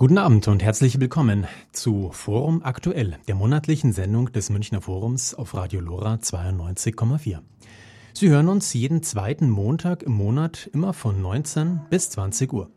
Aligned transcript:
Guten 0.00 0.16
Abend 0.16 0.48
und 0.48 0.62
herzlich 0.62 0.98
willkommen 0.98 1.46
zu 1.72 2.08
Forum 2.10 2.62
Aktuell, 2.62 3.18
der 3.28 3.34
monatlichen 3.34 3.92
Sendung 3.92 4.32
des 4.32 4.48
Münchner 4.48 4.80
Forums 4.80 5.34
auf 5.34 5.52
Radio 5.52 5.80
Lora 5.80 6.14
92,4. 6.14 7.40
Sie 8.14 8.30
hören 8.30 8.48
uns 8.48 8.72
jeden 8.72 9.02
zweiten 9.02 9.50
Montag 9.50 10.02
im 10.02 10.12
Monat 10.12 10.70
immer 10.72 10.94
von 10.94 11.20
19 11.20 11.82
bis 11.90 12.08
20 12.08 12.50
Uhr. 12.50 12.70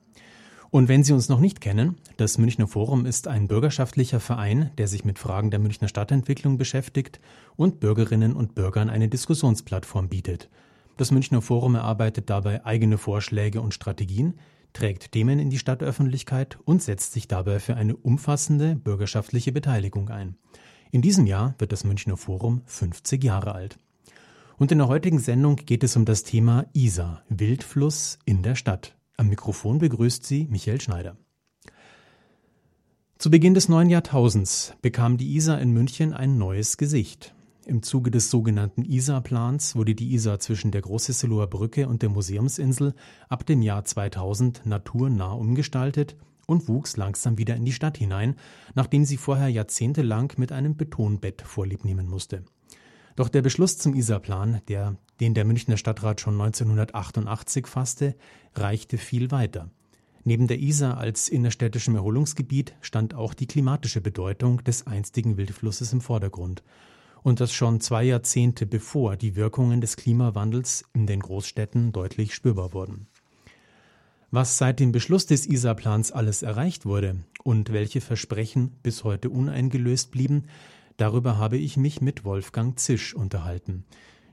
Und 0.70 0.90
wenn 0.90 1.06
Sie 1.06 1.14
uns 1.14 1.30
noch 1.30 1.40
nicht 1.40 1.62
kennen, 1.62 1.96
das 2.18 2.38
Münchner 2.38 2.68
Forum 2.68 3.06
ist 3.06 3.30
ein 3.30 3.48
bürgerschaftlicher 3.48 4.20
Verein, 4.20 4.72
der 4.78 4.90
sich 4.90 5.06
mit 5.06 5.18
Fragen 5.18 5.50
der 5.50 5.62
Münchner 5.62 5.88
Stadtentwicklung 5.88 6.58
beschäftigt 6.58 7.22
und 7.56 7.80
Bürgerinnen 7.80 8.34
und 8.34 8.54
Bürgern 8.54 8.90
eine 8.90 9.08
Diskussionsplattform 9.08 10.10
bietet. 10.10 10.50
Das 10.98 11.12
Münchner 11.12 11.42
Forum 11.42 11.76
erarbeitet 11.76 12.30
dabei 12.30 12.66
eigene 12.66 12.98
Vorschläge 12.98 13.62
und 13.62 13.74
Strategien, 13.74 14.34
trägt 14.74 15.12
Themen 15.12 15.40
in 15.40 15.50
die 15.50 15.60
Stadtöffentlichkeit 15.60 16.58
und 16.66 16.82
setzt 16.82 17.14
sich 17.14 17.28
dabei 17.28 17.60
für 17.60 17.76
eine 17.76 17.96
umfassende 17.96 18.76
bürgerschaftliche 18.76 19.52
Beteiligung 19.52 20.10
ein. 20.10 20.36
In 20.92 21.02
diesem 21.02 21.26
Jahr 21.26 21.56
wird 21.58 21.72
das 21.72 21.84
Münchner 21.84 22.18
Forum 22.18 22.62
50 22.66 23.24
Jahre 23.24 23.56
alt. 23.56 23.80
Und 24.58 24.72
in 24.72 24.78
der 24.78 24.88
heutigen 24.88 25.20
Sendung 25.20 25.56
geht 25.56 25.84
es 25.84 25.96
um 25.96 26.06
das 26.06 26.24
Thema 26.24 26.66
Isar, 26.74 27.24
Wildfluss 27.30 28.20
in 28.26 28.44
der 28.44 28.56
Stadt. 28.56 28.96
Am 29.18 29.30
Mikrofon 29.30 29.80
begrüßt 29.80 30.26
sie 30.26 30.48
Michael 30.50 30.82
Schneider. 30.82 31.18
Zu 33.18 33.32
Beginn 33.32 33.54
des 33.54 33.70
neuen 33.70 33.90
Jahrtausends 33.90 34.76
bekam 34.82 35.18
die 35.18 35.36
Isar 35.36 35.62
in 35.62 35.72
München 35.72 36.14
ein 36.14 36.38
neues 36.38 36.78
Gesicht. 36.78 37.34
Im 37.66 37.82
Zuge 37.82 38.12
des 38.12 38.30
sogenannten 38.30 38.84
Isar-Plans 38.84 39.78
wurde 39.78 39.96
die 39.96 40.14
Isar 40.14 40.40
zwischen 40.40 40.72
der 40.72 40.82
Großhesseloher 40.82 41.48
Brücke 41.48 41.88
und 41.88 42.02
der 42.02 42.10
Museumsinsel 42.10 42.94
ab 43.30 43.46
dem 43.46 43.62
Jahr 43.62 43.86
2000 43.86 44.66
naturnah 44.66 45.32
umgestaltet 45.32 46.18
und 46.46 46.68
wuchs 46.68 46.98
langsam 46.98 47.38
wieder 47.38 47.56
in 47.56 47.64
die 47.64 47.72
Stadt 47.72 47.98
hinein, 47.98 48.36
nachdem 48.76 49.06
sie 49.06 49.16
vorher 49.16 49.48
jahrzehntelang 49.48 50.34
mit 50.36 50.52
einem 50.52 50.76
Betonbett 50.76 51.42
vorliebnehmen 51.42 52.10
musste. 52.10 52.44
Doch 53.16 53.30
der 53.30 53.42
Beschluss 53.42 53.78
zum 53.78 53.96
Isar-Plan, 53.96 54.60
der, 54.68 54.98
den 55.22 55.34
der 55.34 55.46
Münchner 55.46 55.78
Stadtrat 55.78 56.20
schon 56.20 56.34
1988 56.34 57.66
fasste, 57.66 58.16
reichte 58.56 58.98
viel 58.98 59.32
weiter. 59.32 59.70
Neben 60.26 60.48
der 60.48 60.60
Isar 60.60 60.98
als 60.98 61.30
innerstädtischem 61.30 61.96
Erholungsgebiet 61.96 62.76
stand 62.82 63.14
auch 63.14 63.34
die 63.34 63.48
klimatische 63.48 64.02
Bedeutung 64.02 64.62
des 64.66 64.86
einstigen 64.86 65.38
Wildflusses 65.38 65.94
im 65.94 66.02
Vordergrund 66.02 66.62
und 67.24 67.40
das 67.40 67.54
schon 67.54 67.80
zwei 67.80 68.04
Jahrzehnte 68.04 68.66
bevor 68.66 69.16
die 69.16 69.36
Wirkungen 69.36 69.82
des 69.82 69.96
Klimawandels 69.96 70.84
in 70.94 71.08
den 71.08 71.22
Großstädten 71.22 71.92
deutlich 71.92 72.36
spürbar 72.36 72.74
wurden. 72.74 73.08
Was 74.30 74.58
seit 74.58 74.80
dem 74.80 74.92
Beschluss 74.92 75.26
des 75.26 75.46
Isar-Plans 75.46 76.12
alles 76.12 76.42
erreicht 76.42 76.86
wurde 76.86 77.18
und 77.44 77.72
welche 77.72 78.02
Versprechen 78.02 78.72
bis 78.82 79.04
heute 79.04 79.30
uneingelöst 79.30 80.12
blieben, 80.12 80.46
darüber 80.98 81.38
habe 81.38 81.58
ich 81.58 81.78
mich 81.78 82.02
mit 82.02 82.26
Wolfgang 82.26 82.78
Zisch 82.80 83.14
unterhalten, 83.14 83.86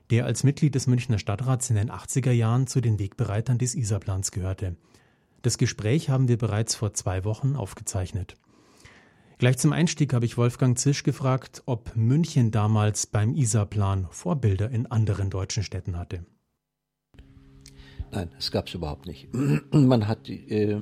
der 0.09 0.25
als 0.25 0.43
Mitglied 0.43 0.75
des 0.75 0.87
Münchner 0.87 1.19
Stadtrats 1.19 1.69
in 1.69 1.75
den 1.75 1.91
80er 1.91 2.31
Jahren 2.31 2.67
zu 2.67 2.81
den 2.81 2.99
Wegbereitern 2.99 3.59
des 3.59 3.75
Isar-Plans 3.75 4.31
gehörte. 4.31 4.75
Das 5.43 5.57
Gespräch 5.57 6.09
haben 6.09 6.27
wir 6.27 6.37
bereits 6.37 6.75
vor 6.75 6.93
zwei 6.93 7.23
Wochen 7.23 7.55
aufgezeichnet. 7.55 8.35
Gleich 9.41 9.57
zum 9.57 9.73
Einstieg 9.73 10.13
habe 10.13 10.23
ich 10.23 10.37
Wolfgang 10.37 10.77
Zisch 10.77 11.01
gefragt, 11.01 11.63
ob 11.65 11.95
München 11.95 12.51
damals 12.51 13.07
beim 13.07 13.33
Isar-Plan 13.33 14.07
Vorbilder 14.11 14.69
in 14.69 14.85
anderen 14.85 15.31
deutschen 15.31 15.63
Städten 15.63 15.97
hatte. 15.97 16.23
Nein, 18.11 18.29
es 18.37 18.51
gab 18.51 18.67
es 18.67 18.75
überhaupt 18.75 19.07
nicht. 19.07 19.29
Man 19.71 20.07
hat, 20.07 20.29
äh, 20.29 20.77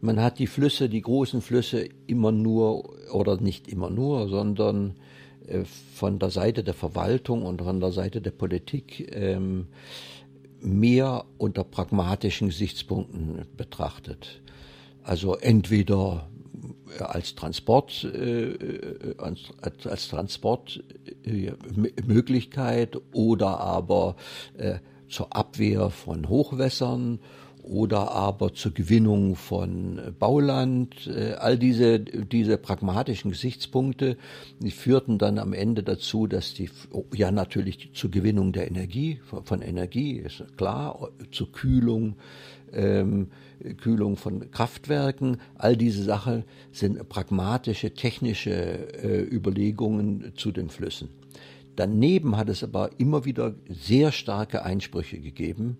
man 0.00 0.20
hat 0.20 0.38
die 0.38 0.46
Flüsse, 0.46 0.88
die 0.88 1.02
großen 1.02 1.42
Flüsse 1.42 1.86
immer 2.06 2.32
nur, 2.32 3.12
oder 3.12 3.38
nicht 3.38 3.68
immer 3.68 3.90
nur, 3.90 4.26
sondern 4.30 4.94
äh, 5.46 5.64
von 5.94 6.18
der 6.18 6.30
Seite 6.30 6.64
der 6.64 6.72
Verwaltung 6.72 7.42
und 7.42 7.60
von 7.60 7.78
der 7.78 7.92
Seite 7.92 8.22
der 8.22 8.30
Politik 8.30 9.14
ähm, 9.14 9.66
mehr 10.62 11.26
unter 11.36 11.62
pragmatischen 11.62 12.48
Gesichtspunkten 12.48 13.44
betrachtet. 13.54 14.40
Also 15.02 15.34
entweder 15.36 16.30
als 16.98 17.34
Transport, 17.34 18.04
äh, 18.04 19.14
als, 19.18 19.40
als 19.84 20.08
Transportmöglichkeit 20.08 22.96
oder 23.12 23.60
aber 23.60 24.16
äh, 24.56 24.78
zur 25.08 25.34
Abwehr 25.34 25.90
von 25.90 26.28
Hochwässern 26.28 27.18
oder 27.62 28.10
aber 28.10 28.54
zur 28.54 28.74
Gewinnung 28.74 29.36
von 29.36 30.00
Bauland. 30.18 31.06
Äh, 31.06 31.34
all 31.34 31.58
diese, 31.58 32.00
diese 32.00 32.58
pragmatischen 32.58 33.30
Gesichtspunkte, 33.30 34.16
die 34.60 34.72
führten 34.72 35.18
dann 35.18 35.38
am 35.38 35.52
Ende 35.52 35.82
dazu, 35.82 36.26
dass 36.26 36.54
die, 36.54 36.70
ja 37.14 37.30
natürlich 37.30 37.90
zur 37.94 38.10
Gewinnung 38.10 38.52
der 38.52 38.66
Energie, 38.66 39.20
von, 39.24 39.44
von 39.44 39.62
Energie, 39.62 40.16
ist 40.16 40.44
klar, 40.56 41.10
zur 41.30 41.52
Kühlung, 41.52 42.16
ähm, 42.72 43.28
Kühlung 43.80 44.16
von 44.16 44.50
Kraftwerken. 44.50 45.38
All 45.54 45.76
diese 45.76 46.02
Sachen 46.02 46.44
sind 46.72 47.08
pragmatische, 47.08 47.94
technische 47.94 48.52
äh, 48.52 49.22
Überlegungen 49.22 50.32
zu 50.36 50.52
den 50.52 50.68
Flüssen. 50.68 51.08
Daneben 51.76 52.36
hat 52.36 52.48
es 52.48 52.62
aber 52.62 52.90
immer 52.98 53.24
wieder 53.24 53.54
sehr 53.68 54.12
starke 54.12 54.64
Einsprüche 54.64 55.18
gegeben. 55.18 55.78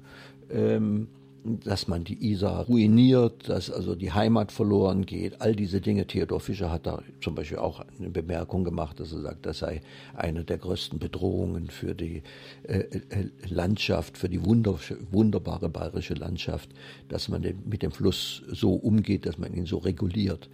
Ähm, 0.50 1.09
dass 1.44 1.88
man 1.88 2.04
die 2.04 2.30
Isar 2.30 2.66
ruiniert, 2.66 3.48
dass 3.48 3.70
also 3.70 3.94
die 3.94 4.12
Heimat 4.12 4.53
verloren 4.53 5.06
geht, 5.06 5.41
all 5.41 5.56
diese 5.56 5.80
Dinge. 5.80 6.06
Theodor 6.06 6.41
Fischer 6.41 6.70
hat 6.70 6.86
da 6.86 7.03
zum 7.20 7.34
Beispiel 7.34 7.58
auch 7.58 7.84
eine 7.98 8.10
Bemerkung 8.10 8.64
gemacht, 8.64 9.00
dass 9.00 9.12
er 9.12 9.20
sagt, 9.20 9.47
das 9.47 9.58
sei 9.58 9.80
eine 10.14 10.44
der 10.44 10.58
größten 10.58 10.98
Bedrohungen 10.98 11.69
für 11.69 11.94
die 11.94 12.22
äh, 12.62 12.78
äh 12.78 13.28
Landschaft, 13.48 14.19
für 14.19 14.28
die 14.28 14.44
wunder, 14.44 14.78
wunderbare 15.10 15.69
bayerische 15.69 16.14
Landschaft, 16.14 16.70
dass 17.08 17.28
man 17.28 17.42
mit 17.64 17.82
dem 17.82 17.92
Fluss 17.92 18.42
so 18.48 18.74
umgeht, 18.74 19.26
dass 19.26 19.38
man 19.38 19.53
ihn 19.53 19.66
so 19.66 19.78
reguliert. 19.78 20.48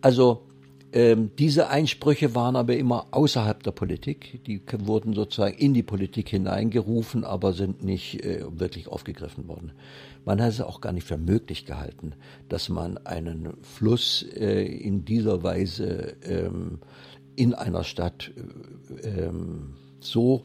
Also 0.00 0.42
ähm, 0.92 1.30
diese 1.38 1.68
Einsprüche 1.68 2.34
waren 2.34 2.56
aber 2.56 2.76
immer 2.76 3.08
außerhalb 3.10 3.62
der 3.62 3.72
Politik. 3.72 4.40
Die 4.46 4.62
wurden 4.78 5.12
sozusagen 5.12 5.56
in 5.58 5.74
die 5.74 5.82
Politik 5.82 6.30
hineingerufen, 6.30 7.24
aber 7.24 7.52
sind 7.52 7.84
nicht 7.84 8.24
äh, 8.24 8.44
wirklich 8.48 8.88
aufgegriffen 8.88 9.48
worden. 9.48 9.72
Man 10.28 10.42
hat 10.42 10.50
es 10.50 10.60
auch 10.60 10.82
gar 10.82 10.92
nicht 10.92 11.06
für 11.06 11.16
möglich 11.16 11.64
gehalten, 11.64 12.12
dass 12.50 12.68
man 12.68 12.98
einen 12.98 13.56
Fluss 13.62 14.26
äh, 14.36 14.62
in 14.62 15.06
dieser 15.06 15.42
Weise 15.42 16.16
ähm, 16.22 16.80
in 17.34 17.54
einer 17.54 17.82
Stadt 17.82 18.30
äh, 19.02 19.08
ähm, 19.08 19.76
so 20.00 20.44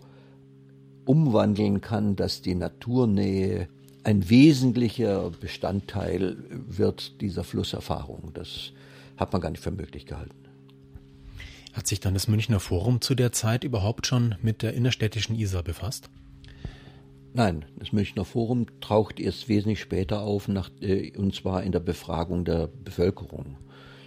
umwandeln 1.03 1.81
kann, 1.81 2.15
dass 2.15 2.41
die 2.41 2.55
Naturnähe 2.55 3.67
ein 4.05 4.29
wesentlicher 4.29 5.29
Bestandteil 5.31 6.37
wird 6.49 7.19
dieser 7.19 7.43
Flusserfahrung. 7.43 8.31
Das 8.33 8.71
hat 9.17 9.33
man 9.33 9.41
gar 9.41 9.51
nicht 9.51 9.63
für 9.63 9.71
möglich 9.71 10.05
gehalten. 10.05 10.47
Hat 11.73 11.87
sich 11.87 11.99
dann 11.99 12.13
das 12.13 12.29
Münchner 12.29 12.61
Forum 12.61 13.01
zu 13.01 13.15
der 13.15 13.33
Zeit 13.33 13.65
überhaupt 13.65 14.07
schon 14.07 14.35
mit 14.41 14.61
der 14.61 14.75
innerstädtischen 14.75 15.37
Isar 15.37 15.61
befasst? 15.61 16.09
Nein, 17.35 17.65
das 17.79 17.91
Münchner 17.91 18.25
Forum 18.25 18.67
taucht 18.79 19.19
erst 19.19 19.49
wesentlich 19.49 19.79
später 19.79 20.21
auf, 20.21 20.47
nach, 20.47 20.69
äh, 20.81 21.11
und 21.17 21.33
zwar 21.33 21.63
in 21.63 21.71
der 21.71 21.79
Befragung 21.79 22.45
der 22.45 22.69
Bevölkerung. 22.83 23.57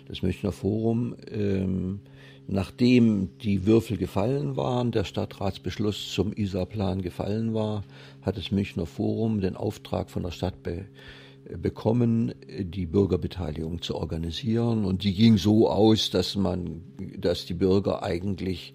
Das 0.06 0.22
Münchner 0.22 0.52
Forum, 0.52 1.16
ähm, 1.28 1.98
nachdem 2.46 3.36
die 3.38 3.66
Würfel 3.66 3.96
gefallen 3.96 4.54
waren, 4.54 4.92
der 4.92 5.02
Stadtratsbeschluss 5.02 6.12
zum 6.12 6.32
Isar-Plan 6.32 7.02
gefallen 7.02 7.52
war, 7.52 7.82
hat 8.22 8.36
das 8.36 8.52
Münchner 8.52 8.86
Forum 8.86 9.40
den 9.40 9.56
Auftrag 9.56 10.08
von 10.08 10.22
der 10.22 10.30
Stadt 10.30 10.62
be 10.62 10.86
bekommen, 11.62 12.34
die 12.58 12.86
Bürgerbeteiligung 12.86 13.80
zu 13.80 13.94
organisieren. 13.94 14.84
Und 14.84 15.04
die 15.04 15.14
ging 15.14 15.36
so 15.36 15.70
aus, 15.70 16.10
dass 16.10 16.34
man, 16.34 16.82
dass 17.18 17.46
die 17.46 17.54
Bürger 17.54 18.02
eigentlich 18.02 18.74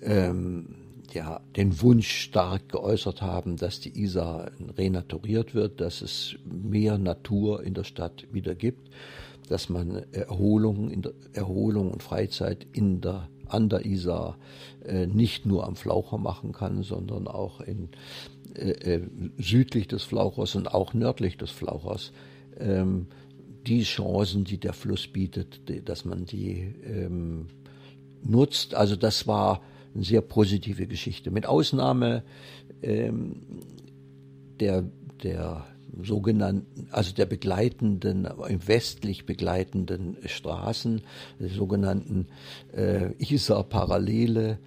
ähm, 0.00 0.79
ja, 1.14 1.40
den 1.56 1.80
Wunsch 1.80 2.08
stark 2.08 2.68
geäußert 2.68 3.22
haben, 3.22 3.56
dass 3.56 3.80
die 3.80 4.00
Isar 4.00 4.50
renaturiert 4.76 5.54
wird, 5.54 5.80
dass 5.80 6.02
es 6.02 6.36
mehr 6.44 6.98
Natur 6.98 7.62
in 7.62 7.74
der 7.74 7.84
Stadt 7.84 8.26
wieder 8.32 8.54
gibt, 8.54 8.90
dass 9.48 9.68
man 9.68 10.04
Erholung, 10.12 11.02
der, 11.02 11.12
Erholung 11.32 11.90
und 11.90 12.02
Freizeit 12.02 12.66
in 12.72 13.00
der, 13.00 13.28
an 13.48 13.68
der 13.68 13.84
Isar 13.84 14.38
äh, 14.84 15.06
nicht 15.06 15.46
nur 15.46 15.66
am 15.66 15.76
Flaucher 15.76 16.18
machen 16.18 16.52
kann, 16.52 16.82
sondern 16.82 17.26
auch 17.26 17.60
in, 17.60 17.88
äh, 18.54 18.70
äh 18.70 19.08
südlich 19.38 19.88
des 19.88 20.04
Flauchers 20.04 20.54
und 20.54 20.72
auch 20.72 20.94
nördlich 20.94 21.36
des 21.36 21.50
Flauchers. 21.50 22.12
Ähm, 22.58 23.06
die 23.66 23.82
Chancen, 23.82 24.44
die 24.44 24.58
der 24.58 24.72
Fluss 24.72 25.06
bietet, 25.08 25.68
die, 25.68 25.84
dass 25.84 26.04
man 26.04 26.24
die 26.24 26.74
ähm, 26.84 27.46
nutzt. 28.22 28.74
Also 28.74 28.96
das 28.96 29.26
war 29.26 29.60
eine 29.94 30.04
sehr 30.04 30.20
positive 30.20 30.86
Geschichte. 30.86 31.30
Mit 31.30 31.46
Ausnahme 31.46 32.22
ähm, 32.82 33.42
der, 34.60 34.84
der 35.22 35.66
sogenannten, 36.02 36.88
also 36.92 37.12
der 37.14 37.26
begleitenden, 37.26 38.28
im 38.48 38.68
westlich 38.68 39.26
begleitenden 39.26 40.16
Straßen, 40.24 41.02
der 41.38 41.48
sogenannten 41.48 42.26
äh, 42.74 43.12
Isar-Parallele. 43.18 44.58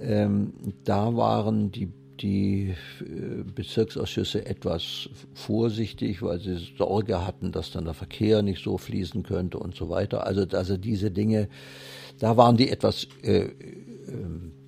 Ähm, 0.00 0.52
da 0.84 1.16
waren 1.16 1.72
die 1.72 1.92
die 2.20 2.74
äh, 3.00 3.42
Bezirksausschüsse 3.54 4.46
etwas 4.46 5.08
vorsichtig, 5.34 6.22
weil 6.22 6.40
sie 6.40 6.56
Sorge 6.78 7.26
hatten, 7.26 7.52
dass 7.52 7.70
dann 7.72 7.84
der 7.84 7.94
Verkehr 7.94 8.42
nicht 8.42 8.62
so 8.62 8.78
fließen 8.78 9.22
könnte 9.22 9.58
und 9.58 9.74
so 9.74 9.88
weiter. 9.88 10.26
Also, 10.26 10.46
also 10.56 10.76
diese 10.76 11.10
Dinge, 11.10 11.48
da 12.18 12.36
waren 12.36 12.56
die 12.56 12.70
etwas 12.70 13.06
äh, 13.22 13.42
äh 13.42 13.52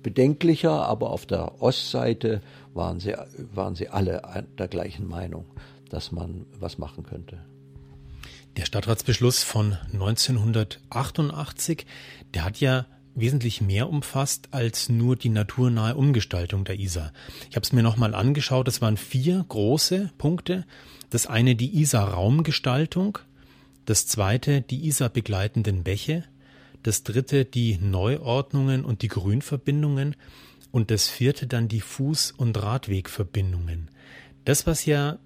bedenklicher, 0.01 0.87
aber 0.87 1.09
auf 1.09 1.25
der 1.25 1.61
Ostseite 1.61 2.41
waren 2.73 2.99
sie, 3.01 3.13
waren 3.53 3.75
sie 3.75 3.89
alle 3.89 4.47
der 4.57 4.69
gleichen 4.69 5.07
Meinung, 5.07 5.45
dass 5.89 6.11
man 6.11 6.45
was 6.57 6.77
machen 6.77 7.03
könnte. 7.03 7.37
Der 8.57 8.65
Stadtratsbeschluss 8.65 9.43
von 9.43 9.77
1988, 9.93 11.85
der 12.33 12.45
hat 12.45 12.59
ja 12.59 12.85
wesentlich 13.15 13.61
mehr 13.61 13.89
umfasst 13.89 14.49
als 14.51 14.89
nur 14.89 15.15
die 15.15 15.29
naturnahe 15.29 15.95
Umgestaltung 15.95 16.63
der 16.63 16.79
Isar. 16.79 17.11
Ich 17.49 17.55
habe 17.55 17.63
es 17.63 17.73
mir 17.73 17.83
nochmal 17.83 18.15
angeschaut, 18.15 18.67
es 18.67 18.81
waren 18.81 18.97
vier 18.97 19.45
große 19.47 20.11
Punkte. 20.17 20.65
Das 21.09 21.27
eine 21.27 21.55
die 21.55 21.79
Isar-Raumgestaltung, 21.79 23.19
das 23.85 24.07
zweite 24.07 24.61
die 24.61 24.87
Isar 24.87 25.09
begleitenden 25.09 25.83
Bäche, 25.83 26.23
das 26.83 27.03
dritte 27.03 27.45
die 27.45 27.77
Neuordnungen 27.77 28.85
und 28.85 29.01
die 29.01 29.07
Grünverbindungen 29.07 30.15
und 30.71 30.91
das 30.91 31.07
vierte 31.07 31.47
dann 31.47 31.67
die 31.67 31.81
Fuß- 31.81 32.35
und 32.35 32.61
Radwegverbindungen. 32.61 33.89
Das, 34.45 34.67
was 34.67 34.85
ja 34.85 35.19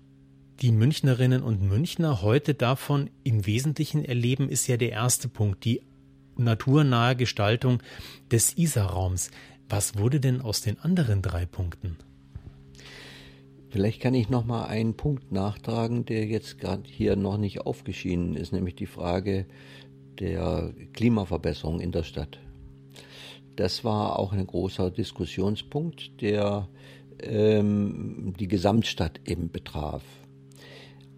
die 0.62 0.72
Münchnerinnen 0.72 1.44
und 1.44 1.62
Münchner 1.62 2.22
heute 2.22 2.54
davon 2.54 3.10
im 3.24 3.46
Wesentlichen 3.46 4.06
erleben, 4.06 4.50
ist 4.50 4.68
ja 4.68 4.78
der 4.78 4.92
erste 4.92 5.28
Punkt, 5.28 5.66
die 5.66 5.82
naturnahe 6.38 7.16
Gestaltung 7.16 7.82
des 8.32 8.58
Isarraums. 8.58 9.30
Was 9.70 9.98
wurde 9.98 10.20
denn 10.20 10.42
aus 10.42 10.62
den 10.62 10.80
anderen 10.80 11.22
drei 11.22 11.46
Punkten? 11.46 11.98
Vielleicht 13.70 14.02
kann 14.02 14.14
ich 14.14 14.30
noch 14.30 14.46
mal 14.46 14.66
einen 14.66 14.94
Punkt 14.94 15.32
nachtragen, 15.32 16.06
der 16.06 16.28
jetzt 16.28 16.60
gerade 16.60 16.84
hier 16.86 17.16
noch 17.16 17.38
nicht 17.38 17.62
aufgeschieden 17.62 18.36
ist, 18.36 18.54
nämlich 18.54 18.76
die 18.76 18.86
Frage 18.86 19.48
der 20.20 20.74
Klimaverbesserung 20.94 21.80
in 21.80 21.92
der 21.92 22.04
Stadt. 22.04 22.40
Das 23.56 23.84
war 23.84 24.18
auch 24.20 24.34
ein 24.34 24.48
großer 24.48 24.90
Diskussionspunkt, 24.92 26.22
der 26.22 26.68
ähm, 27.22 28.34
die 28.40 28.48
Gesamtstadt 28.48 29.22
eben 29.26 29.52
betraf. 29.52 30.04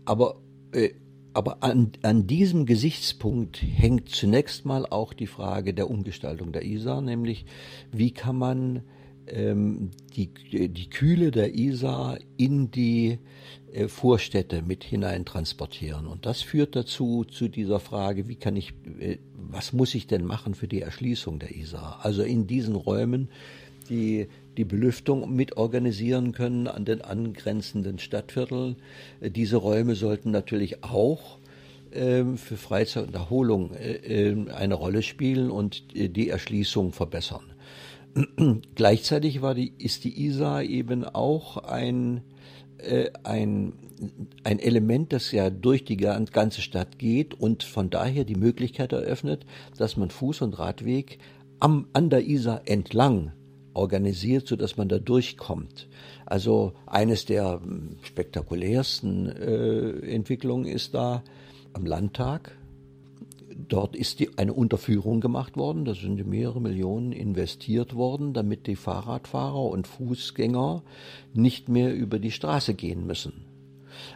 Aber 0.05 0.41
äh, 0.73 0.91
aber 1.35 1.63
an, 1.63 1.91
an 2.01 2.27
diesem 2.27 2.65
Gesichtspunkt 2.65 3.61
hängt 3.61 4.07
zunächst 4.07 4.65
mal 4.65 4.85
auch 4.85 5.11
die 5.11 5.27
Frage 5.27 5.73
der 5.73 5.89
Umgestaltung 5.89 6.53
der 6.53 6.63
Isar, 6.63 7.01
nämlich 7.01 7.45
wie 7.91 8.11
kann 8.11 8.37
man 8.37 8.83
ähm, 9.27 9.91
die, 10.15 10.29
die 10.69 10.89
Kühle 10.89 11.31
der 11.31 11.55
Isar 11.55 12.17
in 12.37 12.71
die 12.71 13.19
äh, 13.73 13.87
Vorstädte 13.87 14.61
mit 14.61 14.83
hineintransportieren. 14.83 16.07
Und 16.07 16.25
das 16.25 16.41
führt 16.41 16.75
dazu, 16.75 17.23
zu 17.23 17.47
dieser 17.47 17.79
Frage, 17.79 18.27
wie 18.27 18.35
kann 18.35 18.55
ich, 18.55 18.73
äh, 18.99 19.17
was 19.35 19.73
muss 19.73 19.95
ich 19.95 20.07
denn 20.07 20.25
machen 20.25 20.55
für 20.55 20.67
die 20.67 20.81
Erschließung 20.81 21.39
der 21.39 21.55
Isar? 21.55 21.99
Also 22.03 22.23
in 22.23 22.47
diesen 22.47 22.75
Räumen 22.75 23.29
die 23.89 24.27
die 24.57 24.65
Belüftung 24.65 25.35
mit 25.35 25.57
organisieren 25.57 26.31
können 26.31 26.67
an 26.67 26.85
den 26.85 27.01
angrenzenden 27.01 27.99
Stadtvierteln. 27.99 28.77
Äh, 29.21 29.31
diese 29.31 29.57
Räume 29.57 29.95
sollten 29.95 30.31
natürlich 30.31 30.83
auch 30.83 31.39
ähm, 31.93 32.37
für 32.37 32.57
Freizeit 32.57 33.07
und 33.07 33.15
Erholung 33.15 33.73
äh, 33.73 33.95
ähm, 33.95 34.49
eine 34.53 34.75
Rolle 34.75 35.01
spielen 35.01 35.49
und 35.49 35.83
äh, 35.93 36.09
die 36.09 36.29
Erschließung 36.29 36.93
verbessern. 36.93 37.43
Gleichzeitig 38.75 39.41
war 39.41 39.55
die, 39.55 39.73
ist 39.77 40.03
die 40.03 40.25
Isar 40.25 40.63
eben 40.63 41.03
auch 41.03 41.57
ein, 41.57 42.21
ein, 43.23 43.73
ein 44.43 44.59
Element, 44.59 45.11
das 45.11 45.31
ja 45.31 45.49
durch 45.49 45.83
die 45.83 45.97
ganze 45.97 46.61
Stadt 46.61 46.97
geht 46.97 47.33
und 47.33 47.63
von 47.63 47.89
daher 47.89 48.23
die 48.23 48.35
Möglichkeit 48.35 48.93
eröffnet, 48.93 49.45
dass 49.77 49.97
man 49.97 50.09
Fuß- 50.09 50.43
und 50.43 50.57
Radweg 50.57 51.19
am, 51.59 51.87
an 51.93 52.09
der 52.09 52.25
Isar 52.25 52.61
entlang 52.65 53.33
organisiert, 53.73 54.47
so 54.47 54.55
dass 54.55 54.77
man 54.77 54.87
da 54.87 54.99
durchkommt. 54.99 55.87
Also 56.25 56.73
eines 56.85 57.25
der 57.25 57.61
spektakulärsten 58.01 59.27
äh, 59.27 59.89
Entwicklungen 60.13 60.65
ist 60.65 60.93
da 60.93 61.23
am 61.73 61.85
Landtag. 61.85 62.57
Dort 63.57 63.95
ist 63.95 64.19
die, 64.19 64.37
eine 64.37 64.53
Unterführung 64.53 65.21
gemacht 65.21 65.55
worden, 65.55 65.85
da 65.85 65.93
sind 65.93 66.25
mehrere 66.27 66.59
Millionen 66.59 67.13
investiert 67.13 67.95
worden, 67.95 68.33
damit 68.33 68.67
die 68.67 68.75
Fahrradfahrer 68.75 69.63
und 69.63 69.87
Fußgänger 69.87 70.83
nicht 71.33 71.69
mehr 71.69 71.93
über 71.95 72.19
die 72.19 72.31
Straße 72.31 72.73
gehen 72.73 73.07
müssen. 73.07 73.45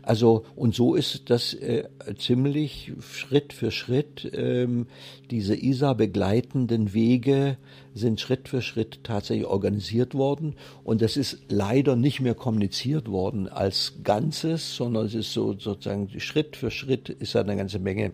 Also 0.04 0.44
und 0.56 0.76
so 0.76 0.96
ist 0.96 1.30
das 1.30 1.54
äh, 1.54 1.88
ziemlich 2.18 2.92
Schritt 3.00 3.54
für 3.54 3.72
Schritt. 3.72 4.30
Ähm, 4.34 4.88
diese 5.32 5.56
ISA 5.56 5.94
begleitenden 5.94 6.94
Wege 6.94 7.58
sind 7.94 8.20
Schritt 8.20 8.50
für 8.50 8.62
Schritt 8.62 9.04
tatsächlich 9.04 9.48
organisiert 9.48 10.16
worden 10.16 10.56
und 10.84 11.02
das 11.02 11.18
ist 11.18 11.40
leider 11.50 11.96
nicht 11.96 12.20
mehr 12.20 12.36
kommuniziert 12.36 13.10
worden 13.10 13.48
als 13.48 14.00
Ganzes, 14.04 14.76
sondern 14.76 15.06
es 15.06 15.16
ist 15.16 15.34
so 15.34 15.58
sozusagen 15.58 16.10
Schritt 16.20 16.56
für 16.56 16.72
Schritt 16.72 17.10
ist 17.10 17.36
eine 17.36 17.56
ganze 17.56 17.80
Menge 17.80 18.12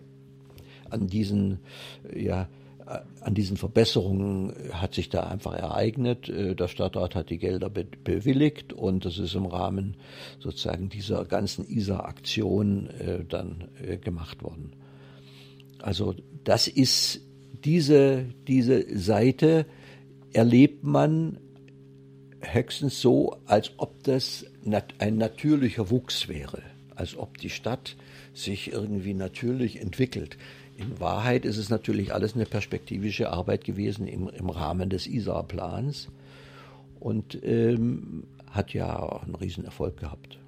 an 0.90 1.06
diesen 1.06 1.58
ja 2.14 2.48
an 3.20 3.34
diesen 3.34 3.56
Verbesserungen 3.56 4.52
hat 4.72 4.94
sich 4.94 5.08
da 5.08 5.24
einfach 5.24 5.54
ereignet. 5.54 6.28
Äh, 6.28 6.54
der 6.54 6.68
Stadtrat 6.68 7.14
hat 7.14 7.30
die 7.30 7.38
Gelder 7.38 7.68
bewilligt 7.68 8.72
und 8.72 9.04
das 9.04 9.18
ist 9.18 9.34
im 9.34 9.46
Rahmen 9.46 9.96
sozusagen 10.38 10.88
dieser 10.88 11.24
ganzen 11.24 11.68
ISA-Aktion 11.68 12.88
äh, 12.90 13.24
dann 13.28 13.68
äh, 13.84 13.96
gemacht 13.96 14.42
worden. 14.42 14.72
Also 15.82 16.14
das 16.44 16.68
ist 16.68 17.20
diese, 17.64 18.26
diese 18.46 18.96
Seite 18.96 19.66
erlebt 20.32 20.84
man 20.84 21.38
höchstens 22.40 23.00
so, 23.00 23.36
als 23.46 23.72
ob 23.78 24.04
das 24.04 24.46
ein 24.98 25.16
natürlicher 25.16 25.90
Wuchs 25.90 26.28
wäre, 26.28 26.62
als 26.94 27.16
ob 27.16 27.38
die 27.38 27.50
Stadt 27.50 27.96
sich 28.32 28.72
irgendwie 28.72 29.14
natürlich 29.14 29.80
entwickelt. 29.80 30.36
In 30.76 31.00
Wahrheit 31.00 31.44
ist 31.44 31.56
es 31.56 31.70
natürlich 31.70 32.12
alles 32.12 32.34
eine 32.34 32.44
perspektivische 32.44 33.30
Arbeit 33.30 33.64
gewesen 33.64 34.06
im, 34.06 34.28
im 34.28 34.50
Rahmen 34.50 34.90
des 34.90 35.06
ISA-Plans 35.06 36.08
und 37.00 37.42
ähm, 37.42 38.24
hat 38.50 38.74
ja 38.74 39.20
einen 39.22 39.34
Riesenerfolg 39.34 39.96
gehabt. 39.98 40.38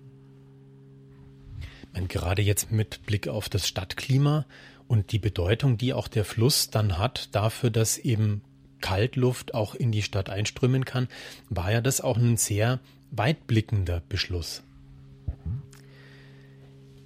Gerade 2.09 2.43
jetzt 2.43 2.71
mit 2.71 3.05
Blick 3.07 3.26
auf 3.26 3.49
das 3.49 3.67
Stadtklima 3.67 4.47
und 4.87 5.12
die 5.12 5.19
Bedeutung, 5.19 5.79
die 5.79 5.93
auch 5.93 6.09
der 6.09 6.25
Fluss 6.25 6.71
dann 6.71 6.99
hat 6.99 7.35
dafür, 7.35 7.71
dass 7.71 7.99
eben 7.99 8.43
Kaltluft 8.81 9.55
auch 9.55 9.75
in 9.75 9.91
die 9.91 10.03
Stadt 10.03 10.31
einströmen 10.31 10.85
kann, 10.85 11.09
war 11.50 11.73
ja 11.73 11.81
das 11.81 12.00
auch 12.00 12.17
ein 12.17 12.37
sehr 12.37 12.81
weitblickender 13.11 14.03
Beschluss. 14.09 14.62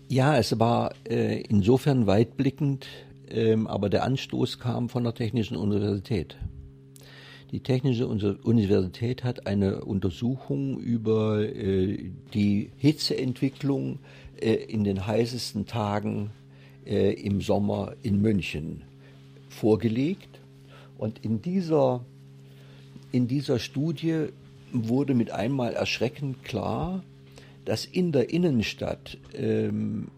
Ja, 0.09 0.37
es 0.37 0.59
war 0.59 0.95
äh, 1.09 1.41
insofern 1.41 2.07
weitblickend, 2.07 2.87
ähm, 3.31 3.67
aber 3.67 3.89
der 3.89 4.05
Anstoß 4.05 4.59
kam 4.59 4.89
von 4.89 5.05
der 5.05 5.15
Technischen 5.15 5.57
Universität. 5.57 6.37
Die 7.53 7.61
Technische 7.61 8.09
Universität 8.09 9.25
hat 9.25 9.47
eine 9.47 9.85
Untersuchung 9.85 10.81
über 10.81 11.43
äh, 11.43 12.11
die 12.33 12.71
Hitzeentwicklung 12.79 13.99
äh, 14.41 14.55
in 14.55 14.85
den 14.85 15.07
heißesten 15.07 15.67
Tagen 15.67 16.31
äh, 16.87 17.13
im 17.13 17.43
Sommer 17.43 17.93
in 18.03 18.23
München 18.23 18.85
vorgelegt. 19.51 20.41
Und 20.97 21.25
in 21.25 21.43
dieser, 21.43 22.05
in 23.13 23.29
dieser 23.29 23.59
Studie 23.59 24.29
wurde 24.73 25.13
mit 25.13 25.31
einmal 25.31 25.75
erschreckend 25.75 26.45
klar, 26.45 27.03
dass 27.67 27.85
in 27.85 28.13
der 28.13 28.31
Innenstadt 28.31 29.19
ähm, 29.35 30.09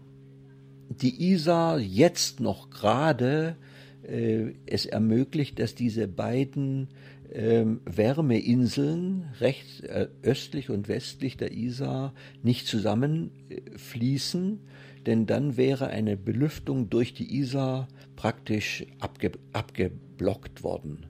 die 1.01 1.31
ISA 1.31 1.77
jetzt 1.77 2.39
noch 2.39 2.69
gerade 2.69 3.55
äh, 4.03 4.53
es 4.65 4.85
ermöglicht, 4.85 5.59
dass 5.59 5.75
diese 5.75 6.07
beiden 6.07 6.89
ähm, 7.33 7.81
Wärmeinseln 7.85 9.25
rechts, 9.39 9.81
äh, 9.81 10.07
östlich 10.23 10.69
und 10.69 10.87
westlich 10.87 11.37
der 11.37 11.51
Isar 11.51 12.13
nicht 12.43 12.67
zusammenfließen, 12.67 14.53
äh, 14.53 14.57
denn 15.05 15.25
dann 15.25 15.57
wäre 15.57 15.87
eine 15.87 16.17
Belüftung 16.17 16.89
durch 16.89 17.13
die 17.13 17.37
Isar 17.37 17.87
praktisch 18.15 18.85
abge, 18.99 19.31
abgeblockt 19.53 20.63
worden. 20.63 21.05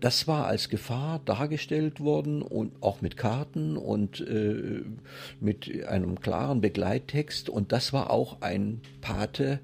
Das 0.00 0.26
war 0.26 0.46
als 0.46 0.68
Gefahr 0.68 1.20
dargestellt 1.24 2.00
worden 2.00 2.42
und 2.42 2.72
auch 2.80 3.00
mit 3.00 3.16
Karten 3.16 3.76
und 3.76 4.20
äh, 4.20 4.82
mit 5.40 5.86
einem 5.86 6.20
klaren 6.20 6.60
Begleittext 6.60 7.48
und 7.48 7.72
das 7.72 7.92
war 7.92 8.10
auch 8.10 8.40
ein 8.40 8.80
Pate 9.00 9.60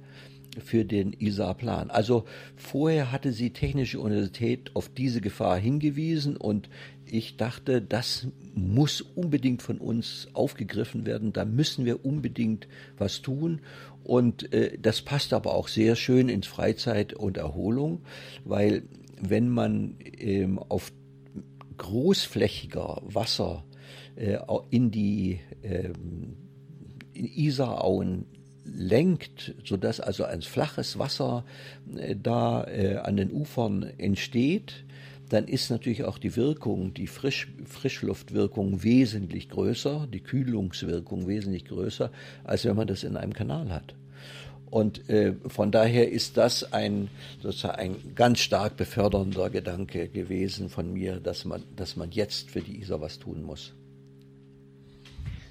für 0.64 0.84
den 0.84 1.12
ISA-Plan. 1.12 1.90
Also 1.90 2.24
vorher 2.56 3.12
hatte 3.12 3.32
sie 3.32 3.50
Technische 3.50 4.00
Universität 4.00 4.70
auf 4.74 4.88
diese 4.88 5.20
Gefahr 5.20 5.58
hingewiesen 5.58 6.36
und 6.36 6.68
ich 7.06 7.36
dachte, 7.36 7.80
das 7.80 8.28
muss 8.54 9.00
unbedingt 9.00 9.62
von 9.62 9.78
uns 9.78 10.28
aufgegriffen 10.34 11.06
werden, 11.06 11.32
da 11.32 11.44
müssen 11.44 11.84
wir 11.84 12.04
unbedingt 12.04 12.68
was 12.98 13.22
tun. 13.22 13.60
Und 14.04 14.52
äh, 14.52 14.78
das 14.80 15.02
passt 15.02 15.32
aber 15.32 15.54
auch 15.54 15.68
sehr 15.68 15.96
schön 15.96 16.28
ins 16.28 16.46
Freizeit 16.46 17.12
und 17.12 17.36
Erholung, 17.36 18.00
weil 18.44 18.82
wenn 19.20 19.48
man 19.48 19.96
ähm, 20.18 20.58
auf 20.58 20.92
großflächiger 21.76 23.02
Wasser 23.04 23.64
äh, 24.16 24.38
in 24.70 24.90
die 24.90 25.40
ähm, 25.62 26.36
Isarauen 27.14 28.26
lenkt, 28.64 29.54
sodass 29.64 30.00
also 30.00 30.24
ein 30.24 30.42
flaches 30.42 30.98
Wasser 30.98 31.44
äh, 31.96 32.14
da 32.20 32.64
äh, 32.64 32.96
an 32.96 33.16
den 33.16 33.32
Ufern 33.32 33.82
entsteht, 33.82 34.84
dann 35.28 35.46
ist 35.46 35.70
natürlich 35.70 36.04
auch 36.04 36.18
die 36.18 36.36
Wirkung, 36.36 36.94
die 36.94 37.06
Frisch, 37.06 37.48
Frischluftwirkung 37.64 38.82
wesentlich 38.82 39.48
größer, 39.50 40.08
die 40.12 40.20
Kühlungswirkung 40.20 41.26
wesentlich 41.26 41.66
größer, 41.66 42.10
als 42.44 42.64
wenn 42.64 42.76
man 42.76 42.86
das 42.86 43.04
in 43.04 43.16
einem 43.16 43.34
Kanal 43.34 43.70
hat. 43.70 43.94
Und 44.70 45.08
äh, 45.08 45.34
von 45.46 45.70
daher 45.70 46.10
ist 46.10 46.36
das 46.36 46.72
ein 46.72 47.08
sozusagen 47.42 47.78
ein 47.78 48.14
ganz 48.14 48.40
stark 48.40 48.76
befördernder 48.76 49.50
Gedanke 49.50 50.08
gewesen 50.08 50.68
von 50.68 50.92
mir, 50.92 51.20
dass 51.20 51.44
man, 51.44 51.62
dass 51.76 51.96
man 51.96 52.10
jetzt 52.10 52.50
für 52.50 52.60
die 52.60 52.80
ISA 52.80 53.00
was 53.00 53.18
tun 53.18 53.42
muss. 53.42 53.72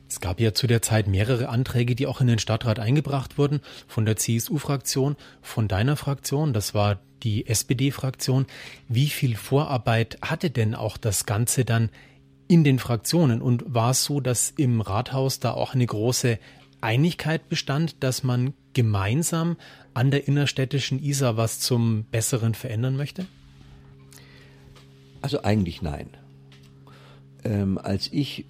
Es 0.10 0.22
gab 0.22 0.40
ja 0.40 0.54
zu 0.54 0.68
der 0.68 0.82
Zeit 0.82 1.08
mehrere 1.08 1.50
Anträge, 1.50 1.96
die 1.96 2.08
auch 2.08 2.22
in 2.22 2.28
den 2.28 2.40
Stadtrat 2.40 2.80
eingebracht 2.80 3.38
wurden, 3.38 3.60
von 3.88 4.06
der 4.06 4.16
CSU-Fraktion, 4.16 5.18
von 5.42 5.68
deiner 5.68 5.98
Fraktion, 5.98 6.54
das 6.54 6.74
war 6.74 7.00
die 7.24 7.48
SPD-Fraktion. 7.48 8.46
Wie 8.88 9.10
viel 9.10 9.36
Vorarbeit 9.36 10.18
hatte 10.22 10.50
denn 10.50 10.76
auch 10.76 10.98
das 10.98 11.26
Ganze 11.26 11.66
dann 11.66 11.90
in 12.48 12.64
den 12.64 12.80
Fraktionen? 12.80 13.42
Und 13.42 13.64
war 13.68 13.92
es 13.92 14.06
so, 14.06 14.22
dass 14.22 14.52
im 14.56 14.80
Rathaus 14.82 15.40
da 15.40 15.52
auch 15.52 15.74
eine 15.74 15.86
große 15.86 16.40
Einigkeit 16.80 17.50
bestand, 17.50 18.04
dass 18.04 18.24
man 18.24 18.54
gemeinsam 18.78 19.58
an 19.96 20.12
der 20.12 20.28
innerstädtischen 20.28 21.02
Isar 21.04 21.36
was 21.36 21.60
zum 21.60 22.04
Besseren 22.12 22.54
verändern 22.54 22.96
möchte? 22.96 23.26
Also 25.20 25.42
eigentlich 25.42 25.82
nein. 25.82 26.12
Ähm, 27.44 27.80
als 27.80 28.14
ich, 28.14 28.46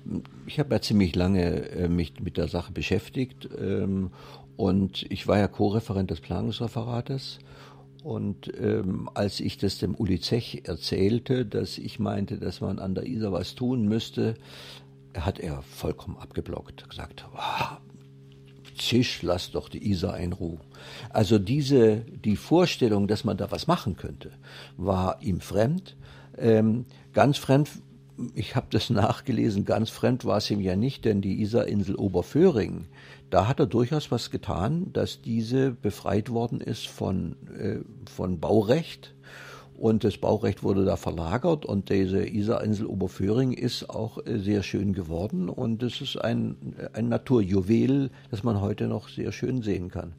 ich 0.46 0.60
habe 0.60 0.76
ja 0.76 0.82
ziemlich 0.82 1.16
lange 1.16 1.70
äh, 1.70 1.88
mich 1.88 2.20
mit 2.20 2.36
der 2.36 2.50
Sache 2.50 2.74
beschäftigt 2.74 3.48
ähm, 3.58 4.12
und 4.58 5.06
ich 5.10 5.28
war 5.28 5.38
ja 5.38 5.48
Co-Referent 5.48 6.12
des 6.12 6.20
Planungsreferates 6.20 7.40
und 8.04 8.52
ähm, 8.60 9.10
als 9.14 9.40
ich 9.40 9.58
das 9.58 9.78
dem 9.78 9.96
Uli 9.96 10.20
Zech 10.20 10.64
erzählte, 10.66 11.46
dass 11.46 11.78
ich 11.78 12.00
meinte, 12.00 12.38
dass 12.38 12.60
man 12.60 12.80
an 12.80 12.96
der 12.96 13.06
Isar 13.06 13.32
was 13.32 13.56
tun 13.56 13.88
müsste, 13.88 14.36
hat 15.16 15.40
er 15.40 15.62
vollkommen 15.62 16.18
abgeblockt, 16.18 16.90
gesagt, 16.90 17.26
wow, 17.32 17.78
Zisch, 18.78 19.22
lass 19.22 19.52
doch 19.52 19.70
die 19.70 19.90
Isar 19.90 20.18
in 20.18 20.34
Ruhe. 20.34 20.60
Also 21.10 21.40
diese, 21.40 21.98
die 21.98 22.36
Vorstellung, 22.36 23.08
dass 23.08 23.24
man 23.24 23.38
da 23.38 23.52
was 23.52 23.68
machen 23.68 23.98
könnte, 23.98 24.32
war 24.78 25.22
ihm 25.22 25.42
fremd. 25.42 25.96
Ähm, 26.38 26.86
ganz 27.14 27.38
fremd, 27.38 27.70
ich 28.36 28.56
habe 28.56 28.68
das 28.70 28.90
nachgelesen, 28.92 29.66
ganz 29.66 29.90
fremd 29.90 30.26
war 30.26 30.38
es 30.38 30.50
ihm 30.52 30.62
ja 30.62 30.76
nicht, 30.76 31.06
denn 31.06 31.22
die 31.22 31.42
Isarinsel 31.42 31.96
Oberföhring, 31.96 32.86
da 33.30 33.48
hat 33.48 33.60
er 33.60 33.66
durchaus 33.66 34.12
was 34.12 34.32
getan, 34.32 34.92
dass 34.94 35.22
diese 35.22 35.72
befreit 35.72 36.30
worden 36.30 36.62
ist 36.62 36.88
von, 36.88 37.36
äh, 37.58 37.80
von 38.10 38.40
Baurecht 38.40 39.14
und 39.78 40.04
das 40.04 40.18
Baurecht 40.18 40.64
wurde 40.64 40.86
da 40.86 40.96
verlagert 40.96 41.66
und 41.66 41.90
diese 41.90 42.28
Isarinsel 42.28 42.88
Oberföhring 42.88 43.54
ist 43.54 43.90
auch 43.90 44.18
äh, 44.26 44.40
sehr 44.40 44.64
schön 44.64 44.94
geworden 44.94 45.50
und 45.50 45.84
es 45.84 46.02
ist 46.02 46.18
ein, 46.18 46.76
ein 46.94 47.10
Naturjuwel, 47.10 48.10
das 48.32 48.44
man 48.44 48.60
heute 48.60 48.88
noch 48.88 49.08
sehr 49.08 49.32
schön 49.32 49.62
sehen 49.62 49.90
kann. 49.90 50.14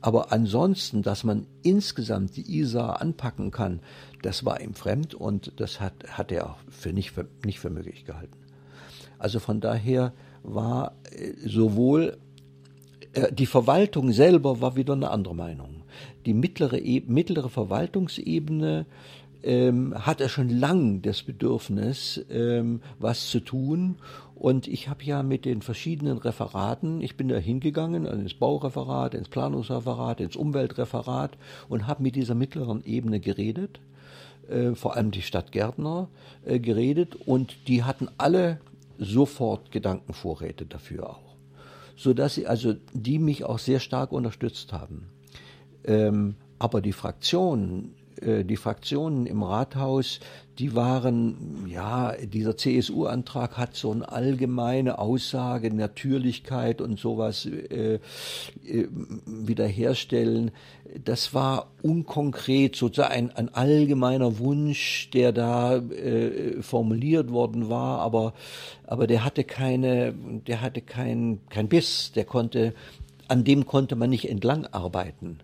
Aber 0.00 0.32
ansonsten, 0.32 1.02
dass 1.02 1.22
man 1.22 1.46
insgesamt 1.62 2.36
die 2.36 2.58
Isar 2.58 3.00
anpacken 3.02 3.50
kann, 3.50 3.80
das 4.22 4.44
war 4.44 4.60
ihm 4.60 4.74
fremd 4.74 5.14
und 5.14 5.52
das 5.56 5.80
hat, 5.80 5.92
hat 6.08 6.32
er 6.32 6.50
auch 6.50 6.58
für 6.68 6.92
nicht, 6.92 7.10
für 7.10 7.26
nicht 7.44 7.60
für 7.60 7.70
möglich 7.70 8.04
gehalten. 8.06 8.38
Also 9.18 9.38
von 9.38 9.60
daher 9.60 10.12
war 10.42 10.94
äh, 11.10 11.32
sowohl 11.46 12.16
äh, 13.12 13.32
die 13.32 13.46
Verwaltung 13.46 14.12
selber 14.12 14.62
war 14.62 14.76
wieder 14.76 14.94
eine 14.94 15.10
andere 15.10 15.34
Meinung 15.34 15.73
die 16.26 16.34
mittlere, 16.34 16.78
e 16.78 17.02
mittlere 17.06 17.48
Verwaltungsebene 17.48 18.86
ähm, 19.44 19.94
hat 19.94 20.20
er 20.20 20.28
schon 20.28 20.48
lang 20.48 21.02
das 21.02 21.22
Bedürfnis, 21.22 22.24
ähm, 22.30 22.80
was 22.98 23.28
zu 23.28 23.40
tun. 23.40 23.96
Und 24.34 24.66
ich 24.66 24.88
habe 24.88 25.04
ja 25.04 25.22
mit 25.22 25.44
den 25.44 25.62
verschiedenen 25.62 26.18
Referaten, 26.18 27.00
ich 27.00 27.16
bin 27.16 27.28
da 27.28 27.36
hingegangen, 27.36 28.06
ins 28.06 28.34
Baureferat, 28.34 29.14
ins 29.14 29.28
Planungsreferat, 29.28 30.20
ins 30.20 30.36
Umweltreferat 30.36 31.36
und 31.68 31.86
habe 31.86 32.02
mit 32.02 32.16
dieser 32.16 32.34
mittleren 32.34 32.84
Ebene 32.84 33.20
geredet, 33.20 33.80
äh, 34.48 34.74
vor 34.74 34.96
allem 34.96 35.10
die 35.10 35.22
Stadt 35.22 35.52
Gärtner 35.52 36.08
äh, 36.44 36.58
geredet 36.58 37.14
und 37.14 37.68
die 37.68 37.84
hatten 37.84 38.08
alle 38.18 38.60
sofort 38.98 39.70
Gedankenvorräte 39.70 40.66
dafür 40.66 41.10
auch, 41.10 41.36
sodass 41.96 42.34
sie 42.34 42.46
also 42.46 42.74
die 42.92 43.18
mich 43.18 43.44
auch 43.44 43.58
sehr 43.58 43.80
stark 43.80 44.12
unterstützt 44.12 44.72
haben. 44.72 45.06
Ähm, 45.84 46.36
aber 46.58 46.80
die 46.80 46.92
Fraktionen, 46.92 47.94
äh, 48.20 48.44
die 48.44 48.56
Fraktionen 48.56 49.26
im 49.26 49.42
Rathaus, 49.42 50.20
die 50.58 50.74
waren, 50.74 51.66
ja, 51.68 52.12
dieser 52.12 52.56
CSU-Antrag 52.56 53.56
hat 53.58 53.74
so 53.74 53.90
eine 53.90 54.10
allgemeine 54.10 54.98
Aussage, 54.98 55.74
Natürlichkeit 55.74 56.80
und 56.80 56.98
sowas 56.98 57.46
äh, 57.46 57.94
äh, 58.64 58.88
wiederherstellen. 59.26 60.52
Das 61.04 61.34
war 61.34 61.72
unkonkret, 61.82 62.76
sozusagen 62.76 63.12
ein, 63.12 63.30
ein 63.30 63.54
allgemeiner 63.54 64.38
Wunsch, 64.38 65.10
der 65.12 65.32
da 65.32 65.76
äh, 65.76 66.62
formuliert 66.62 67.32
worden 67.32 67.68
war, 67.68 67.98
aber, 68.00 68.32
aber 68.86 69.08
der 69.08 69.24
hatte 69.24 69.42
keine, 69.42 70.14
der 70.46 70.60
hatte 70.60 70.82
kein, 70.82 71.40
kein 71.48 71.68
Biss, 71.68 72.12
der 72.12 72.24
konnte, 72.24 72.74
an 73.26 73.42
dem 73.42 73.66
konnte 73.66 73.96
man 73.96 74.10
nicht 74.10 74.30
entlang 74.30 74.66
arbeiten. 74.66 75.40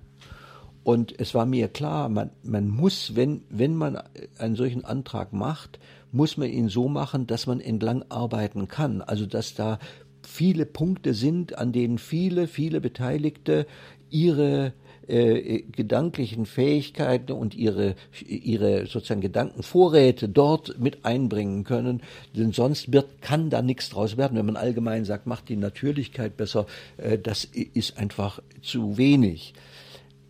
Und 0.82 1.18
es 1.18 1.34
war 1.34 1.46
mir 1.46 1.68
klar, 1.68 2.08
man, 2.08 2.30
man 2.42 2.68
muss, 2.68 3.14
wenn, 3.14 3.42
wenn 3.50 3.75
man 3.76 3.99
einen 4.38 4.56
solchen 4.56 4.84
Antrag 4.84 5.32
macht, 5.32 5.78
muss 6.12 6.37
man 6.37 6.49
ihn 6.49 6.68
so 6.68 6.88
machen, 6.88 7.26
dass 7.26 7.46
man 7.46 7.60
entlang 7.60 8.04
arbeiten 8.08 8.66
kann. 8.66 9.02
Also 9.02 9.26
dass 9.26 9.54
da 9.54 9.78
viele 10.22 10.66
Punkte 10.66 11.14
sind, 11.14 11.58
an 11.58 11.72
denen 11.72 11.99
viele, 11.99 12.46
viele 12.46 12.80
Beteiligte 12.80 13.66
ihre 14.10 14.72
äh, 15.06 15.62
gedanklichen 15.62 16.46
Fähigkeiten 16.46 17.32
und 17.32 17.54
ihre, 17.54 17.94
ihre 18.26 18.87
sozusagen 18.87 19.20
Gedankenvorräte 19.20 20.28
dort 20.28 20.78
mit 20.78 21.04
einbringen 21.04 21.64
können. 21.64 22.02
Denn 22.34 22.52
sonst 22.52 22.92
wird, 22.92 23.20
kann 23.20 23.50
da 23.50 23.60
nichts 23.60 23.90
draus 23.90 24.16
werden. 24.16 24.38
Wenn 24.38 24.46
man 24.46 24.56
allgemein 24.56 25.04
sagt, 25.04 25.26
macht 25.26 25.49
die 25.49 25.56
Natürlichkeit 25.56 26.37
besser, 26.37 26.66
äh, 26.96 27.18
das 27.18 27.44
ist 27.44 27.99
einfach 27.99 28.40
zu 28.62 28.96
wenig. 28.96 29.54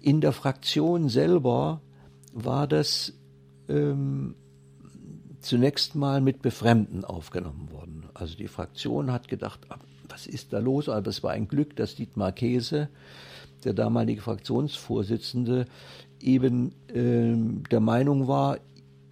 In 0.01 0.21
der 0.21 0.33
Fraktion 0.33 1.09
selber 1.09 1.81
war 2.33 2.67
das 2.67 3.13
ähm, 3.69 4.35
zunächst 5.41 5.95
mal 5.95 6.21
mit 6.21 6.43
Befremden 6.43 7.05
aufgenommen 7.05 7.71
worden. 7.71 8.05
Also 8.15 8.37
die 8.37 8.49
Fraktion 8.49 9.13
hat 9.13 9.29
gedacht, 9.29 9.61
ah, 9.69 9.79
was 10.09 10.27
ist 10.27 10.53
da 10.53 10.59
los? 10.59 10.89
Aber 10.89 11.09
es 11.09 11.23
war 11.23 11.33
ein 11.33 11.49
Glück, 11.49 11.77
dass 11.77 11.95
Dietmar 11.95 12.33
Käse, 12.33 12.89
der 13.65 13.75
damalige 13.75 14.23
Fraktionsvorsitzende, 14.23 15.67
eben 16.21 16.73
äh, 16.89 17.35
der 17.71 17.81
Meinung 17.81 18.29
war, 18.29 18.59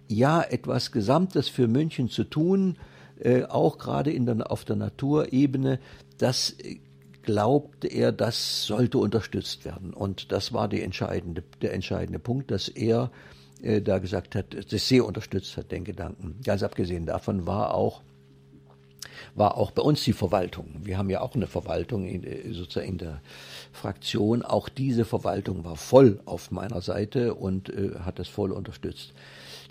ja, 0.07 0.41
etwas 0.41 0.91
Gesamtes 0.91 1.49
für 1.49 1.67
München 1.67 2.09
zu 2.09 2.23
tun, 2.23 2.77
äh, 3.19 3.43
auch 3.43 3.77
gerade 3.77 4.11
der, 4.25 4.49
auf 4.49 4.65
der 4.65 4.75
Naturebene, 4.75 5.79
das 6.17 6.55
glaubte 7.23 7.87
er, 7.87 8.11
das 8.11 8.65
sollte 8.65 8.97
unterstützt 8.97 9.65
werden. 9.65 9.93
Und 9.93 10.31
das 10.31 10.53
war 10.53 10.71
entscheidende, 10.71 11.43
der 11.61 11.73
entscheidende 11.73 12.19
Punkt, 12.19 12.51
dass 12.51 12.67
er 12.67 13.11
äh, 13.61 13.81
da 13.81 13.99
gesagt 13.99 14.35
hat, 14.35 14.55
das 14.71 14.87
sehr 14.87 15.05
unterstützt 15.05 15.57
hat, 15.57 15.71
den 15.71 15.83
Gedanken. 15.83 16.39
Ganz 16.43 16.63
abgesehen 16.63 17.05
davon 17.05 17.45
war 17.45 17.73
auch 17.73 18.01
war 19.35 19.57
auch 19.57 19.71
bei 19.71 19.81
uns 19.81 20.03
die 20.03 20.13
Verwaltung. 20.13 20.67
Wir 20.83 20.97
haben 20.97 21.09
ja 21.09 21.21
auch 21.21 21.35
eine 21.35 21.47
Verwaltung 21.47 22.05
in, 22.05 22.23
äh, 22.23 22.51
sozusagen 22.51 22.87
in 22.87 22.97
der 22.97 23.21
Fraktion. 23.71 24.43
Auch 24.43 24.69
diese 24.69 25.05
Verwaltung 25.05 25.63
war 25.65 25.75
voll 25.75 26.19
auf 26.25 26.51
meiner 26.51 26.81
Seite 26.81 27.35
und 27.35 27.69
äh, 27.69 27.91
hat 27.99 28.19
das 28.19 28.27
voll 28.27 28.51
unterstützt. 28.51 29.13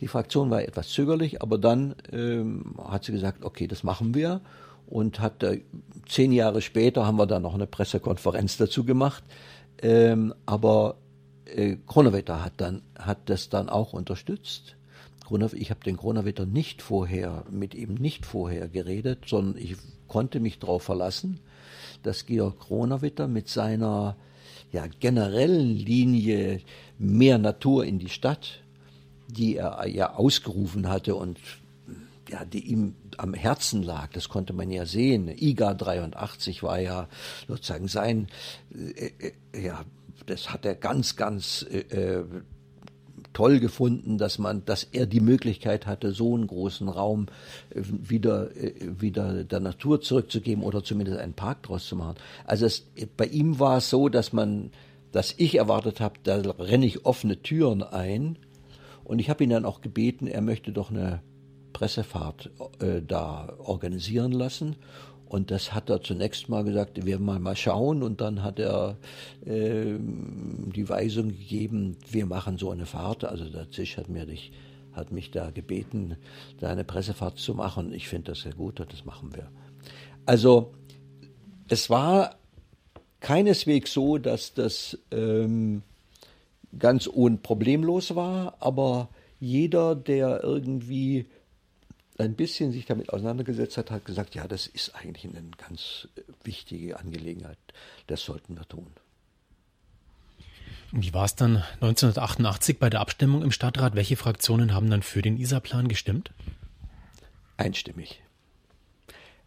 Die 0.00 0.08
Fraktion 0.08 0.50
war 0.50 0.62
etwas 0.62 0.88
zögerlich, 0.88 1.42
aber 1.42 1.58
dann 1.58 1.96
ähm, 2.12 2.74
hat 2.82 3.04
sie 3.04 3.12
gesagt, 3.12 3.44
okay, 3.44 3.66
das 3.66 3.82
machen 3.82 4.14
wir. 4.14 4.40
Und 4.88 5.21
hat 5.21 5.42
äh, 5.42 5.61
zehn 6.09 6.33
Jahre 6.33 6.62
später 6.62 7.07
haben 7.07 7.18
wir 7.18 7.26
dann 7.26 7.42
noch 7.42 7.54
eine 7.54 7.66
Pressekonferenz 7.66 8.57
dazu 8.57 8.85
gemacht. 8.85 9.23
Ähm, 9.80 10.35
aber 10.47 10.97
äh, 11.45 11.76
Kronawetter 11.87 12.45
hat 12.45 12.54
dann 12.57 12.83
hat 12.99 13.18
das 13.26 13.49
dann 13.49 13.68
auch 13.68 13.92
unterstützt. 13.92 14.76
Ich 15.52 15.71
habe 15.71 15.85
den 15.85 15.99
Kronawetter 15.99 16.47
nicht 16.47 16.80
vorher 16.80 17.45
mit 17.50 17.75
ihm 17.75 17.95
nicht 17.95 18.25
vorher 18.25 18.66
geredet, 18.66 19.26
sondern 19.26 19.62
ich 19.62 19.76
konnte 20.07 20.40
mich 20.40 20.59
darauf 20.59 20.83
verlassen, 20.83 21.40
dass 22.02 22.25
Georg 22.25 22.59
Kronawetter 22.61 23.28
mit 23.28 23.49
seiner 23.49 24.16
ja, 24.73 24.87
generellen 25.00 25.76
Linie 25.76 26.61
mehr 26.99 27.37
Natur 27.37 27.85
in 27.85 27.99
die 27.99 28.09
Stadt, 28.09 28.61
die 29.28 29.57
er 29.57 29.87
ja 29.87 30.14
ausgerufen 30.14 30.88
hatte 30.88 31.14
und 31.14 31.38
ja, 32.30 32.44
die 32.44 32.61
ihm 32.61 32.94
am 33.16 33.35
Herzen 33.35 33.82
lag, 33.82 34.11
das 34.12 34.28
konnte 34.28 34.52
man 34.52 34.70
ja 34.70 34.87
sehen. 34.87 35.28
IGA 35.28 35.75
83 35.75 36.62
war 36.62 36.80
ja 36.80 37.08
sozusagen 37.47 37.88
sein, 37.88 38.28
äh, 38.73 39.11
äh, 39.52 39.64
ja, 39.64 39.85
das 40.26 40.50
hat 40.50 40.64
er 40.64 40.75
ganz, 40.75 41.16
ganz 41.16 41.64
äh, 41.70 41.78
äh, 41.78 42.25
toll 43.32 43.61
gefunden, 43.61 44.18
dass 44.18 44.38
man, 44.38 44.64
dass 44.64 44.85
er 44.85 45.06
die 45.06 45.20
Möglichkeit 45.20 45.87
hatte, 45.87 46.12
so 46.12 46.35
einen 46.35 46.47
großen 46.47 46.88
Raum 46.88 47.26
äh, 47.70 47.82
wieder, 47.85 48.54
äh, 48.56 48.75
wieder 49.00 49.44
der 49.44 49.61
Natur 49.61 50.00
zurückzugeben 50.00 50.62
oder 50.62 50.82
zumindest 50.82 51.18
einen 51.18 51.35
Park 51.35 51.62
draus 51.64 51.87
zu 51.87 51.97
machen. 51.97 52.16
Also 52.44 52.66
es, 52.66 52.87
bei 53.16 53.26
ihm 53.26 53.58
war 53.58 53.78
es 53.78 53.90
so, 53.90 54.08
dass 54.08 54.32
man, 54.32 54.70
dass 55.12 55.35
ich 55.38 55.56
erwartet 55.56 56.00
habe, 56.00 56.16
da 56.23 56.37
renne 56.37 56.87
ich 56.87 57.06
offene 57.06 57.40
Türen 57.42 57.82
ein. 57.82 58.38
Und 59.04 59.20
ich 59.20 59.30
habe 59.30 59.42
ihn 59.44 59.50
dann 59.50 59.64
auch 59.64 59.80
gebeten, 59.80 60.26
er 60.26 60.42
möchte 60.42 60.73
doch 60.73 60.90
eine 60.90 61.23
Pressefahrt 61.78 62.50
äh, 62.80 63.00
da 63.06 63.54
organisieren 63.58 64.32
lassen. 64.32 64.75
Und 65.26 65.52
das 65.52 65.73
hat 65.73 65.90
er 65.90 66.02
zunächst 66.02 66.49
mal 66.49 66.64
gesagt, 66.64 66.97
wir 66.97 67.06
werden 67.06 67.25
mal, 67.25 67.38
mal 67.38 67.54
schauen. 67.54 68.02
Und 68.02 68.20
dann 68.20 68.42
hat 68.42 68.58
er 68.58 68.97
äh, 69.47 69.97
die 69.97 70.88
Weisung 70.88 71.28
gegeben, 71.28 71.97
wir 72.11 72.26
machen 72.26 72.58
so 72.58 72.73
eine 72.73 72.85
Fahrt. 72.85 73.25
Also 73.25 73.49
der 73.49 73.70
Zisch 73.70 73.97
hat, 73.97 74.08
mir 74.08 74.26
dich, 74.26 74.50
hat 74.92 75.12
mich 75.12 75.30
da 75.30 75.50
gebeten, 75.50 76.16
da 76.58 76.68
eine 76.68 76.82
Pressefahrt 76.82 77.38
zu 77.38 77.54
machen. 77.54 77.92
Ich 77.92 78.08
finde 78.08 78.32
das 78.32 78.40
sehr 78.40 78.54
gut 78.54 78.80
und 78.80 78.92
das 78.92 79.04
machen 79.04 79.32
wir. 79.37 79.49
Also 80.26 80.73
es 81.68 81.88
war 81.90 82.35
keineswegs 83.20 83.92
so, 83.92 84.18
dass 84.18 84.52
das 84.52 84.99
ähm, 85.12 85.82
ganz 86.76 87.06
unproblemlos 87.06 88.16
war, 88.16 88.56
aber 88.58 89.11
jeder, 89.38 89.94
der 89.94 90.42
irgendwie 90.42 91.26
ein 92.18 92.34
bisschen 92.34 92.72
sich 92.72 92.84
damit 92.84 93.12
auseinandergesetzt 93.12 93.78
hat, 93.78 93.90
hat 93.90 94.04
gesagt, 94.04 94.34
ja, 94.34 94.46
das 94.48 94.66
ist 94.66 94.94
eigentlich 94.94 95.25
eine 95.25 95.50
ganz 95.56 96.08
äh, 96.16 96.22
wichtige 96.44 96.98
Angelegenheit. 96.98 97.58
Das 98.08 98.22
sollten 98.22 98.56
wir 98.56 98.66
tun. 98.68 98.88
Wie 100.90 101.12
war 101.14 101.26
es 101.26 101.34
dann 101.34 101.62
1988 101.80 102.78
bei 102.78 102.90
der 102.90 103.00
Abstimmung 103.00 103.42
im 103.42 103.52
Stadtrat? 103.52 103.94
Welche 103.94 104.16
Fraktionen 104.16 104.75
haben 104.75 104.90
dann 104.90 105.02
für 105.02 105.22
den 105.22 105.37
ISA-Plan 105.37 105.87
gestimmt? 105.87 106.32
Einstimmig. 107.56 108.22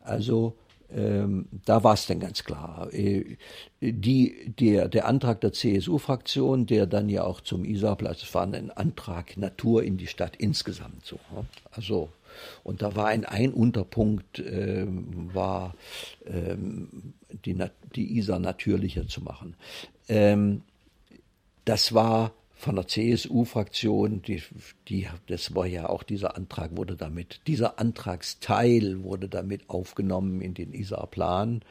Also 0.02 0.56
ähm, 0.94 1.48
da 1.66 1.84
war 1.84 1.94
es 1.96 2.06
dann 2.06 2.20
ganz 2.20 2.44
klar. 2.44 2.94
Äh, 2.94 3.38
die, 3.82 4.54
der, 4.60 4.88
der 4.88 5.08
Antrag 5.08 5.42
der 5.42 5.52
CSU-Fraktion, 5.52 6.68
der 6.68 6.86
dann 6.86 7.10
ja 7.10 7.24
auch 7.24 7.42
zum 7.42 7.66
ISA-Plan, 7.66 8.14
das 8.14 8.34
war 8.34 8.44
ein 8.44 8.72
Antrag 8.72 9.36
Natur 9.38 9.84
in 9.84 9.98
die 9.98 10.08
Stadt 10.08 10.36
insgesamt 10.36 11.06
so. 11.06 11.20
Also 11.72 12.10
und 12.64 12.82
da 12.82 12.96
war 12.96 13.08
ein, 13.08 13.26
ein 13.26 13.54
Unterpunkt, 13.54 14.40
äh, 14.40 14.86
war 14.88 15.76
ähm, 16.26 17.14
die, 17.46 17.58
die 17.96 18.18
Isar 18.18 18.40
natürlicher 18.40 19.08
zu 19.08 19.22
machen. 19.22 19.56
Ähm, 20.08 20.62
das 21.66 21.94
war 21.94 22.34
von 22.62 22.76
der 22.76 22.88
CSU-Fraktion, 22.88 24.22
die, 24.22 24.44
die, 24.88 25.08
das 25.26 25.56
war 25.56 25.66
ja 25.66 25.90
auch 25.90 26.04
dieser 26.04 26.38
Antrag 26.38 26.78
wurde 26.78 26.96
damit, 26.96 27.42
dieser 27.48 27.80
Antragsteil 27.80 29.04
wurde 29.04 29.28
damit 29.28 29.68
aufgenommen 29.68 30.42
in 30.42 30.54
den 30.54 30.72
Isar-Plan. 30.72 31.62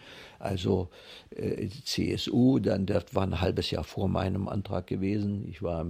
Also 0.41 0.89
äh, 1.31 1.69
CSU, 1.85 2.59
dann 2.59 2.87
das 2.87 3.15
war 3.15 3.23
ein 3.23 3.41
halbes 3.41 3.71
Jahr 3.71 3.85
vor 3.85 4.09
meinem 4.09 4.49
Antrag 4.49 4.89
gewesen. 4.89 5.47
Ich 5.49 5.63
war 5.63 5.87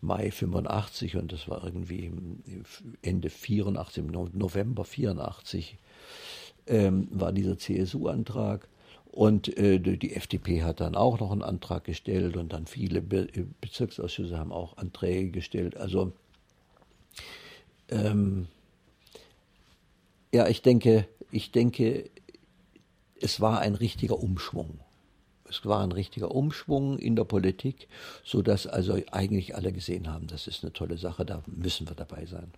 Mai 0.00 0.30
85 0.30 1.16
und 1.16 1.32
das 1.32 1.48
war 1.48 1.64
irgendwie 1.64 2.10
Ende 3.02 3.30
84, 3.30 4.04
November 4.32 4.84
84 4.84 5.76
ähm, 6.66 7.08
war 7.10 7.32
dieser 7.32 7.58
CSU-Antrag. 7.58 8.68
Und 9.12 9.56
äh, 9.58 9.80
die 9.80 10.14
FDP 10.14 10.62
hat 10.62 10.80
dann 10.80 10.94
auch 10.94 11.18
noch 11.18 11.32
einen 11.32 11.42
Antrag 11.42 11.84
gestellt 11.84 12.36
und 12.36 12.52
dann 12.52 12.66
viele 12.66 13.02
Be 13.02 13.26
Bezirksausschüsse 13.60 14.38
haben 14.38 14.52
auch 14.52 14.76
Anträge 14.76 15.30
gestellt. 15.30 15.76
Also 15.76 16.12
ähm, 17.88 18.46
ja, 20.32 20.46
ich 20.46 20.62
denke, 20.62 21.08
ich 21.32 21.50
denke, 21.50 22.08
es 23.20 23.40
war 23.40 23.58
ein 23.58 23.74
richtiger 23.74 24.20
Umschwung. 24.20 24.78
Es 25.50 25.64
war 25.66 25.82
ein 25.82 25.92
richtiger 25.92 26.30
Umschwung 26.30 26.98
in 26.98 27.16
der 27.16 27.24
Politik, 27.24 27.88
so 28.24 28.40
dass 28.40 28.66
also 28.66 29.00
eigentlich 29.10 29.56
alle 29.56 29.72
gesehen 29.72 30.10
haben, 30.10 30.28
das 30.28 30.46
ist 30.46 30.62
eine 30.62 30.72
tolle 30.72 30.96
Sache, 30.96 31.26
da 31.26 31.42
müssen 31.46 31.88
wir 31.88 31.96
dabei 31.96 32.24
sein. 32.26 32.52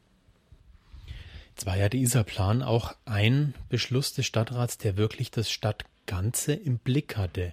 Jetzt 1.55 1.67
war 1.67 1.77
ja 1.77 1.89
dieser 1.89 2.25
Plan 2.25 2.63
auch 2.63 2.95
ein 3.05 3.55
Beschluss 3.69 4.15
des 4.15 4.27
Stadtrats, 4.27 4.79
der 4.79 4.97
wirklich 4.97 5.31
das 5.31 5.51
Stadtganze 5.51 6.55
im 6.55 6.79
Blick 6.79 7.17
hatte. 7.17 7.53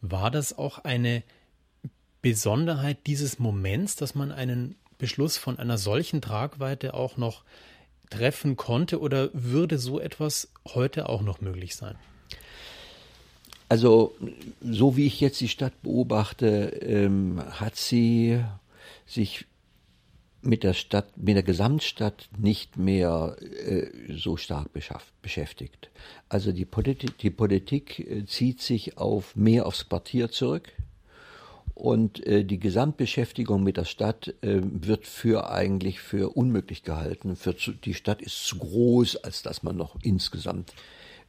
War 0.00 0.30
das 0.30 0.56
auch 0.56 0.78
eine 0.78 1.22
Besonderheit 2.22 3.06
dieses 3.06 3.38
Moments, 3.38 3.96
dass 3.96 4.14
man 4.14 4.32
einen 4.32 4.76
Beschluss 4.96 5.36
von 5.36 5.58
einer 5.58 5.76
solchen 5.76 6.22
Tragweite 6.22 6.94
auch 6.94 7.16
noch 7.16 7.44
treffen 8.10 8.56
konnte 8.56 9.00
oder 9.00 9.28
würde 9.32 9.78
so 9.78 10.00
etwas 10.00 10.50
heute 10.66 11.08
auch 11.08 11.22
noch 11.22 11.40
möglich 11.40 11.76
sein? 11.76 11.96
Also, 13.74 14.14
so 14.62 14.96
wie 14.96 15.06
ich 15.08 15.20
jetzt 15.20 15.40
die 15.40 15.48
Stadt 15.48 15.82
beobachte, 15.82 16.78
ähm, 16.80 17.42
hat 17.58 17.74
sie 17.74 18.38
sich 19.04 19.46
mit 20.42 20.62
der 20.62 20.74
Stadt, 20.74 21.08
mit 21.16 21.34
der 21.34 21.42
Gesamtstadt 21.42 22.28
nicht 22.38 22.76
mehr 22.76 23.36
äh, 23.40 23.88
so 24.16 24.36
stark 24.36 24.68
beschäftigt. 25.22 25.90
Also 26.28 26.52
die 26.52 26.64
Politik, 26.64 27.18
die 27.18 27.30
Politik 27.30 27.98
äh, 27.98 28.24
zieht 28.26 28.62
sich 28.62 28.96
auf 28.96 29.34
mehr 29.34 29.66
aufs 29.66 29.88
Quartier 29.88 30.30
zurück 30.30 30.70
und 31.74 32.24
äh, 32.28 32.44
die 32.44 32.60
Gesamtbeschäftigung 32.60 33.64
mit 33.64 33.76
der 33.76 33.86
Stadt 33.86 34.36
äh, 34.42 34.60
wird 34.62 35.08
für 35.08 35.50
eigentlich 35.50 35.98
für 35.98 36.36
unmöglich 36.36 36.84
gehalten. 36.84 37.34
Für 37.34 37.56
zu, 37.56 37.72
die 37.72 37.94
Stadt 37.94 38.22
ist 38.22 38.44
zu 38.44 38.58
groß, 38.58 39.16
als 39.16 39.42
dass 39.42 39.64
man 39.64 39.76
noch 39.76 39.96
insgesamt 40.04 40.72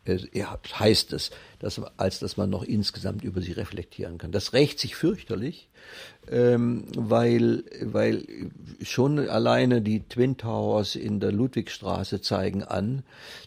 heißt 0.08 1.14
es, 1.14 1.32
dass, 1.60 1.82
als 1.98 2.20
dass 2.20 2.38
man 2.38 2.50
noch 2.50 2.64
insgesamt 2.64 3.24
über 3.24 3.42
sie 3.42 3.54
reflektieren 3.54 4.18
kann. 4.18 4.32
Das 4.32 4.54
rächt 4.54 4.80
sich 4.80 4.96
fürchterlich, 4.96 5.70
ähm, 6.32 6.86
weil, 6.96 7.64
weil 7.82 8.26
schon 8.82 9.18
alleine 9.30 9.82
die 9.82 10.08
Twin 10.08 10.38
Towers 10.38 10.96
in 10.96 11.20
der 11.20 11.32
Ludwigstraße 11.32 12.22
zeigen 12.22 12.64
an, 12.64 13.04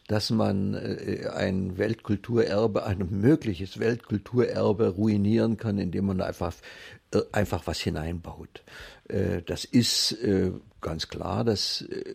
dass 0.08 0.30
man 0.30 0.74
äh, 0.74 1.28
ein 1.32 1.78
Weltkulturerbe, 1.78 2.84
ein 2.84 3.06
mögliches 3.10 3.78
Weltkulturerbe 3.78 4.88
ruinieren 4.88 5.56
kann, 5.56 5.78
indem 5.78 6.06
man 6.06 6.20
einfach, 6.20 6.54
äh, 7.12 7.20
einfach 7.32 7.66
was 7.66 7.78
hineinbaut. 7.78 8.62
Äh, 9.08 9.42
das 9.42 9.64
ist 9.64 10.12
äh, 10.22 10.52
ganz 10.80 11.08
klar, 11.08 11.44
dass, 11.44 11.82
äh, 11.82 12.14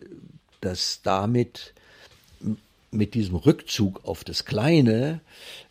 dass 0.60 1.02
damit 1.02 1.74
mit 2.94 3.14
diesem 3.14 3.36
Rückzug 3.36 4.04
auf 4.04 4.24
das 4.24 4.44
Kleine 4.44 5.20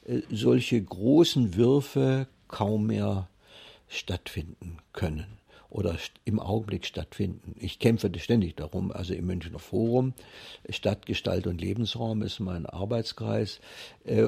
äh, 0.06 0.22
solche 0.32 0.82
großen 0.82 1.56
Würfe 1.56 2.28
kaum 2.48 2.88
mehr 2.88 3.30
stattfinden 3.88 4.78
können 4.92 5.40
oder 5.74 5.98
im 6.24 6.40
Augenblick 6.40 6.86
stattfinden. 6.86 7.56
Ich 7.60 7.80
kämpfe 7.80 8.12
ständig 8.20 8.56
darum, 8.56 8.92
also 8.92 9.16
im 9.16 9.26
Münchner 9.26 9.58
Forum, 9.58 10.14
Stadtgestalt 10.70 11.48
und 11.48 11.60
Lebensraum 11.60 12.22
ist 12.22 12.40
mein 12.40 12.68
Arbeitskreis, 12.68 13.60
äh, 14.06 14.28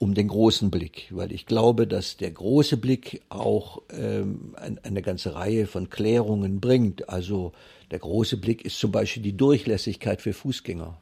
um 0.00 0.14
den 0.14 0.26
großen 0.26 0.70
Blick, 0.70 1.06
weil 1.10 1.30
ich 1.30 1.46
glaube, 1.46 1.86
dass 1.86 2.16
der 2.16 2.32
große 2.32 2.76
Blick 2.76 3.22
auch 3.28 3.82
ähm, 3.90 4.56
eine 4.82 5.02
ganze 5.02 5.34
Reihe 5.34 5.68
von 5.68 5.90
Klärungen 5.90 6.60
bringt. 6.60 7.08
Also 7.08 7.52
der 7.92 8.00
große 8.00 8.36
Blick 8.38 8.64
ist 8.64 8.78
zum 8.78 8.90
Beispiel 8.90 9.22
die 9.22 9.36
Durchlässigkeit 9.36 10.20
für 10.20 10.32
Fußgänger. 10.32 10.98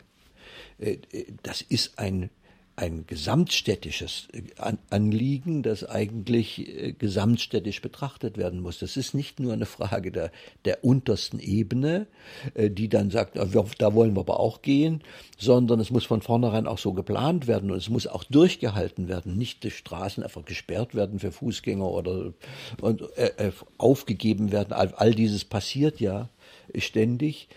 Äh, 0.79 0.99
das 1.43 1.63
ist 1.63 1.99
ein 1.99 2.31
ein 2.79 3.07
gesamtstädtisches 3.09 4.29
äh, 4.33 4.43
Anliegen, 4.91 5.65
das 5.65 5.83
eigentlich 5.83 6.61
äh, 6.69 6.93
gesamtstädtisch 6.93 7.83
betrachtet 7.83 8.39
werden 8.39 8.61
muss. 8.61 8.79
Das 8.79 8.97
ist 8.97 9.15
nicht 9.15 9.41
nur 9.41 9.53
eine 9.53 9.67
Frage 9.67 10.13
der, 10.13 10.31
der 10.65 10.85
untersten 10.85 11.41
Ebene, 11.41 12.07
äh, 12.55 12.71
die 12.71 12.89
dann 12.89 13.11
sagt, 13.11 13.37
da 13.37 13.95
wollen 13.95 14.15
wir 14.15 14.21
aber 14.21 14.39
auch 14.39 14.63
gehen, 14.63 15.03
sondern 15.37 15.81
es 15.81 15.91
muss 15.91 16.05
von 16.05 16.23
vornherein 16.23 16.69
auch 16.69 16.79
so 16.79 16.93
geplant 16.93 17.49
werden 17.49 17.73
und 17.73 17.79
es 17.79 17.89
muss 17.89 18.07
auch 18.07 18.23
durchgehalten 18.23 19.09
werden. 19.09 19.37
Nicht 19.37 19.65
die 19.65 19.73
Straßen 19.73 20.23
einfach 20.23 20.45
gesperrt 20.45 20.95
werden 20.95 21.19
für 21.19 21.33
Fußgänger 21.33 21.91
oder 21.91 22.33
und, 22.81 23.03
äh, 23.19 23.51
aufgegeben 23.77 24.53
werden. 24.53 24.73
All, 24.73 24.95
all 24.95 25.15
dieses 25.15 25.45
passiert 25.45 26.01
ja 26.01 26.29
ständig. 26.77 27.49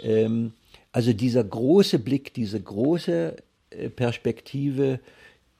Ähm, 0.00 0.52
also 0.98 1.12
dieser 1.12 1.44
große 1.44 2.00
Blick, 2.00 2.34
diese 2.34 2.60
große 2.60 3.36
äh, 3.70 3.88
Perspektive, 3.88 4.98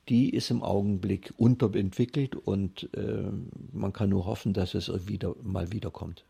die 0.08 0.30
ist 0.30 0.50
im 0.50 0.64
Augenblick 0.64 1.32
unterentwickelt 1.36 2.34
und 2.34 2.90
äh, 2.96 3.22
man 3.72 3.92
kann 3.92 4.08
nur 4.10 4.26
hoffen, 4.26 4.52
dass 4.52 4.74
es 4.74 4.90
wieder 5.06 5.36
mal 5.40 5.70
wiederkommt. 5.70 6.24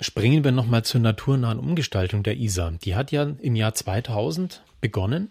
Springen 0.00 0.42
wir 0.42 0.50
nochmal 0.50 0.84
zur 0.84 1.00
naturnahen 1.00 1.60
Umgestaltung 1.60 2.24
der 2.24 2.36
Isar. 2.36 2.72
Die 2.82 2.96
hat 2.96 3.12
ja 3.12 3.22
im 3.22 3.54
Jahr 3.54 3.74
2000 3.74 4.64
begonnen, 4.80 5.30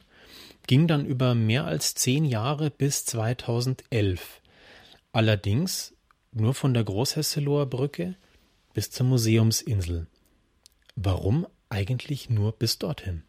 ging 0.68 0.88
dann 0.88 1.06
über 1.06 1.36
mehr 1.36 1.66
als 1.66 1.96
zehn 1.96 2.24
Jahre 2.24 2.70
bis 2.70 3.04
2011. 3.04 4.40
Allerdings 5.12 5.98
nur 6.32 6.54
von 6.54 6.74
der 6.74 6.86
Großhesseloher 6.86 7.66
Brücke 7.66 8.16
bis 8.74 8.90
zur 8.90 9.06
Museumsinsel. 9.06 10.08
Warum 10.96 11.46
eigentlich 11.70 12.30
nur 12.30 12.52
bis 12.52 12.80
dorthin? 12.80 13.24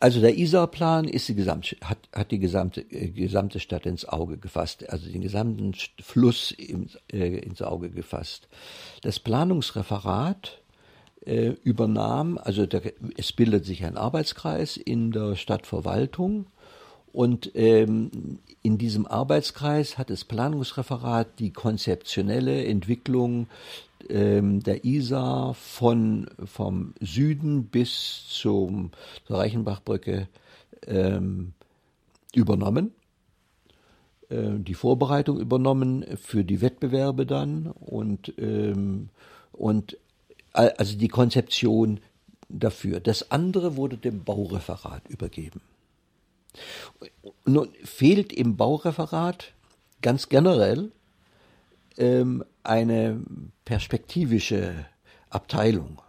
Also 0.00 0.20
der 0.20 0.36
Isar-Plan 0.38 1.08
ist 1.08 1.28
die 1.28 1.34
gesamte, 1.34 1.76
hat, 1.82 1.98
hat 2.12 2.30
die 2.30 2.38
gesamte, 2.38 2.82
äh, 2.82 3.08
gesamte 3.08 3.58
Stadt 3.58 3.84
ins 3.84 4.04
Auge 4.04 4.38
gefasst, 4.38 4.88
also 4.88 5.10
den 5.10 5.22
gesamten 5.22 5.74
Fluss 6.00 6.52
im, 6.52 6.88
äh, 7.12 7.38
ins 7.38 7.62
Auge 7.62 7.90
gefasst. 7.90 8.48
Das 9.02 9.18
Planungsreferat 9.18 10.62
äh, 11.26 11.54
übernahm, 11.64 12.38
also 12.38 12.64
der, 12.66 12.82
es 13.16 13.32
bildet 13.32 13.64
sich 13.64 13.84
ein 13.84 13.96
Arbeitskreis 13.96 14.76
in 14.76 15.10
der 15.10 15.34
Stadtverwaltung 15.34 16.46
und 17.12 17.50
ähm, 17.54 18.38
in 18.62 18.78
diesem 18.78 19.06
Arbeitskreis 19.06 19.98
hat 19.98 20.10
das 20.10 20.24
Planungsreferat 20.24 21.40
die 21.40 21.52
konzeptionelle 21.52 22.64
Entwicklung 22.66 23.48
ähm, 24.08 24.62
der 24.62 24.84
Isar 24.84 25.54
von, 25.54 26.28
vom 26.44 26.94
Süden 27.00 27.64
bis 27.64 28.26
zum, 28.28 28.90
zur 29.26 29.38
Reichenbachbrücke 29.38 30.28
ähm, 30.86 31.52
übernommen, 32.34 32.92
äh, 34.28 34.58
die 34.58 34.74
Vorbereitung 34.74 35.38
übernommen 35.38 36.04
für 36.16 36.44
die 36.44 36.60
Wettbewerbe 36.60 37.26
dann 37.26 37.66
und, 37.66 38.32
ähm, 38.38 39.08
und 39.52 39.98
also 40.52 40.96
die 40.96 41.08
Konzeption 41.08 42.00
dafür. 42.48 43.00
Das 43.00 43.30
andere 43.30 43.76
wurde 43.76 43.96
dem 43.96 44.24
Baureferat 44.24 45.08
übergeben. 45.08 45.60
Nun 47.44 47.68
fehlt 47.84 48.32
im 48.32 48.56
Baureferat 48.56 49.52
ganz 50.02 50.28
generell 50.28 50.90
ähm, 51.96 52.44
eine 52.68 53.20
perspektivische 53.64 54.86
Abteilung. 55.30 56.00